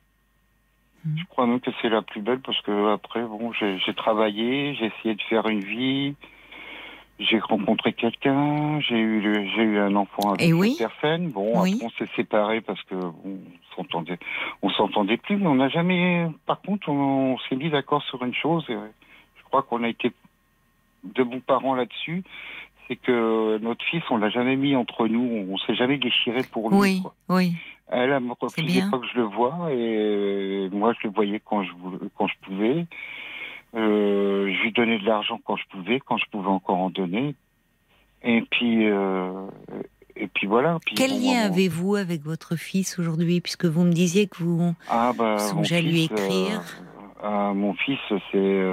Mm. 1.05 1.19
Je 1.19 1.25
crois 1.27 1.47
même 1.47 1.61
que 1.61 1.71
c'est 1.81 1.89
la 1.89 2.03
plus 2.03 2.21
belle 2.21 2.41
parce 2.41 2.61
que 2.63 2.93
après, 2.93 3.23
bon, 3.23 3.53
j'ai 3.53 3.95
travaillé, 3.95 4.75
j'ai 4.75 4.87
essayé 4.87 5.15
de 5.15 5.23
faire 5.23 5.47
une 5.49 5.61
vie, 5.61 6.15
j'ai 7.19 7.39
rencontré 7.39 7.93
quelqu'un, 7.93 8.81
j'ai 8.81 8.99
eu, 8.99 9.23
j'ai 9.55 9.63
eu 9.63 9.79
un 9.79 9.95
enfant 9.95 10.33
avec 10.33 10.49
une 10.49 10.77
personne. 10.77 11.31
Bon, 11.31 11.59
après, 11.59 11.85
on 11.85 11.91
s'est 11.91 12.11
séparés 12.17 12.61
parce 12.61 12.83
que 12.85 12.95
bon, 12.95 13.15
on 13.25 13.77
s'entendait, 13.77 14.19
on 14.63 14.71
s'entendait 14.71 15.19
plus, 15.19 15.37
mais 15.37 15.47
on 15.47 15.57
n'a 15.57 15.69
jamais. 15.69 16.27
Par 16.47 16.61
contre, 16.61 16.89
on, 16.89 17.39
s'est 17.49 17.57
mis 17.57 17.71
d'accord 17.71 18.03
sur 18.03 18.25
une 18.25 18.35
chose. 18.35 18.65
Et 18.69 18.75
je 18.75 19.45
crois 19.45 19.63
qu'on 19.63 19.83
a 19.83 19.89
été 19.89 20.13
de 21.05 21.23
bons 21.23 21.41
parents 21.41 21.75
là-dessus 21.75 22.23
c'est 22.91 22.97
que 22.97 23.59
notre 23.59 23.85
fils, 23.85 24.03
on 24.11 24.17
l'a 24.17 24.31
jamais 24.31 24.57
mis 24.57 24.75
entre 24.75 25.07
nous, 25.07 25.47
on 25.49 25.57
s'est 25.59 25.77
jamais 25.77 25.97
déchiré 25.97 26.43
pour 26.43 26.71
lui. 26.71 26.77
Oui, 26.77 27.03
oui. 27.29 27.53
Elle, 27.93 28.13
a 28.13 28.21
me 28.21 28.33
refusé 28.39 28.83
pas 28.91 28.99
que 28.99 29.07
je 29.13 29.19
le 29.19 29.25
vois, 29.25 29.69
et 29.73 30.69
moi, 30.73 30.93
je 31.01 31.09
le 31.09 31.13
voyais 31.13 31.41
quand 31.45 31.65
je, 31.65 31.73
quand 32.17 32.29
je 32.29 32.35
pouvais. 32.43 32.87
Euh, 33.75 34.53
je 34.53 34.63
lui 34.63 34.73
donnais 34.73 34.99
de 34.99 35.07
l'argent 35.07 35.41
quand 35.45 35.57
je 35.57 35.65
pouvais, 35.71 36.01
quand 36.01 36.17
je 36.17 36.25
pouvais 36.31 36.49
encore 36.49 36.79
en 36.79 36.91
donner. 36.91 37.35
Et 38.23 38.43
puis, 38.51 38.89
euh, 38.89 39.47
et 40.17 40.27
puis 40.29 40.47
voilà. 40.47 40.79
Quel 40.97 41.21
lien 41.21 41.41
avez-vous 41.45 41.97
avec 41.97 42.23
votre 42.23 42.57
fils 42.57 42.99
aujourd'hui, 42.99 43.41
puisque 43.41 43.65
vous 43.65 43.83
me 43.83 43.93
disiez 43.93 44.27
que 44.27 44.39
vous 44.39 44.75
ah, 44.89 45.13
bah, 45.17 45.39
songez 45.39 45.77
à 45.77 45.81
lui 45.81 46.05
écrire 46.05 46.61
euh, 46.61 47.23
ah, 47.23 47.53
Mon 47.55 47.75
fils, 47.75 47.99
c'est 48.31 48.65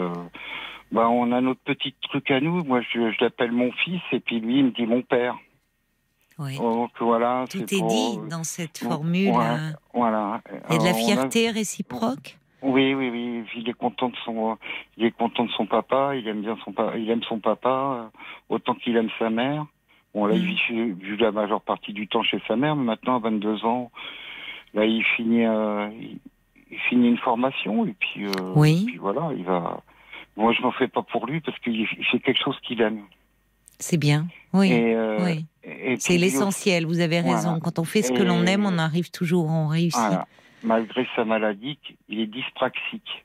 bah, 0.92 1.10
on 1.10 1.32
a 1.32 1.42
notre 1.42 1.60
petit 1.62 1.94
truc 2.02 2.32
à 2.32 2.40
nous. 2.40 2.64
Moi, 2.64 2.82
je, 2.82 3.12
je 3.12 3.24
l'appelle 3.24 3.52
mon 3.52 3.72
fils, 3.72 4.02
et 4.12 4.20
puis 4.20 4.40
lui, 4.40 4.60
il 4.60 4.66
me 4.66 4.72
dit 4.72 4.86
mon 4.86 5.02
père. 5.02 5.38
Oui. 6.40 6.58
Donc 6.58 6.92
voilà. 7.00 7.46
Tout 7.50 7.62
est, 7.62 7.66
dit 7.66 8.20
dans 8.30 8.44
cette 8.44 8.78
formule. 8.78 9.32
voilà. 9.94 10.42
Il 10.70 10.74
y 10.74 10.76
a 10.76 10.80
de 10.80 10.84
la 10.86 10.94
fierté 10.94 11.50
réciproque? 11.50 12.38
Oui, 12.62 12.94
oui, 12.94 13.10
oui. 13.10 13.44
Il 13.56 13.70
est 13.70 13.74
content 13.74 14.10
de 14.10 14.16
son, 14.26 14.58
il 14.98 15.06
est 15.06 15.12
content 15.12 15.46
de 15.46 15.52
son 15.52 15.66
papa. 15.66 16.16
Il 16.16 16.28
aime 16.28 16.42
bien 16.42 16.58
son 16.64 16.72
papa. 16.74 16.98
Il 16.98 17.10
aime 17.10 17.24
son 17.24 17.40
papa 17.40 17.70
euh, 17.70 18.20
autant 18.50 18.74
qu'il 18.76 18.96
aime 18.98 19.10
sa 19.20 19.30
mère. 19.30 19.66
Bon, 20.14 20.26
là, 20.26 20.36
il 20.36 20.44
Mm. 20.70 20.94
vit 20.94 21.18
la 21.18 21.32
majeure 21.32 21.62
partie 21.62 21.94
du 21.94 22.08
temps 22.08 22.24
chez 22.24 22.42
sa 22.48 22.56
mère, 22.56 22.76
mais 22.76 22.84
maintenant, 22.86 23.18
à 23.18 23.20
22 23.20 23.64
ans, 23.66 23.92
là, 24.74 24.86
il 24.86 25.04
finit, 25.04 25.46
euh, 25.46 25.90
il, 26.72 26.80
finit 26.90 27.10
une 27.10 27.18
formation 27.18 27.86
et 27.86 27.94
puis, 28.00 28.26
euh, 28.26 28.54
Oui. 28.56 28.86
puis 28.88 28.98
voilà, 28.98 29.30
il 29.38 29.44
va. 29.44 29.82
Moi, 30.36 30.54
je 30.54 30.62
m'en 30.64 30.72
fais 30.72 30.88
pas 30.88 31.04
pour 31.04 31.28
lui 31.28 31.40
parce 31.42 31.58
il 31.68 31.86
fait 32.12 32.20
quelque 32.20 32.42
chose 32.44 32.58
qu'il 32.64 32.82
aime. 32.82 33.02
C'est 33.80 33.98
bien. 33.98 34.26
Oui. 34.54 34.72
Et, 34.72 34.96
euh, 34.96 35.24
oui. 35.24 35.46
C'est 36.00 36.18
l'essentiel. 36.18 36.86
Vous 36.86 37.00
avez 37.00 37.20
raison. 37.22 37.50
Voilà. 37.50 37.60
Quand 37.62 37.80
on 37.80 37.84
fait 37.84 38.02
ce 38.02 38.12
que 38.12 38.24
l'on 38.24 38.44
aime, 38.46 38.66
on 38.66 38.78
arrive 38.78 39.10
toujours, 39.12 39.48
on 39.50 39.68
réussit. 39.68 40.00
Voilà. 40.00 40.28
Malgré 40.64 41.08
sa 41.16 41.24
maladie, 41.26 41.78
il 42.10 42.20
est 42.20 42.28
dyspraxique. 42.28 43.24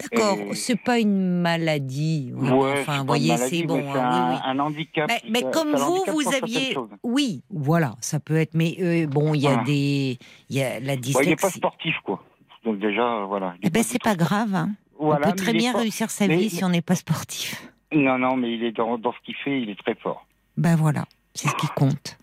D'accord. 0.00 0.38
Et- 0.50 0.54
C'est 0.54 0.76
pas 0.82 0.98
une 0.98 1.40
maladie. 1.40 2.32
Oui, 2.34 2.50
Ouais, 2.50 2.72
enfin, 2.80 2.98
vous 3.00 3.06
voyez, 3.06 3.36
c'est 3.36 3.62
bon. 3.62 3.80
c'est 3.92 3.98
hein, 3.98 4.10
un, 4.10 4.30
oui, 4.30 4.34
oui. 4.36 4.40
un 4.44 4.58
handicap. 4.58 5.10
Mais, 5.30 5.42
comme 5.52 5.74
vous, 5.74 6.04
vous 6.08 6.34
aviez, 6.34 6.76
oui, 7.02 7.42
voilà, 7.50 7.94
ça 8.00 8.18
peut 8.20 8.36
être. 8.36 8.54
Mais 8.54 8.76
euh, 8.80 9.06
bon, 9.06 9.34
il 9.34 9.42
y 9.42 9.46
a 9.46 9.50
Voilà. 9.50 9.64
des, 9.64 10.18
il 10.50 10.56
y 10.56 10.62
a 10.62 10.68
la 10.68 10.74
Ouais, 10.74 10.80
il 10.80 10.88
n'est 10.88 10.96
pas 10.96 11.00
dyslexie. 11.00 11.58
sportif, 11.58 11.94
quoi. 12.04 12.22
Donc 12.64 12.78
déjà, 12.80 13.24
voilà. 13.26 13.54
Eh 13.62 13.70
ben, 13.70 13.82
c'est 13.82 14.02
pas 14.02 14.16
grave. 14.16 14.54
hein. 14.54 14.70
Voilà, 14.98 15.28
on 15.28 15.30
peut 15.30 15.36
très 15.36 15.52
bien 15.52 15.72
pas- 15.72 15.78
réussir 15.80 16.10
sa 16.10 16.26
mais- 16.26 16.36
vie 16.36 16.50
si 16.50 16.64
on 16.64 16.68
n'est 16.70 16.82
pas 16.82 16.94
sportif. 16.96 17.70
Non, 17.92 18.18
non, 18.18 18.36
mais 18.36 18.52
il 18.54 18.64
est 18.64 18.72
dans, 18.72 18.98
dans 18.98 19.12
ce 19.12 19.18
qu'il 19.24 19.34
fait, 19.36 19.60
il 19.62 19.70
est 19.70 19.78
très 19.78 19.94
fort. 19.94 20.26
Ben 20.56 20.74
voilà, 20.76 21.04
c'est 21.34 21.48
ce 21.48 21.54
qui 21.56 21.68
compte. 21.68 22.18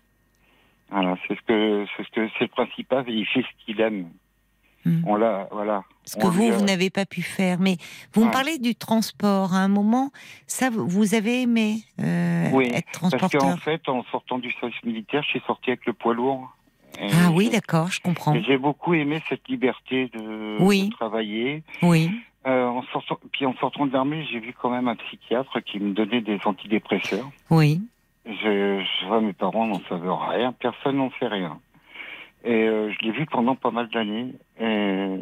Voilà, 0.90 1.16
c'est 1.26 1.34
ce 1.36 1.42
que 1.42 1.86
c'est 1.96 2.02
ce 2.04 2.10
que 2.10 2.28
c'est 2.38 2.44
le 2.44 2.48
principal. 2.48 3.04
Il 3.08 3.24
fait 3.26 3.42
ce 3.42 3.64
qu'il 3.64 3.80
aime. 3.80 4.08
Hmm. 4.84 5.02
On 5.06 5.14
l'a, 5.14 5.48
voilà. 5.52 5.84
Ce 6.04 6.16
que 6.16 6.26
vous, 6.26 6.50
vous 6.50 6.64
n'avez 6.64 6.90
pas 6.90 7.06
pu 7.06 7.22
faire. 7.22 7.60
Mais 7.60 7.76
vous 8.12 8.24
me 8.24 8.32
parlez 8.32 8.58
du 8.58 8.74
transport. 8.74 9.54
À 9.54 9.58
un 9.58 9.68
moment, 9.68 10.10
ça, 10.48 10.70
vous- 10.70 11.14
avez 11.14 11.42
aimé 11.42 11.76
euh, 12.00 12.50
Oui, 12.52 12.66
être 12.72 13.00
Parce 13.00 13.12
qu'en 13.12 13.18
transporteur. 13.28 13.58
fait, 13.60 13.88
en 13.88 14.02
sortant 14.10 14.38
du 14.40 14.50
service 14.52 14.82
militaire, 14.82 15.22
je 15.22 15.28
suis 15.28 15.42
sorti 15.46 15.70
avec 15.70 15.86
le 15.86 15.92
poids 15.92 16.14
lourd. 16.14 16.50
Et 17.00 17.06
Ah 17.12 17.30
oui, 17.32 17.48
d'accord, 17.48 17.88
je 17.92 18.00
comprends. 18.00 18.34
J'ai 18.42 18.58
beaucoup 18.58 18.92
aimé 18.94 19.22
cette 19.28 19.46
liberté 19.48 20.10
de, 20.14 20.56
Oui. 20.60 20.88
de 20.88 20.92
travailler. 20.94 21.62
Oui, 21.82 22.10
Euh, 22.44 22.66
en 22.66 22.82
sortant, 22.92 23.18
puis 23.30 23.46
en 23.46 23.54
sortant 23.58 23.86
de 23.86 23.92
l'armée, 23.92 24.26
j'ai 24.32 24.40
vu 24.40 24.52
quand 24.60 24.68
même 24.70 24.88
un 24.88 24.96
psychiatre 24.96 25.60
qui 25.60 25.78
me 25.78 25.92
donnait 25.94 26.20
des 26.22 26.40
antidépresseurs. 26.44 27.30
oui. 27.50 27.80
Je, 28.24 28.84
je 28.84 29.06
vois 29.06 29.20
mes 29.20 29.32
parents 29.32 29.66
n'en 29.66 29.80
savent 29.88 30.08
rien, 30.28 30.52
personne 30.52 30.96
n'en 30.96 31.10
sait 31.18 31.26
rien. 31.26 31.58
Et 32.44 32.68
euh, 32.68 32.92
je 32.92 33.06
l'ai 33.06 33.12
vu 33.12 33.26
pendant 33.26 33.56
pas 33.56 33.70
mal 33.70 33.88
d'années. 33.88 34.32
Et 34.60 35.18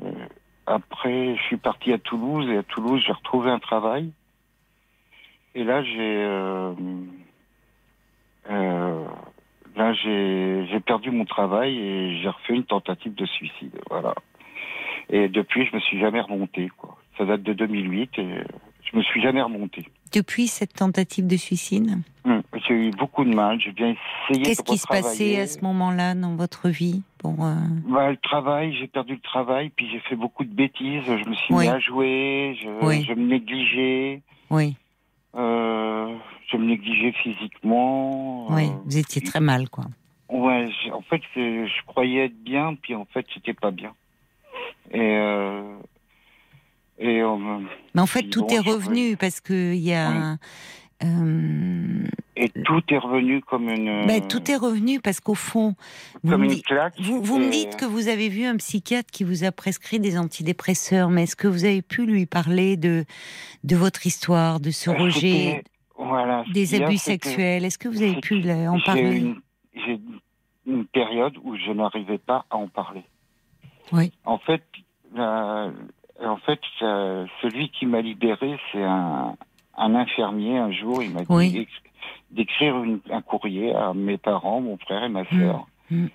après, 0.67 1.37
je 1.37 1.43
suis 1.43 1.57
parti 1.57 1.93
à 1.93 1.99
Toulouse 1.99 2.49
et 2.49 2.59
à 2.59 2.63
Toulouse, 2.63 3.03
j'ai 3.05 3.13
retrouvé 3.13 3.51
un 3.51 3.59
travail. 3.59 4.13
Et 5.55 5.65
là, 5.65 5.83
j'ai 5.83 6.23
euh, 6.23 6.73
euh, 8.51 9.05
là 9.77 9.93
j'ai 9.95 10.67
j'ai 10.71 10.81
perdu 10.81 11.11
mon 11.11 11.25
travail 11.25 11.77
et 11.77 12.21
j'ai 12.21 12.29
refait 12.29 12.55
une 12.55 12.65
tentative 12.65 13.15
de 13.15 13.27
suicide. 13.27 13.77
Voilà. 13.91 14.15
Et 15.09 15.29
depuis, 15.29 15.67
je 15.67 15.75
me 15.75 15.81
suis 15.81 15.99
jamais 15.99 16.21
remonté. 16.21 16.69
Quoi. 16.77 16.97
Ça 17.19 17.25
date 17.25 17.43
de 17.43 17.53
2008 17.53 18.19
et 18.19 18.45
je 18.85 18.97
me 18.97 19.03
suis 19.03 19.21
jamais 19.21 19.43
remonté. 19.43 19.85
Depuis 20.13 20.49
cette 20.49 20.73
tentative 20.75 21.27
de 21.27 21.37
suicide, 21.37 21.99
Hum, 22.25 22.43
J'ai 22.69 22.75
eu 22.75 22.91
beaucoup 22.91 23.25
de 23.25 23.33
mal. 23.35 23.59
J'ai 23.61 23.73
bien 23.73 23.95
essayé 24.29 24.45
qu'est-ce 24.45 24.63
qui 24.63 24.77
se 24.77 24.87
passait 24.87 25.39
à 25.41 25.47
ce 25.47 25.61
moment-là 25.63 26.15
dans 26.15 26.35
votre 26.37 26.69
vie 26.69 27.03
pour, 27.19 27.45
euh, 27.47 27.55
Bah, 27.87 28.11
le 28.11 28.17
travail, 28.19 28.75
j'ai 28.79 28.89
perdu 28.89 29.15
le 29.15 29.21
travail, 29.21 29.71
puis 29.71 29.89
j'ai 29.91 30.01
fait 30.01 30.17
beaucoup 30.17 30.45
de 30.45 30.53
bêtises. 30.53 31.03
Je 31.07 31.29
me 31.29 31.35
suis 31.35 31.55
Oui. 31.55 31.65
mis 31.65 31.69
à 31.71 31.79
jouer, 31.79 32.59
je, 32.63 32.87
Oui. 32.87 33.05
je 33.09 33.15
me 33.15 33.27
négligeais, 33.27 34.23
Oui, 34.51 34.77
euh, 35.35 36.15
je 36.51 36.57
me 36.59 36.67
négligeais 36.67 37.13
physiquement. 37.23 38.49
euh, 38.51 38.55
oui, 38.57 38.69
vous 38.85 38.99
étiez 38.99 39.23
très 39.23 39.41
mal, 39.41 39.71
quoi. 39.71 39.85
Ouais, 40.29 40.69
en 40.93 41.01
fait, 41.03 41.23
je 41.35 41.83
croyais 41.87 42.27
être 42.27 42.43
bien, 42.43 42.75
puis 42.75 42.95
en 42.95 43.07
fait, 43.07 43.27
c'était 43.33 43.55
pas 43.55 43.71
bien. 43.71 43.93
Et 44.93 45.01
et 47.01 47.23
me- 47.23 47.67
Mais 47.95 48.01
en 48.01 48.07
fait, 48.07 48.25
tout 48.25 48.43
bon, 48.47 48.49
est 48.55 48.61
revenu 48.61 49.17
parce 49.17 49.41
que 49.41 49.73
il 49.75 49.81
y 49.81 49.93
a. 49.95 50.37
euh, 51.03 52.05
et 52.37 52.49
tout 52.65 52.83
est 52.91 52.99
revenu 52.99 53.41
comme 53.43 53.69
une 53.69 54.07
ben, 54.07 54.27
tout 54.27 54.51
est 54.51 54.57
revenu 54.57 55.01
parce 55.01 55.21
qu'au 55.21 55.35
fond, 55.35 55.75
vous 56.23 56.31
comme 56.33 56.43
me, 56.43 56.53
une 56.53 56.63
claque. 56.63 56.95
vous, 57.01 57.23
vous 57.23 57.39
me 57.39 57.51
dites 57.51 57.77
que 57.77 57.85
vous 57.87 58.09
avez 58.09 58.29
vu 58.29 58.45
un 58.45 58.57
psychiatre 58.57 59.11
qui 59.11 59.25
vous 59.25 59.45
a 59.45 59.53
prescrit 59.53 59.99
des 59.99 60.19
antidépresseurs, 60.19 61.11
mais 61.11 61.25
est-ce 61.25 61.37
que 61.37 61.49
vous 61.49 61.65
avez 61.65 61.83
pu 61.83 62.07
lui 62.07 62.27
parler 62.27 62.77
de, 62.77 63.05
de 63.65 63.77
votre 63.77 64.07
histoire, 64.07 64.61
de 64.61 64.71
ce 64.71 64.91
C'était- 64.91 65.03
rejet, 65.03 65.65
voilà, 65.97 66.45
ce 66.49 66.53
des 66.53 66.75
abus 66.83 66.99
sexuels? 66.99 67.65
Est-ce 67.65 67.79
que 67.79 67.89
vous 67.89 68.03
avez 68.03 68.21
pu 68.21 68.43
en 68.69 68.79
parler? 68.81 69.17
une, 69.19 69.41
j'ai 69.75 70.01
une 70.67 70.85
période 70.87 71.35
où 71.43 71.57
je 71.57 71.73
n'arrivais 71.73 72.19
pas 72.19 72.45
à 72.51 72.57
en 72.57 72.69
parler. 72.69 73.03
Oui. 73.93 74.13
En 74.25 74.39
fait, 74.39 74.63
la- 75.15 75.73
en 76.25 76.37
fait, 76.39 76.61
euh, 76.83 77.27
celui 77.43 77.69
qui 77.71 77.87
m'a 77.87 78.01
libéré, 78.01 78.59
c'est 78.73 78.83
un, 78.83 79.37
un 79.77 79.95
infirmier. 79.95 80.59
Un 80.59 80.71
jour, 80.73 81.03
il 81.03 81.11
m'a 81.11 81.21
dit 81.21 81.27
Oui. 81.31 81.69
d'écrire 82.31 82.75
un 83.11 83.23
courrier 83.23 83.75
à 83.75 83.93
mes 83.95 84.19
parents, 84.19 84.61
mon 84.61 84.77
frère 84.79 85.03
et 85.05 85.09
ma 85.09 85.25
sœur. 85.31 85.67
Mm. 85.91 86.07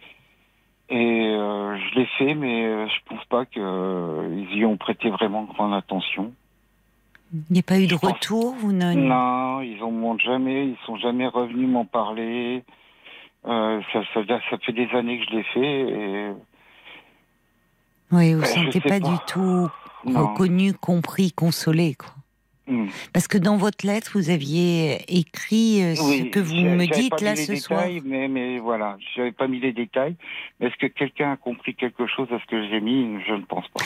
Et 0.89 1.29
euh, 1.35 1.77
je 1.77 1.95
l'ai 1.99 2.05
fait, 2.17 2.35
mais 2.35 2.63
euh, 2.65 2.87
je 2.87 2.99
pense 3.09 3.25
pas 3.25 3.45
qu'ils 3.45 4.57
y 4.57 4.65
ont 4.65 4.77
prêté 4.77 5.09
vraiment 5.09 5.43
grande 5.43 5.73
attention. 5.73 6.31
Il 7.33 7.41
n'y 7.53 7.59
a 7.59 7.63
pas 7.63 7.79
eu 7.79 7.85
de 7.87 7.91
Je 7.91 7.95
pense- 7.97 8.11
retour 8.13 8.53
vous 8.59 8.71
ne... 8.71 8.93
Non, 8.93 9.61
ils 9.61 9.81
ont 9.83 9.91
m'ont 9.91 10.17
jamais, 10.19 10.67
ils 10.67 10.77
sont 10.85 10.95
jamais 10.97 11.25
revenus 11.27 11.67
m'en 11.67 11.85
parler. 11.85 12.63
Euh, 13.47 13.81
ça, 13.91 14.01
ça, 14.13 14.21
ça 14.49 14.57
fait 14.59 14.73
des 14.73 14.87
années 14.91 15.19
que 15.19 15.25
je 15.25 15.35
l'ai 15.37 15.43
fait 15.43 15.81
et 15.81 16.29
Oui, 18.11 18.33
vous 18.33 18.41
ne 18.41 18.45
Ben, 18.45 18.71
sentez 18.71 18.79
pas. 18.81 18.99
du 18.99 19.15
tout 19.27 19.69
non. 20.05 20.27
reconnu, 20.27 20.73
compris, 20.73 21.31
consolé. 21.31 21.95
Quoi. 21.95 22.09
Hmm. 22.67 22.87
Parce 23.13 23.27
que 23.27 23.37
dans 23.37 23.57
votre 23.57 23.85
lettre, 23.85 24.11
vous 24.15 24.29
aviez 24.31 24.97
écrit 25.07 25.83
euh, 25.83 25.95
ce 25.95 26.23
que 26.29 26.39
vous 26.39 26.55
me 26.55 26.85
dites 26.91 27.11
pas 27.11 27.17
mis 27.17 27.23
là 27.23 27.33
les 27.35 27.45
ce 27.45 27.55
soir. 27.55 27.81
détails, 27.83 28.01
Mais, 28.05 28.27
mais 28.27 28.57
voilà, 28.57 28.97
j'avais 29.15 29.31
pas 29.31 29.47
mis 29.47 29.59
les 29.59 29.71
détails. 29.71 30.15
Est-ce 30.59 30.75
que 30.77 30.87
quelqu'un 30.87 31.33
a 31.33 31.37
compris 31.37 31.75
quelque 31.75 32.07
chose 32.07 32.27
à 32.31 32.39
ce 32.39 32.45
que 32.47 32.67
j'ai 32.69 32.81
mis? 32.81 33.19
Je 33.27 33.33
ne 33.33 33.43
pense 33.43 33.67
pas. 33.69 33.83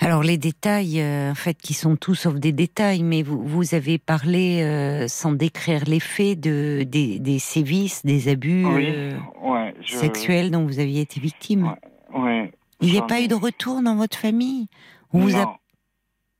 Alors 0.00 0.22
les 0.22 0.38
détails, 0.38 1.00
euh, 1.00 1.32
en 1.32 1.34
fait, 1.34 1.58
qui 1.58 1.74
sont 1.74 1.96
tous 1.96 2.14
sauf 2.14 2.36
des 2.36 2.52
détails, 2.52 3.02
mais 3.02 3.22
vous, 3.22 3.42
vous 3.42 3.74
avez 3.74 3.98
parlé, 3.98 4.62
euh, 4.62 5.08
sans 5.08 5.32
décrire 5.32 5.84
les 5.86 6.00
faits, 6.00 6.40
de, 6.40 6.84
des, 6.84 7.18
des 7.18 7.38
sévices, 7.38 8.06
des 8.06 8.28
abus 8.28 8.64
Oui, 8.64 8.94
ouais, 9.42 9.74
je, 9.82 9.96
sexuels 9.96 10.50
dont 10.52 10.64
vous 10.64 10.78
aviez 10.78 11.00
été 11.00 11.20
victime. 11.20 11.74
Ouais. 12.14 12.20
ouais. 12.20 12.52
Il 12.80 12.92
n'y 12.92 12.98
a 12.98 13.02
pas 13.02 13.20
eu 13.20 13.26
de 13.26 13.34
retour 13.34 13.82
dans 13.82 13.96
votre 13.96 14.16
famille? 14.16 14.68
On 15.12 15.20
vous 15.20 15.36
a... 15.36 15.58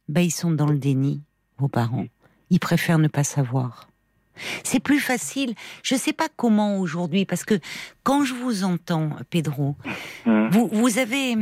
Ben, 0.09 0.23
ils 0.23 0.31
sont 0.31 0.51
dans 0.51 0.67
le 0.67 0.79
déni, 0.79 1.23
vos 1.59 1.69
parents. 1.69 2.07
Ils 2.51 2.61
préfèrent 2.61 2.99
ne 2.99 3.09
pas 3.09 3.25
savoir. 3.25 3.89
C'est 4.63 4.81
plus 4.81 5.01
facile. 5.01 5.55
Je 5.83 5.95
ne 5.95 5.99
sais 6.01 6.13
pas 6.13 6.29
comment 6.35 6.79
aujourd'hui, 6.79 7.25
parce 7.25 7.45
que 7.45 7.59
quand 8.05 8.25
je 8.25 8.35
vous 8.35 8.65
entends, 8.65 9.11
Pedro, 9.31 9.77
Hmm. 10.25 10.49
vous, 10.51 10.69
vous 10.69 10.99
avez. 10.99 11.37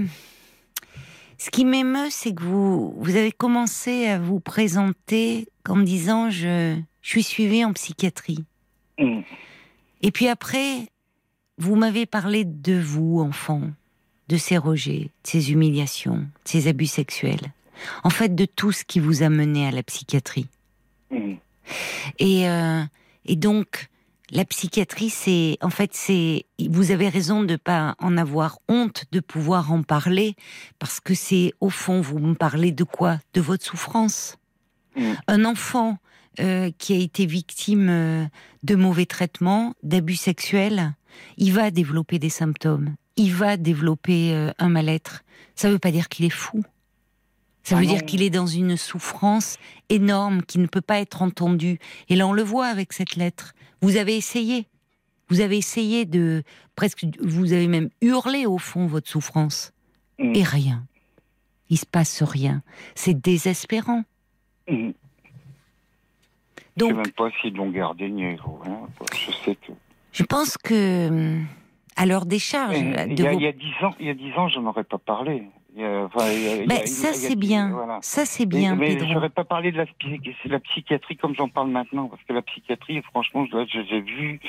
Ce 1.38 1.50
qui 1.50 1.64
m'émeut, 1.66 2.08
c'est 2.10 2.34
que 2.34 2.42
vous, 2.42 2.94
vous 2.98 3.16
avez 3.16 3.32
commencé 3.32 4.06
à 4.06 4.18
vous 4.18 4.40
présenter 4.40 5.48
en 5.68 5.76
me 5.76 5.84
disant 5.84 6.30
je, 6.30 6.80
je 7.02 7.08
suis 7.08 7.22
suivi 7.22 7.64
en 7.64 7.72
psychiatrie. 7.74 8.44
Hmm. 8.98 9.20
Et 10.00 10.10
puis 10.10 10.28
après, 10.28 10.88
vous 11.58 11.76
m'avez 11.76 12.06
parlé 12.06 12.44
de 12.44 12.78
vous, 12.80 13.20
enfant, 13.20 13.62
de 14.28 14.36
ces 14.36 14.58
rejets, 14.58 15.10
de 15.24 15.28
ces 15.28 15.52
humiliations, 15.52 16.18
de 16.18 16.28
ces 16.44 16.68
abus 16.68 16.86
sexuels. 16.86 17.52
En 18.04 18.10
fait, 18.10 18.34
de 18.34 18.46
tout 18.46 18.72
ce 18.72 18.84
qui 18.84 19.00
vous 19.00 19.22
a 19.22 19.28
mené 19.28 19.66
à 19.66 19.70
la 19.70 19.82
psychiatrie. 19.82 20.48
Et, 22.18 22.48
euh, 22.48 22.82
et 23.26 23.36
donc, 23.36 23.88
la 24.30 24.44
psychiatrie, 24.44 25.10
c'est, 25.10 25.56
en 25.60 25.70
fait, 25.70 25.90
c'est, 25.94 26.46
vous 26.68 26.90
avez 26.90 27.08
raison 27.08 27.42
de 27.44 27.56
pas 27.56 27.94
en 27.98 28.16
avoir 28.16 28.58
honte, 28.68 29.04
de 29.12 29.20
pouvoir 29.20 29.72
en 29.72 29.82
parler, 29.82 30.34
parce 30.78 31.00
que 31.00 31.14
c'est, 31.14 31.52
au 31.60 31.70
fond, 31.70 32.00
vous 32.00 32.18
me 32.18 32.34
parlez 32.34 32.72
de 32.72 32.84
quoi? 32.84 33.18
De 33.34 33.40
votre 33.40 33.64
souffrance. 33.64 34.36
Mm. 34.96 35.12
Un 35.28 35.44
enfant 35.44 35.98
euh, 36.40 36.70
qui 36.78 36.92
a 36.94 36.98
été 36.98 37.26
victime 37.26 37.88
euh, 37.88 38.24
de 38.62 38.74
mauvais 38.74 39.06
traitements, 39.06 39.74
d'abus 39.82 40.16
sexuels, 40.16 40.94
il 41.36 41.52
va 41.52 41.70
développer 41.70 42.18
des 42.18 42.30
symptômes, 42.30 42.94
il 43.16 43.32
va 43.32 43.56
développer 43.56 44.34
euh, 44.34 44.50
un 44.58 44.68
mal-être. 44.68 45.24
Ça 45.54 45.70
veut 45.70 45.78
pas 45.78 45.90
dire 45.90 46.08
qu'il 46.08 46.24
est 46.24 46.30
fou. 46.30 46.62
Ça 47.62 47.76
Ah 47.76 47.80
veut 47.80 47.86
non. 47.86 47.92
dire 47.94 48.04
qu'il 48.04 48.22
est 48.22 48.30
dans 48.30 48.46
une 48.46 48.76
souffrance 48.76 49.58
énorme 49.88 50.42
qui 50.42 50.58
ne 50.58 50.66
peut 50.66 50.80
pas 50.80 51.00
être 51.00 51.22
entendue. 51.22 51.78
Et 52.08 52.14
là, 52.16 52.26
on 52.26 52.32
le 52.32 52.42
voit 52.42 52.66
avec 52.66 52.92
cette 52.92 53.16
lettre. 53.16 53.54
Vous 53.80 53.96
avez 53.96 54.16
essayé. 54.16 54.66
Vous 55.28 55.40
avez 55.40 55.56
essayé 55.58 56.04
de 56.04 56.44
presque. 56.76 57.04
Vous 57.20 57.52
avez 57.52 57.66
même 57.66 57.88
hurlé 58.00 58.46
au 58.46 58.58
fond 58.58 58.86
votre 58.86 59.08
souffrance. 59.08 59.72
Mm. 60.18 60.32
Et 60.36 60.42
rien. 60.44 60.86
Il 61.68 61.78
se 61.78 61.86
passe 61.86 62.22
rien. 62.22 62.62
C'est 62.94 63.20
désespérant. 63.20 64.04
Mhm. 64.68 64.92
Donc, 66.76 66.90
je 66.90 66.94
sais 66.94 67.02
même 67.02 67.12
pas 67.12 67.30
s'ils 67.40 67.54
l'ont 67.54 67.70
gardé 67.70 68.08
ni 68.08 68.24
rien. 68.26 68.36
Je 69.12 69.32
sais 69.44 69.56
que. 69.56 69.72
Je 70.12 70.22
pense 70.22 70.56
que 70.58 71.08
hum, 71.08 71.46
à 71.96 72.06
leur 72.06 72.26
décharge. 72.26 72.76
Il 72.78 73.20
y, 73.20 73.46
a 73.46 73.52
dix 73.52 73.72
ans, 73.82 73.94
il 73.98 74.06
y 74.06 74.10
a 74.10 74.14
dix 74.14 74.32
ans, 74.34 74.48
je 74.48 74.60
n'aurais 74.60 74.84
pas 74.84 74.98
parlé. 74.98 75.44
mais 75.74 76.86
ça 76.86 77.12
c'est 77.14 77.36
bien, 77.36 77.98
ça 78.02 78.24
c'est 78.26 78.46
bien. 78.46 78.76
Mais, 78.76 78.98
je 78.98 79.12
n'aurais 79.12 79.30
pas 79.30 79.44
parlé 79.44 79.72
de 79.72 79.78
la, 79.78 79.86
la 80.44 80.60
psychiatrie 80.60 81.16
comme 81.16 81.34
j'en 81.34 81.48
parle 81.48 81.70
maintenant, 81.70 82.08
parce 82.08 82.22
que 82.24 82.32
la 82.32 82.42
psychiatrie, 82.42 83.02
franchement, 83.02 83.46
j'ai 83.46 84.00
vu, 84.00 84.40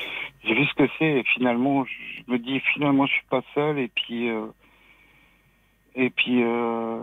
j'ai 0.44 0.54
vu 0.54 0.64
ce 0.66 0.74
que 0.74 0.88
c'est. 0.98 1.20
Et 1.20 1.24
finalement, 1.34 1.84
je 1.84 2.32
me 2.32 2.38
dis 2.38 2.60
finalement, 2.74 3.06
je 3.06 3.12
suis 3.12 3.26
pas 3.30 3.42
seul. 3.54 3.78
Et 3.78 3.88
puis, 3.88 4.28
euh, 4.28 4.46
et 5.94 6.10
puis, 6.10 6.42
euh, 6.42 6.98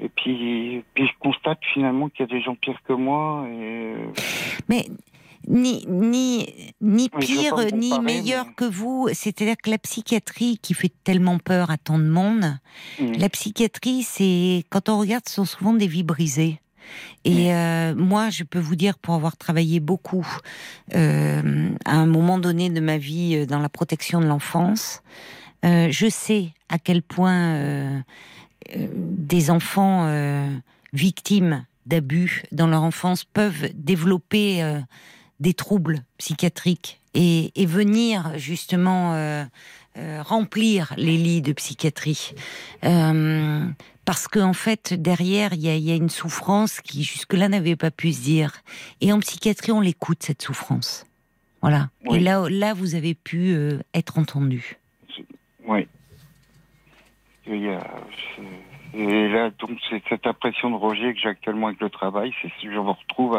et 0.00 0.08
puis, 0.08 0.84
puis, 0.94 1.06
je 1.06 1.12
constate 1.18 1.58
finalement 1.74 2.08
qu'il 2.08 2.20
y 2.20 2.28
a 2.30 2.32
des 2.32 2.40
gens 2.40 2.54
pires 2.54 2.80
que 2.84 2.92
moi. 2.92 3.46
Et... 3.50 3.94
Mais 4.68 4.86
ni, 5.48 5.84
ni, 5.88 6.74
ni 6.80 7.08
pire, 7.08 7.56
ni 7.72 7.98
meilleur 8.00 8.54
que 8.54 8.64
vous. 8.64 9.08
C'est-à-dire 9.12 9.56
que 9.56 9.70
la 9.70 9.78
psychiatrie 9.78 10.58
qui 10.58 10.74
fait 10.74 10.92
tellement 11.04 11.38
peur 11.38 11.70
à 11.70 11.78
tant 11.78 11.98
de 11.98 12.08
monde, 12.08 12.58
la 12.98 13.28
psychiatrie, 13.28 14.02
c'est 14.02 14.64
quand 14.70 14.88
on 14.88 14.98
regarde, 14.98 15.24
ce 15.26 15.36
sont 15.36 15.44
souvent 15.44 15.72
des 15.72 15.86
vies 15.86 16.04
brisées. 16.04 16.60
Et 17.24 17.54
euh, 17.54 17.94
moi, 17.94 18.30
je 18.30 18.44
peux 18.44 18.58
vous 18.58 18.76
dire, 18.76 18.98
pour 18.98 19.14
avoir 19.14 19.36
travaillé 19.36 19.80
beaucoup 19.80 20.26
euh, 20.94 21.70
à 21.84 21.96
un 21.96 22.06
moment 22.06 22.38
donné 22.38 22.70
de 22.70 22.80
ma 22.80 22.98
vie 22.98 23.36
euh, 23.36 23.46
dans 23.46 23.58
la 23.58 23.68
protection 23.68 24.20
de 24.20 24.26
l'enfance, 24.26 25.02
je 25.64 26.08
sais 26.08 26.52
à 26.68 26.78
quel 26.78 27.02
point 27.02 28.04
des 28.76 29.50
enfants 29.50 30.08
victimes 30.92 31.64
d'abus 31.84 32.44
dans 32.52 32.68
leur 32.68 32.84
enfance 32.84 33.24
peuvent 33.24 33.68
développer 33.74 34.62
des 35.40 35.54
troubles 35.54 36.02
psychiatriques 36.18 37.00
et, 37.14 37.66
venir 37.66 38.32
justement 38.36 39.14
euh, 39.14 39.44
euh, 39.96 40.22
remplir 40.22 40.94
les 40.96 41.16
lits 41.16 41.42
de 41.42 41.52
psychiatrie. 41.52 42.34
Euh, 42.84 43.66
parce 44.04 44.28
qu'en 44.28 44.50
en 44.50 44.52
fait, 44.52 44.94
derrière, 44.94 45.52
il 45.52 45.60
y, 45.60 45.90
a, 45.90 45.94
une 45.94 46.08
souffrance 46.08 46.80
qui 46.80 47.02
jusque-là 47.02 47.48
n'avait 47.48 47.76
pas 47.76 47.90
pu 47.90 48.12
se 48.12 48.22
dire. 48.22 48.62
Et 49.00 49.12
en 49.12 49.20
psychiatrie, 49.20 49.72
on 49.72 49.80
l'écoute, 49.80 50.22
cette 50.22 50.42
souffrance. 50.42 51.04
Voilà. 51.60 51.90
Et 52.12 52.20
là, 52.20 52.46
là, 52.48 52.72
vous 52.72 52.94
avez 52.94 53.14
pu 53.14 53.54
être 53.92 54.18
entendu. 54.18 54.78
Oui. 55.66 55.86
Il 57.46 57.62
y 57.62 57.68
a, 57.68 57.86
et 58.94 59.28
là, 59.28 59.50
donc, 59.58 59.78
c'est 59.90 60.02
cette 60.08 60.26
impression 60.26 60.70
de 60.70 60.76
rejet 60.76 61.12
que 61.12 61.20
j'ai 61.20 61.28
actuellement 61.28 61.66
avec 61.66 61.80
le 61.80 61.90
travail, 61.90 62.32
c'est 62.40 62.50
je 62.62 62.68
me 62.68 62.80
retrouve 62.80 63.38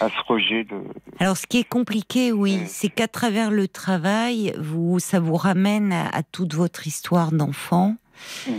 à, 0.00 0.08
ce 0.08 0.22
rejet 0.26 0.64
de. 0.64 0.76
Alors, 1.20 1.36
ce 1.36 1.46
qui 1.46 1.58
est 1.58 1.68
compliqué, 1.68 2.32
oui, 2.32 2.60
c'est 2.66 2.88
qu'à 2.88 3.08
travers 3.08 3.50
le 3.50 3.68
travail, 3.68 4.52
vous, 4.58 4.98
ça 4.98 5.20
vous 5.20 5.36
ramène 5.36 5.92
à, 5.92 6.22
toute 6.22 6.54
votre 6.54 6.86
histoire 6.86 7.32
d'enfant. 7.32 7.96
Mmh. 8.48 8.52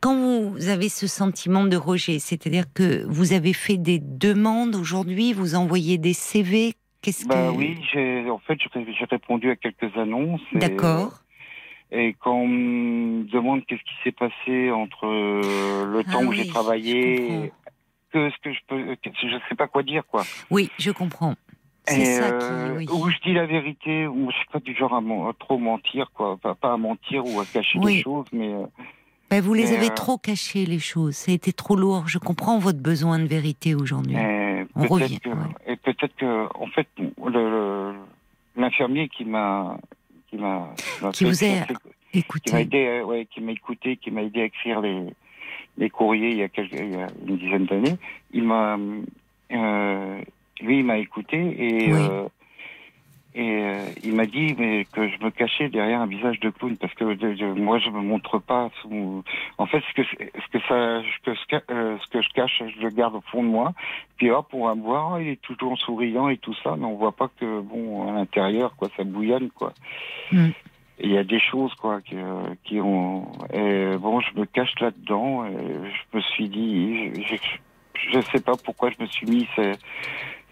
Quand 0.00 0.16
vous 0.16 0.68
avez 0.68 0.88
ce 0.88 1.06
sentiment 1.06 1.64
de 1.64 1.76
rejet, 1.76 2.18
c'est-à-dire 2.18 2.64
que 2.72 3.04
vous 3.08 3.32
avez 3.32 3.52
fait 3.52 3.76
des 3.76 3.98
demandes 3.98 4.76
aujourd'hui, 4.76 5.32
vous 5.32 5.54
envoyez 5.54 5.98
des 5.98 6.12
CV, 6.12 6.74
qu'est-ce 7.02 7.26
bah, 7.26 7.50
que... 7.52 7.56
Oui, 7.56 7.76
en 8.30 8.38
fait, 8.38 8.58
j'ai 8.74 9.04
répondu 9.04 9.50
à 9.50 9.56
quelques 9.56 9.96
annonces. 9.96 10.40
D'accord. 10.52 11.12
Et 11.12 11.27
quand 11.90 12.34
on 12.34 12.48
me 12.48 13.24
demande 13.24 13.64
qu'est-ce 13.66 13.82
qui 13.82 13.94
s'est 14.04 14.12
passé 14.12 14.70
entre 14.70 15.06
euh, 15.06 15.86
le 15.86 16.04
temps 16.04 16.22
où 16.24 16.32
ah 16.32 16.34
j'ai 16.34 16.46
travaillé, 16.46 17.52
que 18.12 18.30
ce 18.30 18.36
que 18.42 18.52
je 18.52 18.58
peux, 18.66 18.96
je 19.04 19.36
sais 19.48 19.54
pas 19.54 19.68
quoi 19.68 19.82
dire 19.82 20.02
quoi. 20.06 20.22
Oui, 20.50 20.70
je 20.78 20.90
comprends. 20.90 21.34
C'est 21.86 22.04
ça 22.04 22.32
qui, 22.32 22.44
euh, 22.44 22.84
Où 22.92 23.08
je 23.08 23.16
dis 23.24 23.32
la 23.32 23.46
vérité, 23.46 24.06
où 24.06 24.30
je 24.30 24.36
suis 24.36 24.48
pas 24.52 24.60
du 24.60 24.74
genre 24.76 24.94
à, 24.94 25.32
trop 25.38 25.56
mentir 25.56 26.10
quoi, 26.12 26.36
pas, 26.36 26.54
pas, 26.54 26.74
à 26.74 26.76
mentir 26.76 27.24
ou 27.24 27.40
à 27.40 27.46
cacher 27.46 27.78
des 27.78 28.02
choses, 28.02 28.26
mais. 28.32 28.54
Ben 29.30 29.42
vous 29.42 29.52
les 29.52 29.74
avez 29.74 29.90
trop 29.90 30.16
cachées 30.16 30.64
les 30.64 30.78
choses. 30.78 31.14
Ça 31.14 31.32
a 31.32 31.34
été 31.34 31.52
trop 31.52 31.76
lourd. 31.76 32.08
Je 32.08 32.18
comprends 32.18 32.58
votre 32.58 32.80
besoin 32.80 33.18
de 33.18 33.26
vérité 33.26 33.74
aujourd'hui. 33.74 34.16
On 34.74 34.86
revient. 34.86 35.18
Et 35.66 35.76
peut-être 35.76 36.16
que, 36.16 36.46
en 36.58 36.66
fait, 36.68 36.88
l'infirmier 38.56 39.08
qui 39.08 39.24
m'a 39.24 39.78
qui 40.28 40.36
m'a 40.36 40.74
qui 41.12 41.24
vous 41.24 41.44
a 41.44 41.66
écouté, 42.12 42.44
qui 42.44 42.52
m'a 42.52 42.60
aidé, 42.60 42.86
euh, 42.86 43.04
ouais, 43.04 43.26
qui 43.30 43.40
m'a 43.40 43.52
écouté, 43.52 43.96
qui 43.96 44.10
m'a 44.10 44.22
aidé 44.22 44.42
à 44.42 44.44
écrire 44.44 44.80
les 44.80 45.06
les 45.76 45.90
courriers 45.90 46.30
il 46.30 46.38
y 46.38 46.42
a, 46.42 46.48
quelques, 46.48 46.72
il 46.72 46.90
y 46.90 46.96
a 46.96 47.06
une 47.26 47.36
dizaine 47.36 47.66
d'années. 47.66 47.96
Il 48.32 48.44
m'a 48.44 48.78
euh, 49.52 50.20
lui 50.60 50.78
il 50.78 50.84
m'a 50.84 50.98
écouté 50.98 51.36
et 51.38 51.92
euh, 51.92 52.28
et 53.38 53.62
euh, 53.62 53.78
il 54.02 54.14
m'a 54.14 54.26
dit 54.26 54.56
mais 54.58 54.84
que 54.86 55.08
je 55.08 55.24
me 55.24 55.30
cachais 55.30 55.68
derrière 55.68 56.00
un 56.00 56.06
visage 56.06 56.40
de 56.40 56.50
clown 56.50 56.76
parce 56.76 56.92
que 56.94 57.04
moi 57.54 57.78
je 57.78 57.88
me 57.88 58.00
montre 58.00 58.40
pas 58.40 58.68
sous... 58.82 59.22
en 59.58 59.66
fait 59.66 59.80
ce 59.88 59.94
que 59.94 60.02
ce 60.02 60.48
que 60.50 60.58
ça 60.66 61.02
ce 61.02 61.22
que 61.22 61.34
ce 61.36 62.10
que 62.10 62.20
je 62.20 62.28
cache 62.34 62.62
je 62.76 62.82
le 62.82 62.90
garde 62.90 63.14
au 63.14 63.20
fond 63.20 63.44
de 63.44 63.48
moi 63.48 63.72
puis 64.16 64.32
hop 64.32 64.48
on 64.52 64.66
va 64.66 64.74
me 64.74 64.82
voir 64.82 65.20
il 65.20 65.28
est 65.28 65.40
toujours 65.40 65.78
souriant 65.78 66.28
et 66.28 66.38
tout 66.38 66.54
ça 66.64 66.74
mais 66.76 66.84
on 66.84 66.96
voit 66.96 67.12
pas 67.12 67.30
que 67.38 67.60
bon 67.60 68.08
à 68.08 68.12
l'intérieur 68.12 68.74
quoi 68.74 68.88
ça 68.96 69.04
bouillonne 69.04 69.50
quoi 69.50 69.72
mm. 70.32 70.48
il 70.98 71.12
y 71.12 71.16
a 71.16 71.22
des 71.22 71.40
choses 71.40 71.72
quoi 71.76 72.00
qui, 72.00 72.16
qui 72.64 72.80
ont 72.80 73.30
et 73.52 73.96
bon 73.98 74.20
je 74.20 74.40
me 74.40 74.46
cache 74.46 74.74
là 74.80 74.90
dedans 74.90 75.44
et 75.44 75.52
je 75.52 76.16
me 76.16 76.20
suis 76.22 76.48
dit 76.48 77.12
je, 77.24 77.36
je, 78.10 78.20
sais 78.32 78.40
pas 78.40 78.54
pourquoi 78.64 78.90
je 78.90 79.00
me 79.00 79.06
suis 79.06 79.26
mis 79.26 79.46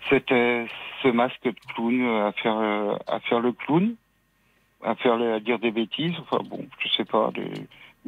c'était 0.09 0.67
ce 1.03 1.09
masque 1.09 1.45
de 1.45 1.55
clown 1.75 2.05
à 2.27 2.33
faire 2.33 2.57
euh, 2.57 2.97
à 3.07 3.21
faire 3.21 3.41
le 3.41 3.53
clown, 3.53 3.95
à 4.83 4.95
faire 4.95 5.15
à 5.15 5.41
dire 5.41 5.59
des 5.59 5.71
bêtises. 5.71 6.15
Enfin 6.21 6.43
bon, 6.49 6.67
je 6.81 6.89
sais 6.89 7.05
pas, 7.05 7.31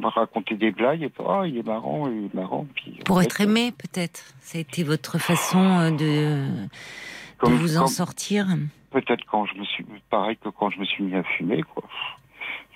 raconter 0.06 0.54
des 0.54 0.70
blagues 0.70 1.02
et 1.02 1.10
oh, 1.18 1.42
il 1.44 1.58
est 1.58 1.66
marrant, 1.66 2.08
il 2.08 2.26
est 2.26 2.34
marrant. 2.34 2.66
Pour 3.04 3.20
être 3.20 3.40
aimé, 3.40 3.72
peut-être. 3.72 4.24
Ça 4.40 4.58
a 4.58 4.60
été 4.60 4.84
votre 4.84 5.18
façon 5.18 5.58
euh, 5.58 5.90
de, 5.90 7.46
de 7.46 7.52
vous 7.52 7.78
en 7.78 7.86
sortir. 7.86 8.46
Peut-être 8.90 9.24
quand 9.26 9.44
je 9.46 9.54
me 9.56 9.64
suis, 9.64 9.84
pareil 10.08 10.36
que 10.36 10.48
quand 10.48 10.70
je 10.70 10.80
me 10.80 10.84
suis 10.84 11.04
mis 11.04 11.14
à 11.14 11.22
fumer, 11.22 11.62
quoi. 11.62 11.84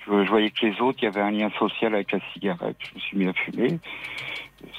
Je, 0.05 0.29
voyais 0.29 0.51
que 0.51 0.65
les 0.65 0.81
autres, 0.81 0.99
il 1.01 1.05
y 1.05 1.07
avait 1.07 1.21
un 1.21 1.31
lien 1.31 1.49
social 1.57 1.95
avec 1.95 2.11
la 2.11 2.19
cigarette. 2.33 2.75
Je 2.81 2.95
me 2.95 2.99
suis 2.99 3.17
mis 3.17 3.27
à 3.27 3.33
fumer. 3.33 3.79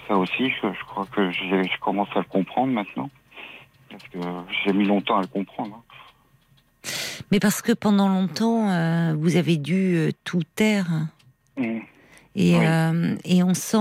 Ça 0.06 0.16
aussi, 0.16 0.50
je, 0.50 0.72
je 0.72 0.84
crois 0.84 1.06
que 1.06 1.30
je 1.30 1.80
commence 1.80 2.08
à 2.14 2.18
le 2.18 2.24
comprendre 2.24 2.72
maintenant 2.72 3.10
parce 3.94 4.08
que 4.08 4.18
j'ai 4.64 4.72
mis 4.72 4.84
longtemps 4.84 5.16
à 5.18 5.22
le 5.22 5.26
comprendre. 5.26 5.76
Hein. 5.76 5.94
Mais 7.30 7.40
parce 7.40 7.62
que 7.62 7.72
pendant 7.72 8.08
longtemps, 8.08 8.70
euh, 8.70 9.14
vous 9.18 9.36
avez 9.36 9.56
dû 9.56 9.96
euh, 9.96 10.10
tout 10.24 10.42
taire. 10.54 11.08
Mmh. 11.56 11.78
Et, 12.36 12.56
euh, 12.56 13.14
et, 13.24 13.44
on 13.44 13.54
sent, 13.54 13.76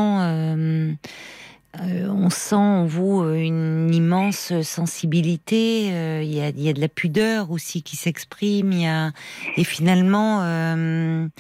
on 1.75 2.29
sent 2.29 2.55
en 2.55 2.85
vous 2.85 3.23
une 3.23 3.91
immense 3.91 4.61
sensibilité. 4.61 5.87
Il 6.21 6.31
y 6.31 6.39
a, 6.39 6.49
y, 6.49 6.69
a, 6.69 6.73
de 6.73 6.79
la 6.79 6.87
pudeur 6.87 7.49
aussi 7.49 7.81
qui 7.81 7.95
s'exprime. 7.95 8.71
Il 8.71 8.81
y 8.81 8.85
a 8.85 9.11
et 9.57 9.63
finalement 9.63 10.41
un 10.43 11.31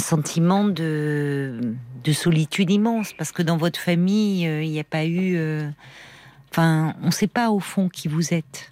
sentiment 0.00 0.64
de, 0.64 1.76
de 2.02 2.12
solitude 2.12 2.70
immense 2.70 3.12
parce 3.12 3.30
que 3.30 3.42
dans 3.42 3.56
votre 3.56 3.78
famille, 3.78 4.42
il 4.42 4.70
n'y 4.70 4.80
a 4.80 4.84
pas 4.84 5.06
eu 5.06 5.38
Enfin, 6.56 6.94
on 7.02 7.06
ne 7.06 7.10
sait 7.10 7.26
pas 7.26 7.50
au 7.50 7.58
fond 7.58 7.88
qui 7.88 8.06
vous 8.06 8.32
êtes. 8.32 8.70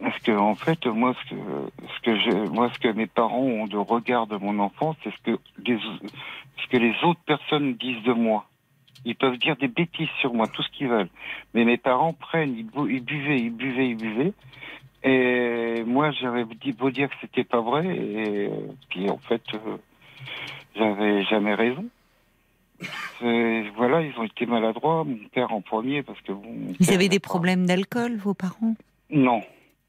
Parce 0.00 0.18
que 0.20 0.32
en 0.32 0.54
fait, 0.54 0.86
moi, 0.86 1.14
ce 1.28 1.34
que, 2.00 2.48
moi, 2.48 2.70
ce 2.72 2.78
que 2.78 2.88
mes 2.88 3.06
parents 3.06 3.42
ont 3.42 3.66
de 3.66 3.76
regard 3.76 4.26
de 4.26 4.38
mon 4.38 4.58
enfance, 4.58 4.96
c'est 5.04 5.10
ce 5.10 5.32
que 5.32 5.38
les, 5.66 5.78
que 6.70 6.76
les 6.78 6.94
autres 7.04 7.20
personnes 7.26 7.74
disent 7.74 8.02
de 8.04 8.14
moi. 8.14 8.46
Ils 9.04 9.14
peuvent 9.14 9.36
dire 9.36 9.56
des 9.56 9.68
bêtises 9.68 10.08
sur 10.22 10.32
moi, 10.32 10.46
tout 10.46 10.62
ce 10.62 10.70
qu'ils 10.70 10.88
veulent. 10.88 11.10
Mais 11.52 11.66
mes 11.66 11.76
parents 11.76 12.14
prennent, 12.14 12.56
ils, 12.56 12.64
buvaient, 13.02 13.38
ils 13.38 13.50
buvaient, 13.50 13.90
ils 13.90 13.96
buvaient. 13.98 14.32
Et 15.02 15.84
moi, 15.84 16.12
j'avais 16.12 16.46
beau 16.46 16.90
dire 16.90 17.10
que 17.10 17.16
c'était 17.20 17.44
pas 17.44 17.60
vrai. 17.60 17.94
Et 17.94 18.50
puis, 18.88 19.10
en 19.10 19.18
fait, 19.18 19.42
euh, 19.52 19.76
j'avais 20.76 21.24
jamais 21.24 21.54
raison 21.54 21.84
voilà, 23.20 24.02
ils 24.02 24.14
ont 24.18 24.24
été 24.24 24.46
maladroits, 24.46 25.04
mon 25.04 25.18
père 25.32 25.52
en 25.52 25.60
premier, 25.60 26.02
parce 26.02 26.20
que 26.20 26.32
bon. 26.32 26.74
Ils 26.78 26.92
avaient 26.92 27.08
des 27.08 27.18
problèmes 27.20 27.66
d'alcool, 27.66 28.16
vos 28.16 28.34
parents? 28.34 28.74
Non, 29.10 29.42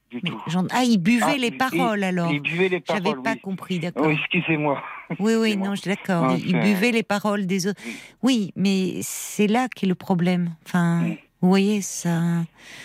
du 0.09 0.21
tout. 0.21 0.41
Ah, 0.71 0.83
ils 0.83 0.97
buvaient 0.97 1.25
ah, 1.35 1.37
les 1.37 1.51
paroles 1.51 2.03
alors. 2.03 2.31
Ils 2.31 2.41
buvaient 2.41 2.69
les 2.69 2.79
paroles. 2.79 3.03
J'avais 3.03 3.21
pas 3.21 3.35
compris, 3.35 3.79
d'accord. 3.79 4.07
Oh, 4.07 4.09
excusez-moi. 4.09 4.81
Oui, 5.19 5.33
oui, 5.35 5.57
non, 5.57 5.75
je 5.75 5.83
d'accord. 5.83 6.35
ils 6.37 6.59
buvaient 6.59 6.91
les 6.91 7.03
paroles 7.03 7.45
des 7.45 7.67
autres. 7.67 7.81
Oui, 8.23 8.51
mais 8.55 8.99
c'est 9.01 9.47
là 9.47 9.67
qu'est 9.67 9.87
le 9.87 9.95
problème. 9.95 10.55
Enfin, 10.65 11.15
vous 11.41 11.49
voyez, 11.49 11.81
ça. 11.81 12.19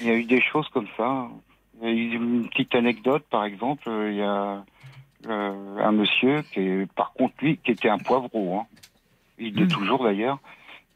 Il 0.01 0.09
y 0.09 0.11
a 0.11 0.15
eu 0.15 0.25
des 0.25 0.41
choses 0.41 0.69
comme 0.69 0.89
ça. 0.97 1.29
Il 1.83 1.89
y 1.89 1.91
a 1.91 1.95
eu 1.95 2.15
une 2.15 2.49
petite 2.49 2.75
anecdote, 2.75 3.25
par 3.31 3.45
exemple. 3.45 3.91
Il 4.11 4.17
y 4.17 4.23
a 4.23 4.65
euh, 5.29 5.79
un 5.79 5.93
monsieur 5.93 6.43
qui, 6.53 6.61
est, 6.61 6.93
par 6.93 7.13
contre, 7.15 7.35
lui, 7.41 7.59
qui 7.59 7.71
était 7.71 7.89
un 7.89 7.99
poivreau. 7.99 8.59
Hein 8.59 8.67
il 9.39 9.61
est 9.61 9.65
hmm. 9.65 9.69
toujours 9.69 10.05
d'ailleurs. 10.05 10.39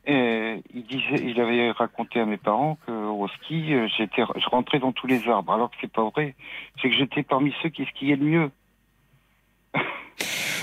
Et 0.06 0.62
il 0.72 0.84
disait, 0.84 1.22
il 1.22 1.38
avait 1.38 1.70
raconté 1.70 2.18
à 2.18 2.24
mes 2.24 2.38
parents 2.38 2.78
qu'au 2.86 3.28
ski, 3.28 3.74
euh, 3.74 3.88
j'étais, 3.96 4.22
je 4.36 4.48
rentrais 4.48 4.78
dans 4.78 4.92
tous 4.92 5.06
les 5.06 5.28
arbres. 5.28 5.52
Alors 5.52 5.70
que 5.70 5.76
c'est 5.82 5.92
pas 5.92 6.08
vrai. 6.08 6.34
C'est 6.80 6.88
que 6.88 6.96
j'étais 6.96 7.22
parmi 7.22 7.54
ceux 7.62 7.68
qui 7.68 7.84
skiaient 7.84 8.16
le 8.16 8.24
mieux. 8.24 8.50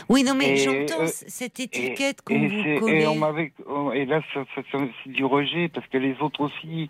Oui, 0.08 0.24
non, 0.24 0.36
mais 0.36 0.58
j'entends 0.58 1.02
euh, 1.02 1.08
cette 1.08 1.60
étiquette 1.60 2.22
qu'on 2.22 2.48
vous 2.48 2.80
colle. 2.80 2.92
Et, 2.92 3.08
on 3.08 3.16
m'avait, 3.16 3.52
et 3.96 4.06
là, 4.06 4.22
c'est 4.36 5.12
du 5.12 5.26
rejet 5.26 5.68
parce 5.68 5.88
que 5.88 5.98
les 5.98 6.16
autres 6.22 6.42
aussi, 6.42 6.90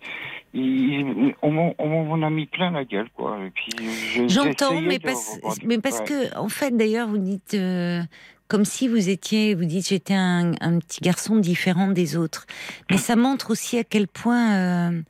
ils, 0.52 1.34
on 1.40 1.50
m'en 1.50 2.22
a 2.22 2.30
mis 2.30 2.46
plein 2.46 2.70
la 2.72 2.84
gueule, 2.84 3.08
quoi. 3.16 3.38
J'entends, 4.26 4.80
mais, 4.82 4.98
parce, 4.98 5.40
mais 5.64 5.78
parce 5.78 6.02
que, 6.02 6.36
en 6.38 6.48
fait, 6.48 6.76
d'ailleurs, 6.76 7.08
vous 7.08 7.18
dites. 7.18 7.54
Euh, 7.54 8.02
comme 8.48 8.64
si 8.64 8.88
vous 8.88 9.08
étiez, 9.08 9.54
vous 9.54 9.64
dites, 9.64 9.88
j'étais 9.88 10.14
un, 10.14 10.52
un, 10.60 10.78
petit 10.78 11.00
garçon 11.00 11.36
différent 11.36 11.88
des 11.88 12.16
autres. 12.16 12.46
Mais 12.90 12.98
ça 12.98 13.16
montre 13.16 13.50
aussi 13.50 13.78
à 13.78 13.84
quel 13.84 14.08
point 14.08 14.54
euh, 14.54 15.02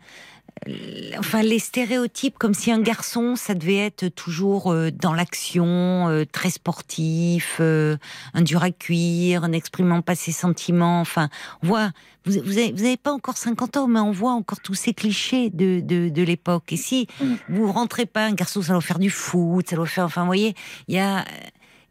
enfin 1.18 1.42
les 1.42 1.58
stéréotypes 1.58 2.38
comme 2.38 2.54
si 2.54 2.72
un 2.72 2.80
garçon 2.80 3.36
ça 3.36 3.54
devait 3.54 3.76
être 3.76 4.08
toujours 4.08 4.72
euh, 4.72 4.90
dans 4.90 5.12
l'action 5.12 6.08
euh, 6.08 6.24
très 6.24 6.50
sportif 6.50 7.58
euh, 7.60 7.96
un 8.34 8.42
dur 8.42 8.62
à 8.62 8.70
cuire 8.70 9.48
n'exprimant 9.48 10.00
pas 10.00 10.14
ses 10.14 10.32
sentiments 10.32 11.00
enfin 11.00 11.28
on 11.62 11.66
voit 11.66 11.90
vous 12.24 12.40
vous 12.42 12.58
avez, 12.58 12.96
pas 12.96 13.12
encore 13.12 13.36
50 13.36 13.76
ans 13.76 13.86
mais 13.86 14.00
on 14.00 14.10
voit 14.10 14.32
encore 14.32 14.60
tous 14.60 14.74
ces 14.74 14.94
clichés 14.94 15.50
de 15.50 15.80
de, 15.80 16.08
de 16.08 16.22
l'époque 16.22 16.72
et 16.72 16.76
si 16.76 17.06
mm. 17.20 17.34
vous 17.50 17.70
rentrez 17.70 18.06
pas 18.06 18.24
un 18.24 18.32
garçon 18.32 18.62
ça 18.62 18.72
doit 18.72 18.80
faire 18.80 18.98
du 18.98 19.10
foot 19.10 19.68
ça 19.68 19.76
doit 19.76 19.86
faire 19.86 20.06
enfin 20.06 20.22
vous 20.22 20.28
voyez 20.28 20.54
il 20.88 20.94
y 20.94 20.98
a 20.98 21.24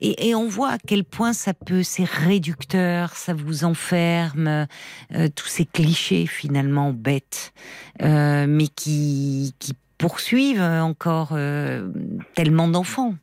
et, 0.01 0.35
on 0.35 0.47
voit 0.47 0.71
à 0.71 0.77
quel 0.77 1.03
point 1.05 1.31
ça 1.33 1.53
peut, 1.53 1.83
c'est 1.83 2.03
réducteur, 2.03 3.15
ça 3.15 3.33
vous 3.33 3.63
enferme, 3.63 4.67
euh, 5.13 5.29
tous 5.33 5.47
ces 5.47 5.65
clichés 5.65 6.25
finalement 6.25 6.91
bêtes, 6.91 7.53
euh, 8.01 8.45
mais 8.47 8.67
qui, 8.67 9.55
qui 9.59 9.73
poursuivent 9.97 10.61
encore 10.61 11.29
euh, 11.31 11.87
tellement 12.35 12.67
d'enfants. 12.67 13.15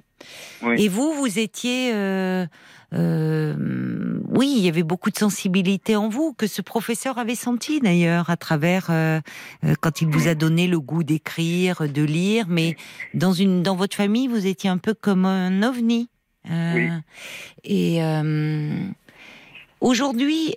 Et 0.78 0.88
vous, 0.88 1.12
vous 1.14 1.38
étiez... 1.38 1.92
oui, 2.92 4.54
il 4.56 4.64
y 4.64 4.68
avait 4.68 4.84
beaucoup 4.84 5.10
de 5.10 5.18
sensibilité 5.18 5.96
en 5.96 6.08
vous 6.08 6.32
que 6.32 6.46
ce 6.46 6.62
professeur 6.62 7.18
avait 7.18 7.34
senti 7.34 7.80
d'ailleurs 7.80 8.30
à 8.30 8.36
travers 8.36 8.92
quand 9.80 10.00
il 10.00 10.08
vous 10.08 10.28
a 10.28 10.34
donné 10.34 10.68
le 10.68 10.78
goût 10.78 11.02
d'écrire, 11.02 11.88
de 11.88 12.02
lire. 12.02 12.46
Mais 12.48 12.76
dans 13.14 13.32
une 13.32 13.64
dans 13.64 13.74
votre 13.74 13.96
famille, 13.96 14.28
vous 14.28 14.46
étiez 14.46 14.70
un 14.70 14.78
peu 14.78 14.94
comme 14.94 15.26
un 15.26 15.64
ovni. 15.64 16.08
Euh, 16.50 16.98
et 17.64 18.02
euh, 18.02 18.76
aujourd'hui, 19.80 20.56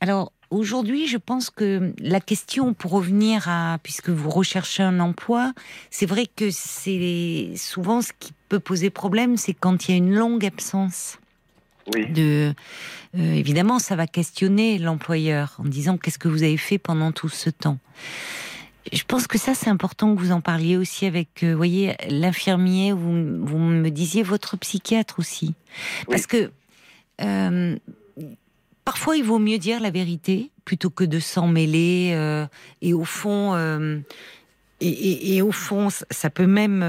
alors 0.00 0.32
aujourd'hui, 0.50 1.06
je 1.06 1.16
pense 1.16 1.50
que 1.50 1.92
la 1.98 2.20
question, 2.20 2.74
pour 2.74 2.92
revenir 2.92 3.48
à, 3.48 3.78
puisque 3.82 4.10
vous 4.10 4.30
recherchez 4.30 4.82
un 4.82 5.00
emploi, 5.00 5.52
c'est 5.90 6.06
vrai 6.06 6.26
que 6.26 6.50
c'est 6.50 7.52
souvent 7.56 8.02
ce 8.02 8.12
qui 8.18 8.32
peut 8.48 8.60
poser 8.60 8.90
problème, 8.90 9.36
c'est 9.36 9.54
quand 9.54 9.88
il 9.88 9.92
y 9.92 9.94
a 9.94 9.98
une 9.98 10.14
longue 10.14 10.44
absence. 10.44 11.18
De, 11.90 12.54
euh, 13.16 13.32
évidemment, 13.32 13.78
ça 13.78 13.96
va 13.96 14.06
questionner 14.06 14.78
l'employeur 14.78 15.56
en 15.58 15.64
disant 15.64 15.96
qu'est-ce 15.96 16.18
que 16.18 16.28
vous 16.28 16.42
avez 16.42 16.58
fait 16.58 16.76
pendant 16.76 17.12
tout 17.12 17.30
ce 17.30 17.48
temps? 17.48 17.78
Je 18.92 19.02
pense 19.04 19.26
que 19.26 19.38
ça, 19.38 19.54
c'est 19.54 19.70
important 19.70 20.14
que 20.14 20.20
vous 20.20 20.32
en 20.32 20.40
parliez 20.40 20.76
aussi 20.76 21.06
avec, 21.06 21.42
euh, 21.42 21.54
voyez, 21.54 21.94
l'infirmier, 22.08 22.92
vous, 22.92 23.44
vous 23.44 23.58
me 23.58 23.88
disiez 23.90 24.22
votre 24.22 24.56
psychiatre 24.56 25.18
aussi. 25.18 25.54
Parce 26.08 26.26
que 26.26 26.50
euh, 27.20 27.76
parfois, 28.84 29.16
il 29.16 29.24
vaut 29.24 29.38
mieux 29.38 29.58
dire 29.58 29.80
la 29.80 29.90
vérité 29.90 30.50
plutôt 30.64 30.90
que 30.90 31.04
de 31.04 31.18
s'en 31.18 31.48
mêler. 31.48 32.12
Euh, 32.14 32.46
et 32.82 32.92
au 32.92 33.04
fond, 33.04 33.56
et, 34.80 35.42
au 35.42 35.50
fond, 35.52 35.88
ça 35.90 36.30
peut 36.30 36.46
même, 36.46 36.82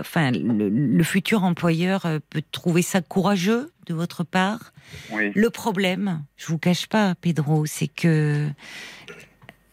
enfin, 0.00 0.30
le, 0.32 1.02
futur 1.04 1.44
employeur 1.44 2.06
peut 2.30 2.42
trouver 2.52 2.82
ça 2.82 3.00
courageux 3.00 3.72
de 3.86 3.94
votre 3.94 4.24
part. 4.24 4.72
Le 5.10 5.48
problème, 5.48 6.22
je 6.36 6.46
vous 6.46 6.58
cache 6.58 6.86
pas, 6.88 7.14
Pedro, 7.14 7.64
c'est 7.64 7.88
que 7.88 8.48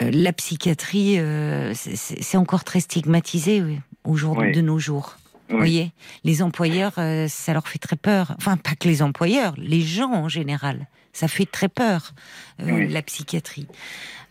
la 0.01 0.33
psychiatrie, 0.33 1.19
euh, 1.19 1.73
c'est 1.75 2.37
encore 2.37 2.63
très 2.63 2.79
stigmatisé 2.79 3.63
aujourd'hui 4.03 4.51
de 4.51 4.61
nos 4.61 4.79
jours. 4.79 5.17
Vous 5.49 5.57
voyez, 5.57 5.91
les 6.23 6.43
employeurs, 6.43 6.93
euh, 6.99 7.27
ça 7.27 7.53
leur 7.53 7.67
fait 7.67 7.79
très 7.79 7.95
peur. 7.95 8.35
Enfin, 8.37 8.55
pas 8.55 8.75
que 8.75 8.87
les 8.87 9.01
employeurs, 9.01 9.55
les 9.57 9.81
gens 9.81 10.11
en 10.11 10.29
général, 10.29 10.85
ça 11.11 11.27
fait 11.27 11.47
très 11.47 11.69
peur 11.69 12.13
la 12.59 13.01
psychiatrie. 13.01 13.67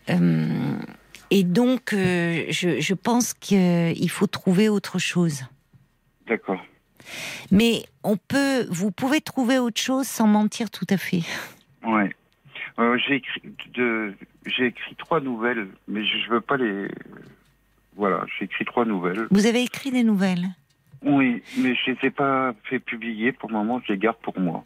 et 0.07 1.43
donc, 1.43 1.89
je, 1.91 2.77
je, 2.79 2.93
pense 2.93 3.33
qu'il 3.33 4.09
faut 4.09 4.27
trouver 4.27 4.69
autre 4.69 4.97
chose. 4.97 5.43
D'accord. 6.27 6.63
Mais 7.51 7.83
on 8.03 8.17
peut, 8.17 8.65
vous 8.69 8.91
pouvez 8.91 9.19
trouver 9.19 9.59
autre 9.59 9.81
chose 9.81 10.07
sans 10.07 10.27
mentir 10.27 10.69
tout 10.69 10.87
à 10.89 10.97
fait. 10.97 11.21
Ouais. 11.83 12.15
j'ai 13.07 13.15
écrit 13.15 13.41
de, 13.73 14.13
j'ai 14.45 14.67
écrit 14.67 14.95
trois 14.95 15.19
nouvelles, 15.19 15.67
mais 15.87 16.03
je 16.05 16.27
ne 16.27 16.33
veux 16.33 16.41
pas 16.41 16.57
les. 16.57 16.87
Voilà, 17.95 18.25
j'ai 18.37 18.45
écrit 18.45 18.65
trois 18.65 18.85
nouvelles. 18.85 19.27
Vous 19.31 19.45
avez 19.45 19.63
écrit 19.63 19.91
des 19.91 20.03
nouvelles? 20.03 20.47
Oui, 21.03 21.41
mais 21.57 21.75
je 21.75 21.91
ne 21.91 21.95
les 21.95 22.07
ai 22.07 22.11
pas 22.11 22.53
fait 22.63 22.79
publier 22.79 23.31
pour 23.31 23.49
le 23.49 23.55
moment, 23.55 23.81
je 23.85 23.93
les 23.93 23.99
garde 23.99 24.17
pour 24.21 24.39
moi. 24.39 24.63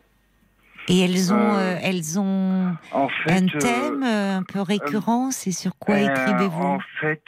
Et 0.89 0.99
elles 0.99 1.33
ont, 1.33 1.55
euh, 1.55 1.75
euh, 1.75 1.79
elles 1.81 2.19
ont 2.19 2.75
en 2.91 3.07
fait, 3.07 3.31
un 3.31 3.45
euh, 3.45 3.59
thème 3.59 4.03
un 4.03 4.43
peu 4.43 4.59
récurrent. 4.59 5.31
c'est 5.31 5.51
sur 5.51 5.77
quoi 5.77 5.99
écrivez-vous? 5.99 6.61
En 6.61 6.79
fait, 6.99 7.23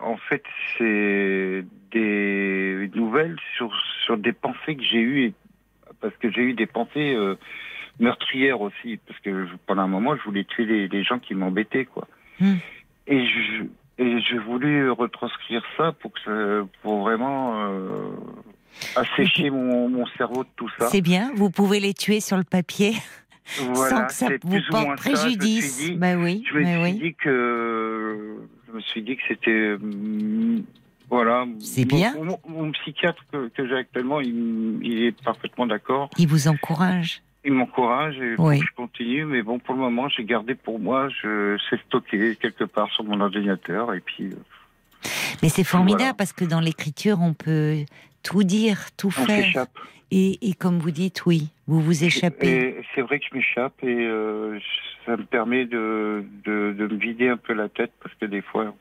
en 0.00 0.16
fait, 0.16 0.42
c'est 0.76 1.64
des 1.92 2.90
nouvelles 2.94 3.36
sur 3.56 3.72
sur 4.04 4.16
des 4.18 4.32
pensées 4.32 4.74
que 4.76 4.82
j'ai 4.82 5.00
eues, 5.00 5.32
parce 6.00 6.14
que 6.16 6.30
j'ai 6.30 6.42
eu 6.42 6.54
des 6.54 6.66
pensées 6.66 7.16
meurtrière 7.98 8.60
aussi, 8.60 8.98
parce 9.06 9.18
que 9.20 9.46
pendant 9.66 9.82
un 9.82 9.88
moment, 9.88 10.16
je 10.16 10.22
voulais 10.22 10.44
tuer 10.44 10.88
les, 10.88 11.04
gens 11.04 11.18
qui 11.18 11.34
m'embêtaient, 11.34 11.84
quoi. 11.84 12.06
Hmm. 12.40 12.56
Et 13.06 13.26
je 13.26 13.64
et 13.96 14.20
j'ai 14.22 14.38
voulu 14.38 14.90
retranscrire 14.90 15.62
ça 15.76 15.92
pour 15.92 16.12
que 16.12 16.64
pour 16.82 17.02
vraiment 17.02 17.64
euh, 17.64 18.10
assécher 18.96 19.50
mon, 19.50 19.88
mon, 19.88 20.04
cerveau 20.18 20.42
de 20.42 20.48
tout 20.56 20.68
ça. 20.76 20.88
C'est 20.88 21.00
bien, 21.00 21.30
vous 21.36 21.48
pouvez 21.48 21.78
les 21.78 21.94
tuer 21.94 22.18
sur 22.20 22.36
le 22.36 22.42
papier. 22.42 22.94
sans 23.44 24.06
que 24.06 24.12
ça 24.12 24.28
vous 24.42 24.58
porte 24.70 24.96
préjudice. 24.96 25.92
bah 25.96 26.16
oui, 26.16 26.44
je 26.50 26.58
me 26.58 26.64
suis 26.64 26.98
dit 26.98 27.14
que 27.14 28.36
je 28.66 28.72
me 28.72 28.80
suis 28.80 29.02
dit 29.02 29.16
que 29.16 29.22
c'était 29.28 29.76
mm, 29.78 30.64
voilà. 31.10 31.46
C'est 31.60 31.84
bien. 31.84 32.14
Mon, 32.48 32.72
psychiatre 32.72 33.22
que, 33.30 33.48
que 33.48 33.68
j'ai 33.68 33.76
actuellement, 33.76 34.20
il, 34.20 34.78
il, 34.82 35.04
est 35.04 35.22
parfaitement 35.22 35.66
d'accord. 35.66 36.10
Il 36.18 36.26
vous 36.26 36.48
encourage. 36.48 37.22
Il 37.44 37.52
m'encourage 37.52 38.16
et 38.18 38.36
je 38.36 38.74
continue, 38.74 39.24
mais 39.24 39.42
bon, 39.42 39.58
pour 39.58 39.74
le 39.74 39.80
moment, 39.80 40.08
j'ai 40.08 40.24
gardé 40.24 40.54
pour 40.54 40.78
moi, 40.78 41.08
je 41.22 41.58
sais 41.68 41.78
stocker 41.86 42.36
quelque 42.36 42.64
part 42.64 42.90
sur 42.92 43.04
mon 43.04 43.20
ordinateur 43.20 43.92
et 43.92 44.00
puis. 44.00 44.26
Euh, 44.26 45.08
mais 45.42 45.50
c'est 45.50 45.64
formidable 45.64 46.16
parce 46.16 46.32
que 46.32 46.44
dans 46.44 46.60
l'écriture, 46.60 47.18
on 47.20 47.34
peut 47.34 47.84
tout 48.22 48.44
dire, 48.44 48.78
tout 48.96 49.08
on 49.08 49.26
faire. 49.26 49.66
Et, 50.10 50.48
et, 50.48 50.54
comme 50.54 50.78
vous 50.78 50.90
dites, 50.90 51.26
oui, 51.26 51.48
vous 51.66 51.80
vous 51.80 52.04
échappez. 52.04 52.76
C'est 52.94 53.00
vrai 53.00 53.18
que 53.18 53.26
je 53.30 53.36
m'échappe 53.36 53.74
et 53.82 54.06
euh, 54.06 54.58
ça 55.04 55.16
me 55.16 55.24
permet 55.24 55.64
de, 55.64 56.24
de, 56.44 56.72
de, 56.72 56.86
me 56.86 56.96
vider 56.98 57.28
un 57.28 57.36
peu 57.36 57.52
la 57.52 57.68
tête 57.68 57.90
parce 58.02 58.14
que 58.16 58.26
des 58.26 58.42
fois, 58.42 58.74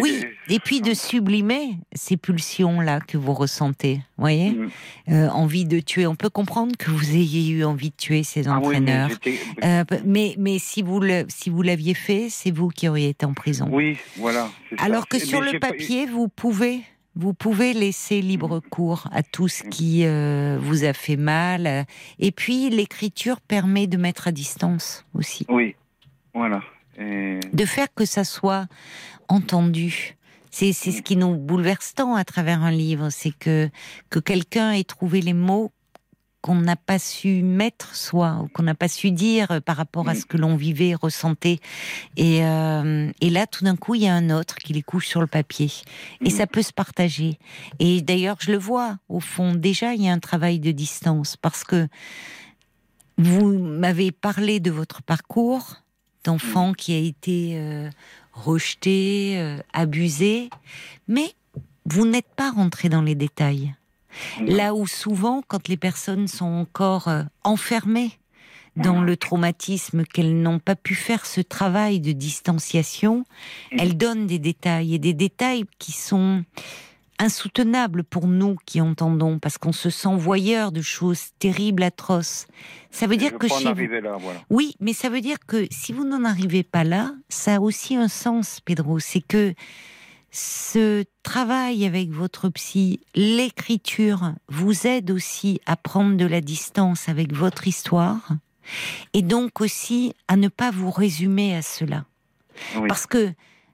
oui, 0.00 0.24
et 0.48 0.58
puis 0.58 0.80
de 0.80 0.94
sublimer 0.94 1.78
ces 1.92 2.16
pulsions-là 2.16 3.00
que 3.00 3.16
vous 3.16 3.34
ressentez, 3.34 4.00
voyez 4.18 4.50
mm. 4.50 4.70
euh, 5.10 5.28
Envie 5.30 5.64
de 5.64 5.80
tuer. 5.80 6.06
On 6.06 6.16
peut 6.16 6.30
comprendre 6.30 6.76
que 6.78 6.90
vous 6.90 7.16
ayez 7.16 7.50
eu 7.50 7.64
envie 7.64 7.90
de 7.90 7.96
tuer 7.96 8.22
ces 8.22 8.48
ah 8.48 8.58
entraîneurs. 8.58 9.10
Euh, 9.64 9.84
mais, 10.04 10.34
mais, 10.38 10.58
si 10.58 10.82
vous 10.82 11.00
si 11.28 11.50
vous 11.50 11.62
l'aviez 11.62 11.94
fait, 11.94 12.28
c'est 12.30 12.50
vous 12.50 12.68
qui 12.68 12.88
auriez 12.88 13.10
été 13.10 13.26
en 13.26 13.34
prison. 13.34 13.68
Oui, 13.70 13.96
voilà. 14.16 14.48
Alors 14.78 15.08
que 15.08 15.18
sur 15.18 15.40
le 15.40 15.58
papier, 15.58 16.06
vous 16.06 16.28
pouvez 16.28 16.80
vous 17.16 17.34
pouvez 17.34 17.72
laisser 17.72 18.22
libre 18.22 18.60
cours 18.70 19.08
à 19.12 19.22
tout 19.22 19.48
ce 19.48 19.64
qui 19.64 20.04
euh, 20.04 20.58
vous 20.60 20.84
a 20.84 20.92
fait 20.92 21.16
mal. 21.16 21.86
Et 22.18 22.30
puis, 22.30 22.70
l'écriture 22.70 23.40
permet 23.40 23.86
de 23.86 23.96
mettre 23.96 24.28
à 24.28 24.32
distance 24.32 25.04
aussi. 25.14 25.44
Oui, 25.48 25.74
voilà. 26.32 26.62
De 26.98 27.64
faire 27.64 27.92
que 27.94 28.04
ça 28.04 28.24
soit 28.24 28.66
entendu. 29.28 30.16
C'est 30.50 30.72
ce 30.72 31.02
qui 31.02 31.16
nous 31.16 31.36
bouleverse 31.36 31.94
tant 31.94 32.16
à 32.16 32.24
travers 32.24 32.62
un 32.62 32.72
livre, 32.72 33.10
c'est 33.10 33.30
que, 33.30 33.70
que 34.10 34.18
quelqu'un 34.18 34.72
ait 34.72 34.84
trouvé 34.84 35.20
les 35.20 35.32
mots 35.32 35.72
qu'on 36.40 36.54
n'a 36.54 36.76
pas 36.76 36.98
su 36.98 37.42
mettre 37.42 37.94
soi, 37.94 38.40
ou 38.42 38.48
qu'on 38.48 38.62
n'a 38.62 38.74
pas 38.74 38.88
su 38.88 39.10
dire 39.10 39.60
par 39.64 39.76
rapport 39.76 40.08
à 40.08 40.14
ce 40.14 40.24
que 40.24 40.38
l'on 40.38 40.56
vivait, 40.56 40.94
ressentait. 40.94 41.60
Et, 42.16 42.44
euh, 42.44 43.10
et 43.20 43.30
là, 43.30 43.46
tout 43.46 43.64
d'un 43.64 43.76
coup, 43.76 43.94
il 43.94 44.02
y 44.02 44.08
a 44.08 44.14
un 44.14 44.30
autre 44.30 44.56
qui 44.56 44.72
les 44.72 44.82
couche 44.82 45.06
sur 45.06 45.20
le 45.20 45.26
papier. 45.26 45.70
Et 46.24 46.30
ça 46.30 46.46
peut 46.46 46.62
se 46.62 46.72
partager. 46.72 47.38
Et 47.78 48.00
d'ailleurs, 48.00 48.38
je 48.40 48.52
le 48.52 48.58
vois, 48.58 48.96
au 49.08 49.20
fond, 49.20 49.54
déjà, 49.54 49.94
il 49.94 50.02
y 50.02 50.08
a 50.08 50.12
un 50.12 50.18
travail 50.18 50.60
de 50.60 50.70
distance, 50.70 51.36
parce 51.36 51.62
que 51.62 51.88
vous 53.18 53.58
m'avez 53.58 54.10
parlé 54.10 54.60
de 54.60 54.70
votre 54.70 55.02
parcours, 55.02 55.82
d'enfant 56.24 56.72
qui 56.72 56.94
a 56.94 56.98
été 56.98 57.52
euh, 57.54 57.90
rejeté, 58.32 59.38
euh, 59.38 59.58
abusé, 59.72 60.50
mais 61.08 61.32
vous 61.86 62.06
n'êtes 62.06 62.28
pas 62.36 62.50
rentré 62.50 62.88
dans 62.88 63.02
les 63.02 63.14
détails. 63.14 63.74
Là 64.40 64.74
où 64.74 64.86
souvent, 64.86 65.42
quand 65.46 65.68
les 65.68 65.76
personnes 65.76 66.28
sont 66.28 66.46
encore 66.46 67.08
euh, 67.08 67.22
enfermées 67.44 68.10
dans 68.76 69.02
le 69.02 69.16
traumatisme, 69.16 70.04
qu'elles 70.04 70.40
n'ont 70.40 70.58
pas 70.58 70.76
pu 70.76 70.94
faire 70.94 71.26
ce 71.26 71.40
travail 71.40 72.00
de 72.00 72.12
distanciation, 72.12 73.24
elles 73.72 73.96
donnent 73.96 74.26
des 74.26 74.38
détails. 74.38 74.94
Et 74.94 74.98
des 74.98 75.12
détails 75.12 75.64
qui 75.78 75.92
sont 75.92 76.44
insoutenables 77.20 78.02
pour 78.02 78.26
nous 78.26 78.56
qui 78.66 78.80
entendons, 78.80 79.38
parce 79.38 79.58
qu'on 79.58 79.72
se 79.72 79.90
sent 79.90 80.16
voyeur 80.16 80.72
de 80.72 80.82
choses 80.82 81.28
terribles, 81.38 81.82
atroces. 81.82 82.46
Ça 82.90 83.06
veut 83.06 83.16
dire 83.16 83.38
que 83.38 83.46
chez 83.46 83.72
oui, 84.48 84.74
mais 84.80 84.92
ça 84.92 85.08
veut 85.08 85.20
dire 85.20 85.38
que 85.46 85.66
si 85.70 85.92
vous 85.92 86.04
n'en 86.04 86.24
arrivez 86.24 86.62
pas 86.62 86.82
là, 86.82 87.12
ça 87.28 87.56
a 87.56 87.60
aussi 87.60 87.94
un 87.94 88.08
sens, 88.08 88.60
Pedro. 88.64 88.98
C'est 88.98 89.20
que 89.20 89.54
ce 90.32 91.04
travail 91.22 91.84
avec 91.84 92.10
votre 92.10 92.48
psy, 92.48 93.00
l'écriture, 93.14 94.32
vous 94.48 94.86
aide 94.86 95.10
aussi 95.10 95.60
à 95.66 95.76
prendre 95.76 96.16
de 96.16 96.26
la 96.26 96.40
distance 96.40 97.08
avec 97.08 97.32
votre 97.32 97.66
histoire 97.66 98.30
et 99.12 99.22
donc 99.22 99.60
aussi 99.60 100.14
à 100.28 100.36
ne 100.36 100.48
pas 100.48 100.70
vous 100.70 100.90
résumer 100.90 101.54
à 101.54 101.62
cela. 101.62 102.04
Parce 102.88 103.06
que 103.06 103.32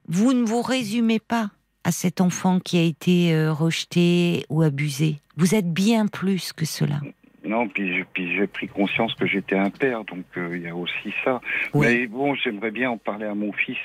vous 0.09 0.32
ne 0.32 0.44
vous 0.44 0.62
résumez 0.62 1.18
pas 1.18 1.51
à 1.87 1.93
cet 1.93 2.20
enfant 2.20 2.59
qui 2.59 2.78
a 2.78 2.82
été 2.82 3.32
euh, 3.32 3.53
rejeté 3.53 4.45
ou 4.49 4.62
abusé. 4.62 5.20
Vous 5.37 5.55
êtes 5.55 5.72
bien 5.72 6.09
plus 6.09 6.53
que 6.53 6.64
cela. 6.64 7.01
Non, 7.45 7.68
puis, 7.68 8.05
j'ai 8.16 8.47
pris 8.49 8.66
conscience 8.66 9.14
que 9.14 9.24
j'étais 9.24 9.55
un 9.55 9.70
père, 9.70 10.03
donc 10.03 10.24
euh, 10.37 10.57
il 10.57 10.62
y 10.62 10.68
a 10.68 10.74
aussi 10.74 11.14
ça. 11.24 11.41
Mais 11.74 12.09
bon, 12.09 12.34
j'aimerais 12.34 12.72
bien 12.72 12.91
en 12.91 12.99
parler 12.99 13.26
à 13.26 13.37
mon 13.37 13.53
fils. 13.53 13.78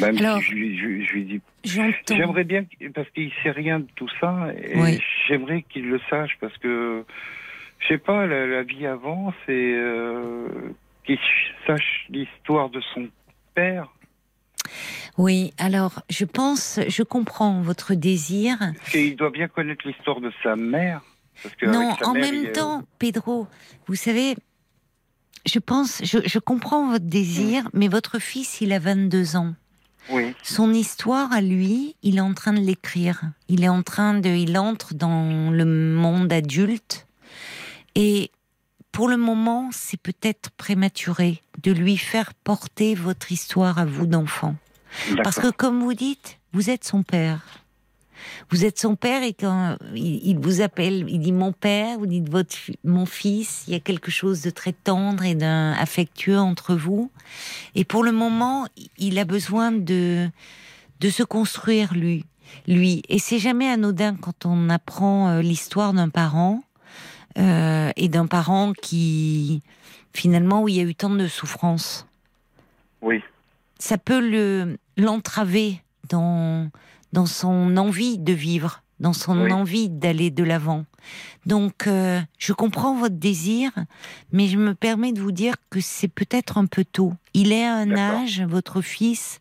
Même 0.00 0.16
si 0.16 0.22
je, 0.22 0.54
lui 0.54 1.24
dis. 1.24 1.40
J'aimerais 1.64 2.44
bien, 2.44 2.64
parce 2.94 3.10
qu'il 3.10 3.32
sait 3.42 3.50
rien 3.50 3.80
de 3.80 3.88
tout 3.96 4.08
ça, 4.20 4.46
et 4.56 5.00
j'aimerais 5.26 5.62
qu'il 5.68 5.88
le 5.88 6.00
sache, 6.08 6.38
parce 6.40 6.56
que, 6.58 7.04
je 7.80 7.88
sais 7.88 7.98
pas, 7.98 8.24
la, 8.26 8.62
vie 8.62 8.86
avance, 8.86 9.34
et 9.48 9.74
euh, 9.74 10.46
qu'il 11.02 11.18
sache 11.66 12.06
l'histoire 12.08 12.70
de 12.70 12.80
son 12.94 13.08
père. 13.56 13.88
Oui, 15.18 15.52
alors 15.58 16.02
je 16.08 16.24
pense, 16.24 16.80
je 16.88 17.02
comprends 17.02 17.60
votre 17.60 17.94
désir. 17.94 18.56
Et 18.94 19.06
il 19.06 19.16
doit 19.16 19.30
bien 19.30 19.48
connaître 19.48 19.86
l'histoire 19.86 20.20
de 20.20 20.32
sa 20.42 20.56
mère. 20.56 21.02
non, 21.62 21.96
en 22.04 22.14
même 22.14 22.52
temps, 22.52 22.82
Pedro, 22.98 23.46
vous 23.86 23.94
savez, 23.94 24.36
je 25.46 25.58
pense, 25.58 26.02
je, 26.04 26.38
comprends 26.38 26.90
votre 26.90 27.06
désir, 27.06 27.68
mais 27.72 27.88
votre 27.88 28.18
fils, 28.18 28.60
il 28.60 28.72
a 28.72 28.78
22 28.78 29.36
ans. 29.36 29.54
Oui. 30.10 30.34
Son 30.42 30.72
histoire 30.72 31.32
à 31.32 31.40
lui, 31.40 31.94
il 32.02 32.16
est 32.16 32.22
en 32.22 32.34
train 32.34 32.52
de 32.52 32.60
l'écrire. 32.60 33.22
Il 33.48 33.64
est 33.64 33.68
en 33.68 33.82
train 33.82 34.14
de, 34.14 34.28
il 34.28 34.56
entre 34.58 34.94
dans 34.94 35.50
le 35.50 35.64
monde 35.64 36.32
adulte. 36.32 37.06
Et 37.94 38.30
pour 38.92 39.08
le 39.08 39.16
moment, 39.16 39.70
c'est 39.72 40.00
peut-être 40.00 40.50
prématuré 40.50 41.40
de 41.62 41.72
lui 41.72 41.96
faire 41.96 42.34
porter 42.34 42.94
votre 42.94 43.32
histoire 43.32 43.78
à 43.78 43.84
vous 43.84 44.06
d'enfant. 44.06 44.56
Parce 45.22 45.38
que 45.38 45.50
comme 45.50 45.82
vous 45.82 45.94
dites, 45.94 46.38
vous 46.52 46.70
êtes 46.70 46.84
son 46.84 47.02
père. 47.02 47.60
Vous 48.50 48.64
êtes 48.64 48.78
son 48.78 48.96
père 48.96 49.22
et 49.22 49.32
quand 49.32 49.76
il, 49.94 50.38
vous 50.38 50.60
appelle, 50.60 51.06
il 51.08 51.20
dit 51.20 51.32
mon 51.32 51.52
père, 51.52 51.98
vous 51.98 52.06
dites 52.06 52.28
votre 52.28 52.54
mon 52.84 53.06
fils, 53.06 53.64
il 53.66 53.72
y 53.72 53.76
a 53.76 53.80
quelque 53.80 54.10
chose 54.10 54.42
de 54.42 54.50
très 54.50 54.72
tendre 54.72 55.24
et 55.24 55.34
d'un 55.34 55.72
affectueux 55.72 56.38
entre 56.38 56.74
vous. 56.74 57.10
Et 57.74 57.84
pour 57.84 58.02
le 58.02 58.12
moment, 58.12 58.66
il 58.98 59.18
a 59.18 59.24
besoin 59.24 59.72
de 59.72 60.28
de 61.00 61.08
se 61.08 61.22
construire 61.22 61.94
lui, 61.94 62.26
lui. 62.66 63.02
Et 63.08 63.18
c'est 63.18 63.38
jamais 63.38 63.68
anodin 63.68 64.16
quand 64.16 64.44
on 64.44 64.68
apprend 64.68 65.28
euh, 65.28 65.40
l'histoire 65.40 65.94
d'un 65.94 66.10
parent 66.10 66.62
euh, 67.38 67.90
et 67.96 68.08
d'un 68.08 68.26
parent 68.26 68.72
qui 68.72 69.62
finalement 70.12 70.62
où 70.62 70.68
il 70.68 70.76
y 70.76 70.80
a 70.80 70.84
eu 70.84 70.94
tant 70.94 71.10
de 71.10 71.28
souffrance. 71.28 72.06
Oui. 73.02 73.22
Ça 73.78 73.98
peut 73.98 74.20
le 74.20 74.76
l'entraver 74.96 75.80
dans 76.08 76.70
dans 77.12 77.26
son 77.26 77.76
envie 77.76 78.18
de 78.18 78.32
vivre, 78.32 78.82
dans 79.00 79.12
son 79.12 79.50
envie 79.50 79.88
d'aller 79.88 80.30
de 80.30 80.44
l'avant. 80.44 80.84
Donc, 81.46 81.86
euh, 81.86 82.20
je 82.38 82.52
comprends 82.52 82.94
votre 82.94 83.16
désir, 83.16 83.72
mais 84.32 84.46
je 84.46 84.58
me 84.58 84.74
permets 84.74 85.12
de 85.12 85.20
vous 85.20 85.32
dire 85.32 85.54
que 85.70 85.80
c'est 85.80 86.08
peut-être 86.08 86.58
un 86.58 86.66
peu 86.66 86.84
tôt. 86.84 87.14
Il 87.34 87.52
est 87.52 87.64
à 87.64 87.74
un 87.74 87.96
âge, 87.96 88.42
votre 88.42 88.82
fils, 88.82 89.40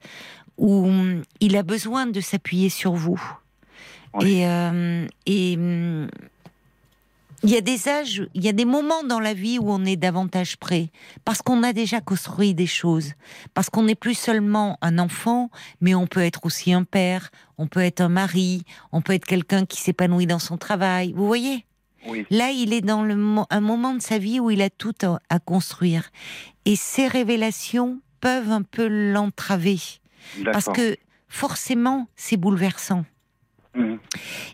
où 0.58 0.86
hum, 0.86 1.24
il 1.40 1.58
a 1.58 1.64
besoin 1.64 2.08
de 2.08 2.22
s'appuyer 2.22 2.70
sur 2.70 2.94
vous. 2.94 3.22
Et, 4.22 4.48
euh, 4.48 5.06
et 5.28 5.56
hum, 5.58 6.10
il 7.44 7.50
y 7.50 7.58
a 7.58 7.62
des 7.62 7.88
âges, 7.88 8.28
il 8.34 8.44
y 8.44 8.50
a 8.50 8.52
des 8.52 8.66
moments 8.66 9.04
dans 9.04 9.20
la 9.20 9.34
vie 9.34 9.60
où 9.60 9.72
on 9.72 9.86
est 9.86 9.96
davantage 9.96 10.58
prêt, 10.58 10.92
parce 11.24 11.42
qu'on 11.42 11.64
a 11.64 11.74
déjà 11.74 12.02
construit 12.02 12.54
des 12.54 12.68
choses, 12.68 13.14
parce 13.54 13.70
qu'on 13.70 13.84
n'est 13.84 13.96
plus 13.96 14.16
seulement 14.16 14.78
un 14.82 15.00
enfant, 15.00 15.50
mais 15.80 15.96
on 15.96 16.08
peut 16.08 16.22
être 16.22 16.46
aussi 16.46 16.74
un 16.74 16.84
père, 16.84 17.30
on 17.58 17.68
peut 17.68 17.82
être 17.82 18.02
un 18.02 18.10
mari, 18.10 18.64
on 18.92 19.02
peut 19.02 19.14
être 19.14 19.26
quelqu'un 19.26 19.66
qui 19.66 19.80
s'épanouit 19.80 20.28
dans 20.28 20.40
son 20.40 20.58
travail. 20.58 21.14
Vous 21.16 21.28
voyez? 21.28 21.66
Oui. 22.08 22.26
Là, 22.30 22.52
il 22.52 22.74
est 22.74 22.82
dans 22.82 23.04
le, 23.04 23.16
un 23.50 23.62
moment 23.62 23.94
de 23.94 24.02
sa 24.02 24.18
vie 24.18 24.40
où 24.40 24.50
il 24.52 24.62
a 24.62 24.70
tout 24.70 24.94
à, 25.30 25.40
construire. 25.40 26.10
Et 26.66 26.76
ces 26.76 27.08
révélations 27.08 28.00
peuvent 28.22 28.52
un 28.52 28.62
peu 28.62 28.88
l'entraver. 28.88 29.80
Parce 30.46 30.66
que 30.66 30.98
forcément, 31.28 32.08
c'est 32.16 32.38
bouleversant. 32.38 33.06
Mmh. 33.76 33.96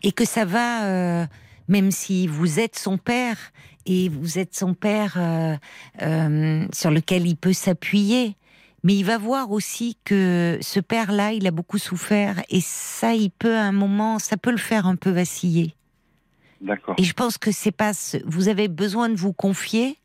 Et 0.03 0.11
que 0.11 0.25
ça 0.25 0.45
va... 0.45 0.86
Euh, 0.86 1.25
même 1.68 1.91
si 1.91 2.28
vous 2.28 2.59
êtes 2.59 2.78
son 2.78 2.97
père 2.97 3.38
et 3.86 4.09
vous 4.09 4.39
êtes 4.39 4.55
son 4.55 4.74
père 4.74 5.16
euh, 5.18 5.55
euh, 6.01 6.66
sur 6.74 6.91
lequel 6.91 7.28
il 7.28 7.36
peut 7.36 7.53
s'appuyer. 7.53 8.36
Mais 8.84 8.95
il 8.95 9.03
va 9.03 9.18
voir 9.18 9.51
aussi 9.51 9.97
que 10.05 10.59
ce 10.61 10.80
père-là, 10.80 11.34
il 11.34 11.47
a 11.47 11.51
beaucoup 11.51 11.80
souffert 11.80 12.43
et 12.49 12.61
ça, 12.61 13.16
il 13.16 13.32
peut 13.32 13.55
à 13.55 13.63
un 13.63 13.72
moment, 13.72 14.20
ça 14.20 14.38
peut 14.38 14.51
le 14.51 14.57
faire 14.57 14.86
un 14.86 14.95
peu 14.95 15.09
vaciller. 15.09 15.74
D'accord. 16.61 16.95
Et 16.97 17.03
je 17.03 17.13
pense 17.13 17.38
que 17.38 17.51
c'est 17.51 17.72
pas, 17.72 17.91
vous 18.26 18.47
avez 18.47 18.68
besoin 18.68 19.09
de 19.09 19.16
vous 19.16 19.34
confier, 19.34 19.97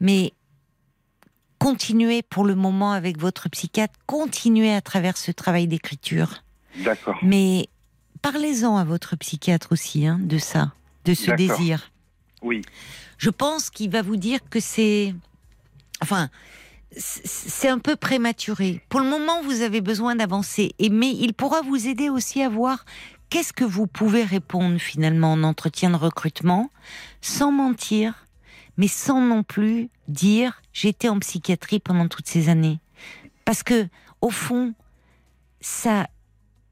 mais 0.00 0.32
continuez 1.58 2.22
pour 2.22 2.44
le 2.44 2.54
moment 2.54 2.92
avec 2.92 3.18
votre 3.18 3.48
psychiatre, 3.48 3.94
continuez 4.06 4.72
à 4.72 4.80
travers 4.80 5.16
ce 5.16 5.32
travail 5.32 5.66
d'écriture. 5.66 6.44
D'accord. 6.84 7.16
Mais 7.22 7.68
Parlez-en 8.32 8.76
à 8.76 8.82
votre 8.82 9.14
psychiatre 9.14 9.68
aussi 9.70 10.04
hein, 10.04 10.18
de 10.20 10.36
ça, 10.38 10.72
de 11.04 11.14
ce 11.14 11.30
désir. 11.30 11.92
Oui. 12.42 12.62
Je 13.18 13.30
pense 13.30 13.70
qu'il 13.70 13.88
va 13.88 14.02
vous 14.02 14.16
dire 14.16 14.40
que 14.50 14.58
c'est, 14.58 15.14
enfin, 16.02 16.28
c'est 16.96 17.68
un 17.68 17.78
peu 17.78 17.94
prématuré. 17.94 18.82
Pour 18.88 18.98
le 18.98 19.08
moment, 19.08 19.42
vous 19.42 19.60
avez 19.60 19.80
besoin 19.80 20.16
d'avancer, 20.16 20.74
mais 20.80 21.12
il 21.12 21.34
pourra 21.34 21.60
vous 21.60 21.86
aider 21.86 22.08
aussi 22.08 22.42
à 22.42 22.48
voir 22.48 22.84
qu'est-ce 23.30 23.52
que 23.52 23.62
vous 23.62 23.86
pouvez 23.86 24.24
répondre 24.24 24.78
finalement 24.78 25.30
en 25.30 25.44
entretien 25.44 25.90
de 25.90 25.96
recrutement, 25.96 26.72
sans 27.20 27.52
mentir, 27.52 28.26
mais 28.76 28.88
sans 28.88 29.20
non 29.20 29.44
plus 29.44 29.88
dire 30.08 30.62
j'étais 30.72 31.08
en 31.08 31.20
psychiatrie 31.20 31.78
pendant 31.78 32.08
toutes 32.08 32.26
ces 32.26 32.48
années. 32.48 32.80
Parce 33.44 33.62
que, 33.62 33.86
au 34.20 34.30
fond, 34.30 34.74
ça 35.60 36.08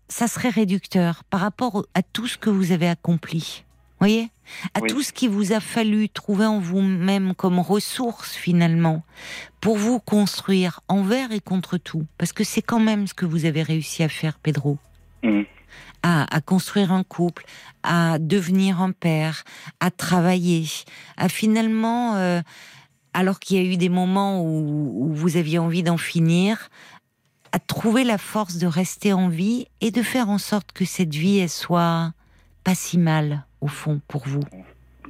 ça 0.09 0.29
serait 0.29 0.51
réducteur 0.51 1.25
par 1.25 1.41
rapport 1.41 1.87
à 1.95 2.03
tout 2.03 2.27
ce 2.27 2.39
que 2.39 2.51
vous 2.51 2.73
avez 2.73 2.89
accompli. 2.89 3.65
Voyez? 4.01 4.31
À 4.75 4.81
tout 4.83 5.03
ce 5.03 5.13
qui 5.13 5.29
vous 5.29 5.53
a 5.53 5.61
fallu 5.61 6.09
trouver 6.11 6.45
en 6.45 6.59
vous-même 6.59 7.35
comme 7.35 7.59
ressources 7.59 8.35
finalement 8.35 9.03
pour 9.61 9.77
vous 9.79 9.99
construire 9.99 10.81
envers 10.89 11.33
et 11.33 11.41
contre 11.41 11.79
tout. 11.79 12.05
Parce 12.19 12.33
que 12.33 12.45
c'est 12.45 12.61
quand 12.61 12.81
même 12.81 13.07
ce 13.07 13.15
que 13.15 13.25
vous 13.25 13.47
avez 13.47 13.63
réussi 13.63 14.03
à 14.03 14.09
faire, 14.09 14.39
Pedro. 14.39 14.79
Mmh. 15.23 15.43
À, 16.03 16.41
construire 16.43 16.93
un 16.93 17.03
couple, 17.03 17.47
à 17.83 18.19
devenir 18.19 18.83
un 18.83 18.93
père, 18.93 19.43
à 19.81 19.91
travailler, 19.91 20.67
à 21.17 21.31
finalement, 21.31 22.17
euh, 22.17 22.43
alors 23.15 23.41
qu'il 23.41 23.57
y 23.57 23.61
a 23.61 23.73
eu 23.73 23.79
des 23.79 23.89
moments 23.89 24.45
où 24.45 25.15
vous 25.15 25.37
aviez 25.39 25.59
envie 25.59 25.83
d'en 25.83 25.97
finir, 25.97 26.69
à 27.55 27.61
trouver 27.61 28.03
la 28.03 28.19
force 28.19 28.57
de 28.57 28.67
rester 28.67 29.13
en 29.13 29.29
vie 29.29 29.69
et 29.81 29.93
de 29.93 30.03
faire 30.03 30.29
en 30.29 30.39
sorte 30.39 30.73
que 30.73 30.85
cette 30.85 31.15
vie 31.15 31.39
elle 31.39 31.49
soit 31.49 32.13
pas 32.65 32.75
si 32.75 32.99
mal 32.99 33.47
au 33.61 33.69
fond 33.69 34.01
pour 34.09 34.27
vous. 34.27 34.43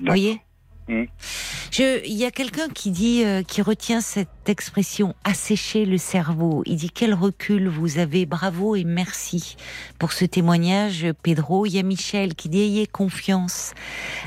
Voyez? 0.05 0.43
Je, 0.87 2.07
il 2.07 2.15
y 2.15 2.25
a 2.25 2.31
quelqu'un 2.31 2.69
qui 2.69 2.91
dit, 2.91 3.25
euh, 3.25 3.43
qui 3.43 3.63
retient 3.63 4.01
cette 4.01 4.29
expression 4.47 5.15
assécher 5.25 5.87
le 5.87 5.99
cerveau. 5.99 6.63
Il 6.67 6.77
dit 6.77 6.91
quel 6.91 7.15
recul 7.15 7.69
vous 7.69 7.99
avez, 7.99 8.27
bravo 8.27 8.77
et 8.77 8.85
merci 8.85 9.57
pour 9.99 10.13
ce 10.13 10.25
témoignage, 10.25 11.07
Pedro. 11.23 11.67
Il 11.67 11.75
y 11.75 11.79
a 11.79 11.83
Michel 11.83 12.35
qui 12.35 12.49
dit 12.49 12.61
ayez 12.61 12.87
confiance, 12.87 13.73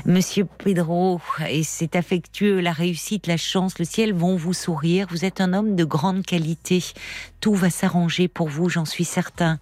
Monsieur 0.04 0.44
Pedro, 0.44 1.20
et 1.48 1.62
c'est 1.62 1.96
affectueux. 1.96 2.60
La 2.60 2.72
réussite, 2.72 3.26
la 3.26 3.36
chance, 3.36 3.78
le 3.78 3.84
ciel 3.84 4.12
vont 4.12 4.36
vous 4.36 4.54
sourire. 4.54 5.06
Vous 5.10 5.24
êtes 5.24 5.40
un 5.40 5.52
homme 5.52 5.76
de 5.76 5.84
grande 5.84 6.24
qualité. 6.26 6.82
Tout 7.40 7.54
va 7.54 7.70
s'arranger 7.70 8.26
pour 8.26 8.48
vous, 8.48 8.68
j'en 8.68 8.84
suis 8.84 9.04
certain. 9.04 9.60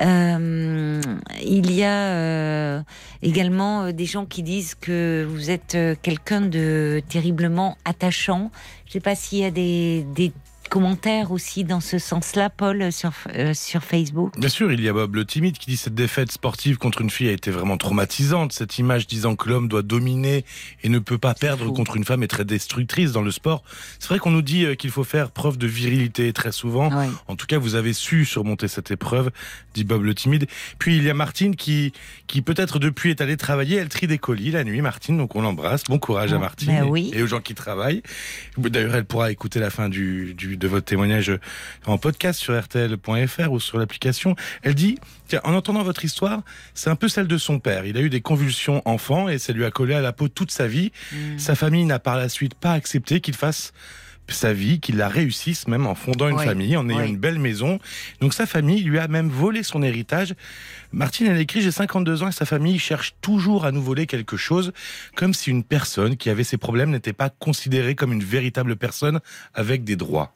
Euh, 0.00 1.00
il 1.42 1.70
y 1.70 1.84
a 1.84 2.08
euh, 2.08 2.82
également 3.22 3.92
des 3.92 4.06
gens 4.06 4.24
qui 4.24 4.42
disent 4.42 4.74
que 4.74 5.26
vous 5.28 5.50
êtes 5.50 5.74
euh, 5.74 5.94
de 6.38 7.02
terriblement 7.08 7.76
attachant. 7.84 8.52
Je 8.86 8.92
sais 8.92 9.00
pas 9.00 9.16
s'il 9.16 9.40
y 9.40 9.44
a 9.44 9.50
des 9.50 10.32
commentaires 10.70 11.32
aussi 11.32 11.64
dans 11.64 11.80
ce 11.80 11.98
sens-là, 11.98 12.48
Paul, 12.48 12.90
sur, 12.92 13.10
euh, 13.34 13.52
sur 13.52 13.82
Facebook? 13.82 14.38
Bien 14.38 14.48
sûr, 14.48 14.72
il 14.72 14.80
y 14.80 14.88
a 14.88 14.92
Bob 14.92 15.16
le 15.16 15.24
timide 15.26 15.58
qui 15.58 15.68
dit 15.68 15.76
cette 15.76 15.94
défaite 15.94 16.30
sportive 16.32 16.78
contre 16.78 17.02
une 17.02 17.10
fille 17.10 17.28
a 17.28 17.32
été 17.32 17.50
vraiment 17.50 17.76
traumatisante. 17.76 18.52
Cette 18.52 18.78
image 18.78 19.06
disant 19.06 19.36
que 19.36 19.48
l'homme 19.48 19.68
doit 19.68 19.82
dominer 19.82 20.44
et 20.82 20.88
ne 20.88 20.98
peut 21.00 21.18
pas 21.18 21.34
perdre 21.34 21.66
fou. 21.66 21.72
contre 21.72 21.96
une 21.96 22.04
femme 22.04 22.22
est 22.22 22.28
très 22.28 22.44
destructrice 22.44 23.12
dans 23.12 23.22
le 23.22 23.32
sport. 23.32 23.62
C'est 23.98 24.08
vrai 24.08 24.18
qu'on 24.20 24.30
nous 24.30 24.42
dit 24.42 24.64
euh, 24.64 24.74
qu'il 24.76 24.90
faut 24.90 25.04
faire 25.04 25.30
preuve 25.30 25.58
de 25.58 25.66
virilité 25.66 26.32
très 26.32 26.52
souvent. 26.52 26.88
Ouais. 26.96 27.08
En 27.26 27.36
tout 27.36 27.46
cas, 27.46 27.58
vous 27.58 27.74
avez 27.74 27.92
su 27.92 28.24
surmonter 28.24 28.68
cette 28.68 28.90
épreuve, 28.92 29.30
dit 29.74 29.84
Bob 29.84 30.04
le 30.04 30.14
timide. 30.14 30.46
Puis 30.78 30.96
il 30.96 31.02
y 31.02 31.10
a 31.10 31.14
Martine 31.14 31.56
qui, 31.56 31.92
qui 32.28 32.42
peut-être 32.42 32.78
depuis 32.78 33.10
est 33.10 33.20
allée 33.20 33.36
travailler. 33.36 33.76
Elle 33.76 33.88
trie 33.88 34.06
des 34.06 34.18
colis 34.18 34.52
la 34.52 34.62
nuit, 34.62 34.80
Martine. 34.80 35.18
Donc 35.18 35.34
on 35.34 35.42
l'embrasse. 35.42 35.82
Bon 35.84 35.98
courage 35.98 36.32
à 36.32 36.38
Martine 36.38 36.68
ben 36.68 36.84
et- 36.84 36.88
oui. 36.88 37.10
et, 37.12 37.22
aux 37.22 37.26
gens 37.26 37.40
qui 37.40 37.54
travaillent. 37.56 38.02
D'ailleurs, 38.56 38.94
elle 38.94 39.04
pourra 39.04 39.32
écouter 39.32 39.58
la 39.58 39.70
fin 39.70 39.88
du, 39.88 40.32
du, 40.34 40.56
de 40.60 40.68
votre 40.68 40.84
témoignage 40.84 41.32
en 41.86 41.98
podcast 41.98 42.38
sur 42.38 42.58
RTL.fr 42.58 43.50
ou 43.50 43.58
sur 43.58 43.78
l'application. 43.78 44.36
Elle 44.62 44.74
dit, 44.74 44.98
tiens, 45.26 45.40
en 45.42 45.54
entendant 45.54 45.82
votre 45.82 46.04
histoire, 46.04 46.42
c'est 46.74 46.90
un 46.90 46.96
peu 46.96 47.08
celle 47.08 47.26
de 47.26 47.38
son 47.38 47.58
père. 47.58 47.86
Il 47.86 47.96
a 47.96 48.00
eu 48.00 48.10
des 48.10 48.20
convulsions 48.20 48.82
enfant 48.84 49.28
et 49.28 49.38
ça 49.38 49.52
lui 49.52 49.64
a 49.64 49.70
collé 49.70 49.94
à 49.94 50.00
la 50.00 50.12
peau 50.12 50.28
toute 50.28 50.50
sa 50.52 50.68
vie. 50.68 50.92
Mm. 51.12 51.38
Sa 51.38 51.54
famille 51.54 51.84
n'a 51.84 51.98
par 51.98 52.16
la 52.16 52.28
suite 52.28 52.54
pas 52.54 52.72
accepté 52.72 53.20
qu'il 53.20 53.34
fasse 53.34 53.72
sa 54.28 54.52
vie, 54.52 54.80
qu'il 54.80 54.96
la 54.96 55.08
réussisse 55.08 55.66
même 55.68 55.86
en 55.86 55.94
fondant 55.94 56.28
une 56.28 56.36
Oui, 56.36 56.44
famille, 56.44 56.76
en 56.76 56.88
ayant 56.88 57.00
oui. 57.00 57.08
une 57.08 57.16
belle 57.16 57.38
maison. 57.38 57.78
Donc 58.20 58.34
sa 58.34 58.46
famille 58.46 58.82
lui 58.82 58.98
a 58.98 59.08
même 59.08 59.28
volé 59.28 59.62
son 59.62 59.82
héritage. 59.82 60.34
Martine, 60.92 61.26
elle 61.26 61.40
écrit, 61.40 61.60
j'ai 61.62 61.72
52 61.72 62.22
ans 62.22 62.28
et 62.28 62.32
sa 62.32 62.46
famille 62.46 62.78
cherche 62.78 63.14
toujours 63.20 63.64
à 63.64 63.72
nous 63.72 63.82
voler 63.82 64.06
quelque 64.06 64.36
chose, 64.36 64.72
comme 65.16 65.34
si 65.34 65.50
une 65.50 65.64
personne 65.64 66.16
qui 66.16 66.30
avait 66.30 66.44
ses 66.44 66.58
problèmes 66.58 66.90
n'était 66.90 67.12
pas 67.12 67.30
considérée 67.30 67.94
comme 67.94 68.12
une 68.12 68.22
véritable 68.22 68.76
personne 68.76 69.20
avec 69.54 69.84
des 69.84 69.96
droits. 69.96 70.32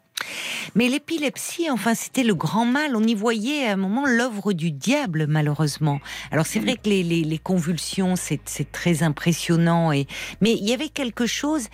Mais 0.75 0.89
l'épilepsie, 0.89 1.70
enfin, 1.70 1.95
c'était 1.95 2.25
le 2.25 2.35
grand 2.35 2.64
mal. 2.64 2.97
On 2.97 3.03
y 3.03 3.14
voyait 3.14 3.66
à 3.66 3.72
un 3.72 3.77
moment 3.77 4.07
l'œuvre 4.07 4.53
du 4.53 4.70
diable, 4.70 5.27
malheureusement. 5.29 6.01
Alors 6.31 6.47
c'est 6.47 6.61
vrai 6.61 6.75
que 6.75 6.89
les, 6.89 7.03
les, 7.03 7.22
les 7.22 7.39
convulsions, 7.39 8.14
c'est 8.16 8.72
très 8.72 9.03
impressionnant. 9.03 9.93
Et 9.93 10.07
mais 10.41 10.53
il 10.53 10.68
y 10.68 10.72
avait 10.72 10.89
quelque 10.89 11.27
chose. 11.27 11.68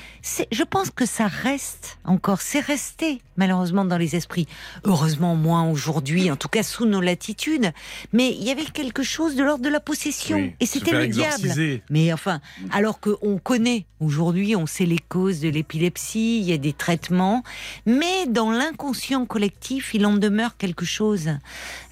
Je 0.51 0.63
pense 0.63 0.91
que 0.91 1.07
ça 1.07 1.27
reste 1.27 1.99
encore. 2.05 2.41
C'est 2.41 2.61
resté 2.61 3.23
malheureusement 3.41 3.85
dans 3.87 3.97
les 3.99 4.15
esprits. 4.17 4.47
Heureusement 4.85 5.35
moins 5.35 5.65
aujourd'hui, 5.69 6.31
en 6.31 6.37
tout 6.37 6.49
cas 6.49 6.63
sous 6.63 6.85
nos 6.87 7.01
latitudes. 7.01 7.73
Mais 8.13 8.29
il 8.31 8.45
y 8.45 8.51
avait 8.51 8.65
quelque 8.81 9.03
chose 9.03 9.35
de 9.35 9.43
l'ordre 9.43 9.65
de 9.65 9.71
la 9.71 9.81
possession. 9.81 10.37
Oui, 10.37 10.53
et 10.61 10.67
c'était 10.67 10.93
le 10.93 11.09
diable. 11.09 11.49
Mais 11.91 12.13
enfin, 12.13 12.41
alors 12.71 13.01
qu'on 13.01 13.39
connaît 13.39 13.87
aujourd'hui, 13.99 14.55
on 14.57 14.67
sait 14.67 14.87
les 14.87 14.99
causes 14.99 15.41
de 15.41 15.49
l'épilepsie, 15.49 16.39
il 16.41 16.45
y 16.45 16.53
a 16.53 16.59
des 16.59 16.73
traitements, 16.73 17.43
mais 17.87 18.27
dans 18.29 18.51
l'inconscient 18.51 19.25
collectif, 19.27 19.95
il 19.95 20.05
en 20.07 20.15
demeure 20.15 20.57
quelque 20.57 20.85
chose, 20.85 21.31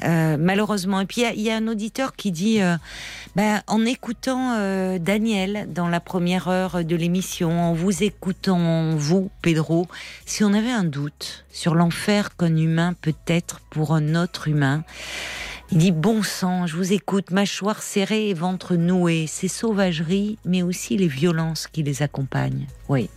euh, 0.05 0.37
malheureusement. 0.39 1.01
Et 1.01 1.07
puis 1.07 1.23
il 1.23 1.25
y 1.25 1.27
a- 1.27 1.33
il 1.35 1.43
y, 1.43 1.51
a 1.51 1.57
un 1.57 1.69
auditeur 1.69 2.15
qui 2.15 2.31
dit, 2.33 2.61
euh, 2.63 2.77
ben, 3.37 3.63
en 3.67 3.85
écoutant 3.85 4.55
euh, 4.57 4.99
Daniel 4.99 5.69
dans 5.73 5.89
la 5.89 6.01
première 6.01 6.49
heure 6.49 6.85
de 6.85 6.97
l'émission, 6.97 7.51
en 7.71 7.73
vous 7.75 8.03
écoutant 8.03 8.95
vous, 8.97 9.31
Pedro, 9.43 9.87
si 10.27 10.45
on 10.45 10.53
avait 10.55 10.71
un 10.71 10.85
doute 10.85 11.38
sur 11.51 11.75
l'enfer 11.75 12.37
qu'un 12.37 12.57
humain 12.57 12.95
peut 13.01 13.15
être 13.27 13.61
pour 13.71 13.95
un 13.95 14.15
autre 14.15 14.49
humain, 14.49 14.85
il 15.71 15.79
dit 15.79 15.93
bon 15.93 16.23
sang, 16.23 16.67
je 16.67 16.77
vous 16.77 16.95
écoute, 16.95 17.31
mâchoire 17.31 17.83
serrée 17.83 18.31
et 18.31 18.35
ventre 18.35 18.75
noué, 18.75 19.27
ces 19.27 19.49
sauvageries, 19.49 20.39
mais 20.47 20.63
aussi 20.63 20.97
les 20.97 21.09
violences 21.09 21.67
qui 21.67 21.83
les 21.83 22.03
accompagnent. 22.03 22.67
Oui. 22.89 23.11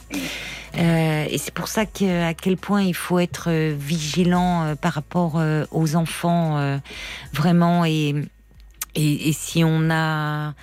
Euh, 0.78 1.26
et 1.30 1.38
c'est 1.38 1.54
pour 1.54 1.70
ça 1.70 1.86
que, 1.86 2.24
à 2.24 2.34
quel 2.34 2.58
point 2.58 2.82
il 2.82 2.94
faut 2.94 3.20
être 3.20 3.50
euh, 3.50 3.76
vigilant 3.78 4.64
euh, 4.64 4.76
par 4.76 4.94
rapport 4.94 5.42
aux 5.72 5.96
enfants, 5.96 6.80
vraiment. 7.34 7.86
Et, 7.86 8.16
et, 8.96 9.34
si 9.34 9.64
on 9.64 9.90
a 9.90 10.54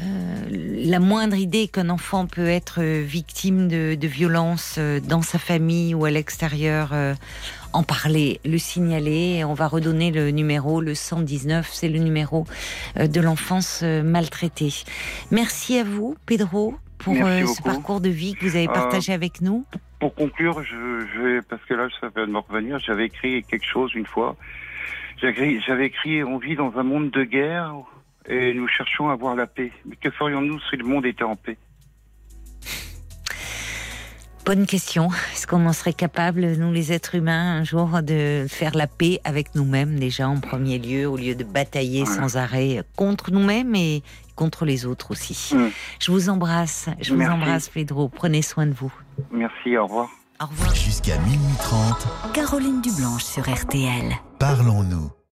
la 0.00 0.98
moindre 0.98 1.36
idée 1.36 1.68
qu'un 1.68 1.88
enfant 1.88 2.26
peut 2.26 2.48
être 2.48 2.80
euh, 2.82 3.02
victime 3.04 3.68
de, 3.68 3.94
de 3.94 4.06
violences 4.08 4.76
euh, 4.78 5.00
dans 5.00 5.22
sa 5.22 5.38
famille 5.38 5.94
ou 5.94 6.04
à 6.04 6.10
l'extérieur, 6.10 6.90
euh, 6.92 7.14
en 7.72 7.82
parler, 7.82 8.40
le 8.44 8.58
signaler. 8.58 9.44
On 9.44 9.54
va 9.54 9.68
redonner 9.68 10.10
le 10.10 10.30
numéro, 10.30 10.80
le 10.80 10.94
119, 10.94 11.68
c'est 11.72 11.88
le 11.88 11.98
numéro 11.98 12.46
euh, 12.98 13.06
de 13.06 13.20
l'enfance 13.20 13.80
euh, 13.82 14.02
maltraitée. 14.02 14.72
Merci 15.30 15.78
à 15.78 15.84
vous, 15.84 16.16
Pedro, 16.26 16.74
pour 16.98 17.14
euh, 17.14 17.46
ce 17.46 17.62
parcours 17.62 18.00
de 18.00 18.08
vie 18.08 18.34
que 18.34 18.46
vous 18.46 18.56
avez 18.56 18.68
Euh, 18.68 18.72
partagé 18.72 19.12
avec 19.12 19.40
nous. 19.40 19.64
Pour 20.00 20.14
conclure, 20.14 20.62
je, 20.62 21.06
je 21.14 21.20
vais, 21.20 21.42
parce 21.42 21.62
que 21.64 21.74
là, 21.74 21.88
ça 22.00 22.08
vient 22.14 22.26
de 22.26 22.32
me 22.32 22.38
revenir, 22.38 22.78
j'avais 22.78 23.06
écrit 23.06 23.42
quelque 23.44 23.66
chose 23.66 23.92
une 23.94 24.06
fois. 24.06 24.36
J'avais 25.20 25.32
écrit, 25.32 25.60
j'avais 25.66 25.86
écrit 25.86 26.24
On 26.24 26.38
vit 26.38 26.56
dans 26.56 26.72
un 26.76 26.82
monde 26.82 27.10
de 27.10 27.22
guerre 27.24 27.74
et 28.28 28.54
nous 28.54 28.68
cherchons 28.68 29.08
à 29.10 29.12
avoir 29.12 29.34
la 29.34 29.46
paix. 29.46 29.72
Mais 29.84 29.96
que 29.96 30.10
ferions-nous 30.10 30.60
si 30.70 30.76
le 30.76 30.84
monde 30.84 31.06
était 31.06 31.24
en 31.24 31.36
paix? 31.36 31.56
Bonne 34.44 34.66
question. 34.66 35.08
Est-ce 35.32 35.46
qu'on 35.46 35.64
en 35.66 35.72
serait 35.72 35.92
capable, 35.92 36.40
nous 36.56 36.72
les 36.72 36.92
êtres 36.92 37.14
humains, 37.14 37.58
un 37.58 37.62
jour 37.64 38.02
de 38.02 38.46
faire 38.48 38.74
la 38.74 38.88
paix 38.88 39.20
avec 39.22 39.54
nous-mêmes 39.54 40.00
déjà 40.00 40.28
en 40.28 40.40
premier 40.40 40.80
lieu, 40.80 41.06
au 41.06 41.16
lieu 41.16 41.36
de 41.36 41.44
batailler 41.44 42.02
Voilà. 42.02 42.28
sans 42.28 42.36
arrêt 42.36 42.82
contre 42.96 43.30
nous-mêmes 43.30 43.76
et 43.76 44.02
contre 44.34 44.64
les 44.64 44.84
autres 44.84 45.12
aussi? 45.12 45.54
Mm. 45.54 45.70
Je 46.00 46.10
vous 46.10 46.28
embrasse. 46.28 46.88
Je 47.00 47.14
vous 47.14 47.22
embrasse, 47.22 47.68
Pedro. 47.68 48.08
Prenez 48.08 48.42
soin 48.42 48.66
de 48.66 48.72
vous. 48.72 48.92
Merci, 49.30 49.76
au 49.76 49.84
revoir. 49.86 50.08
Au 50.42 50.46
revoir. 50.46 50.74
Jusqu'à 50.74 51.16
minuit 51.18 51.38
30, 51.60 52.32
Caroline 52.34 52.82
Dublanche 52.82 53.22
sur 53.22 53.44
RTL. 53.48 54.10
parlons-nous. 54.40 55.12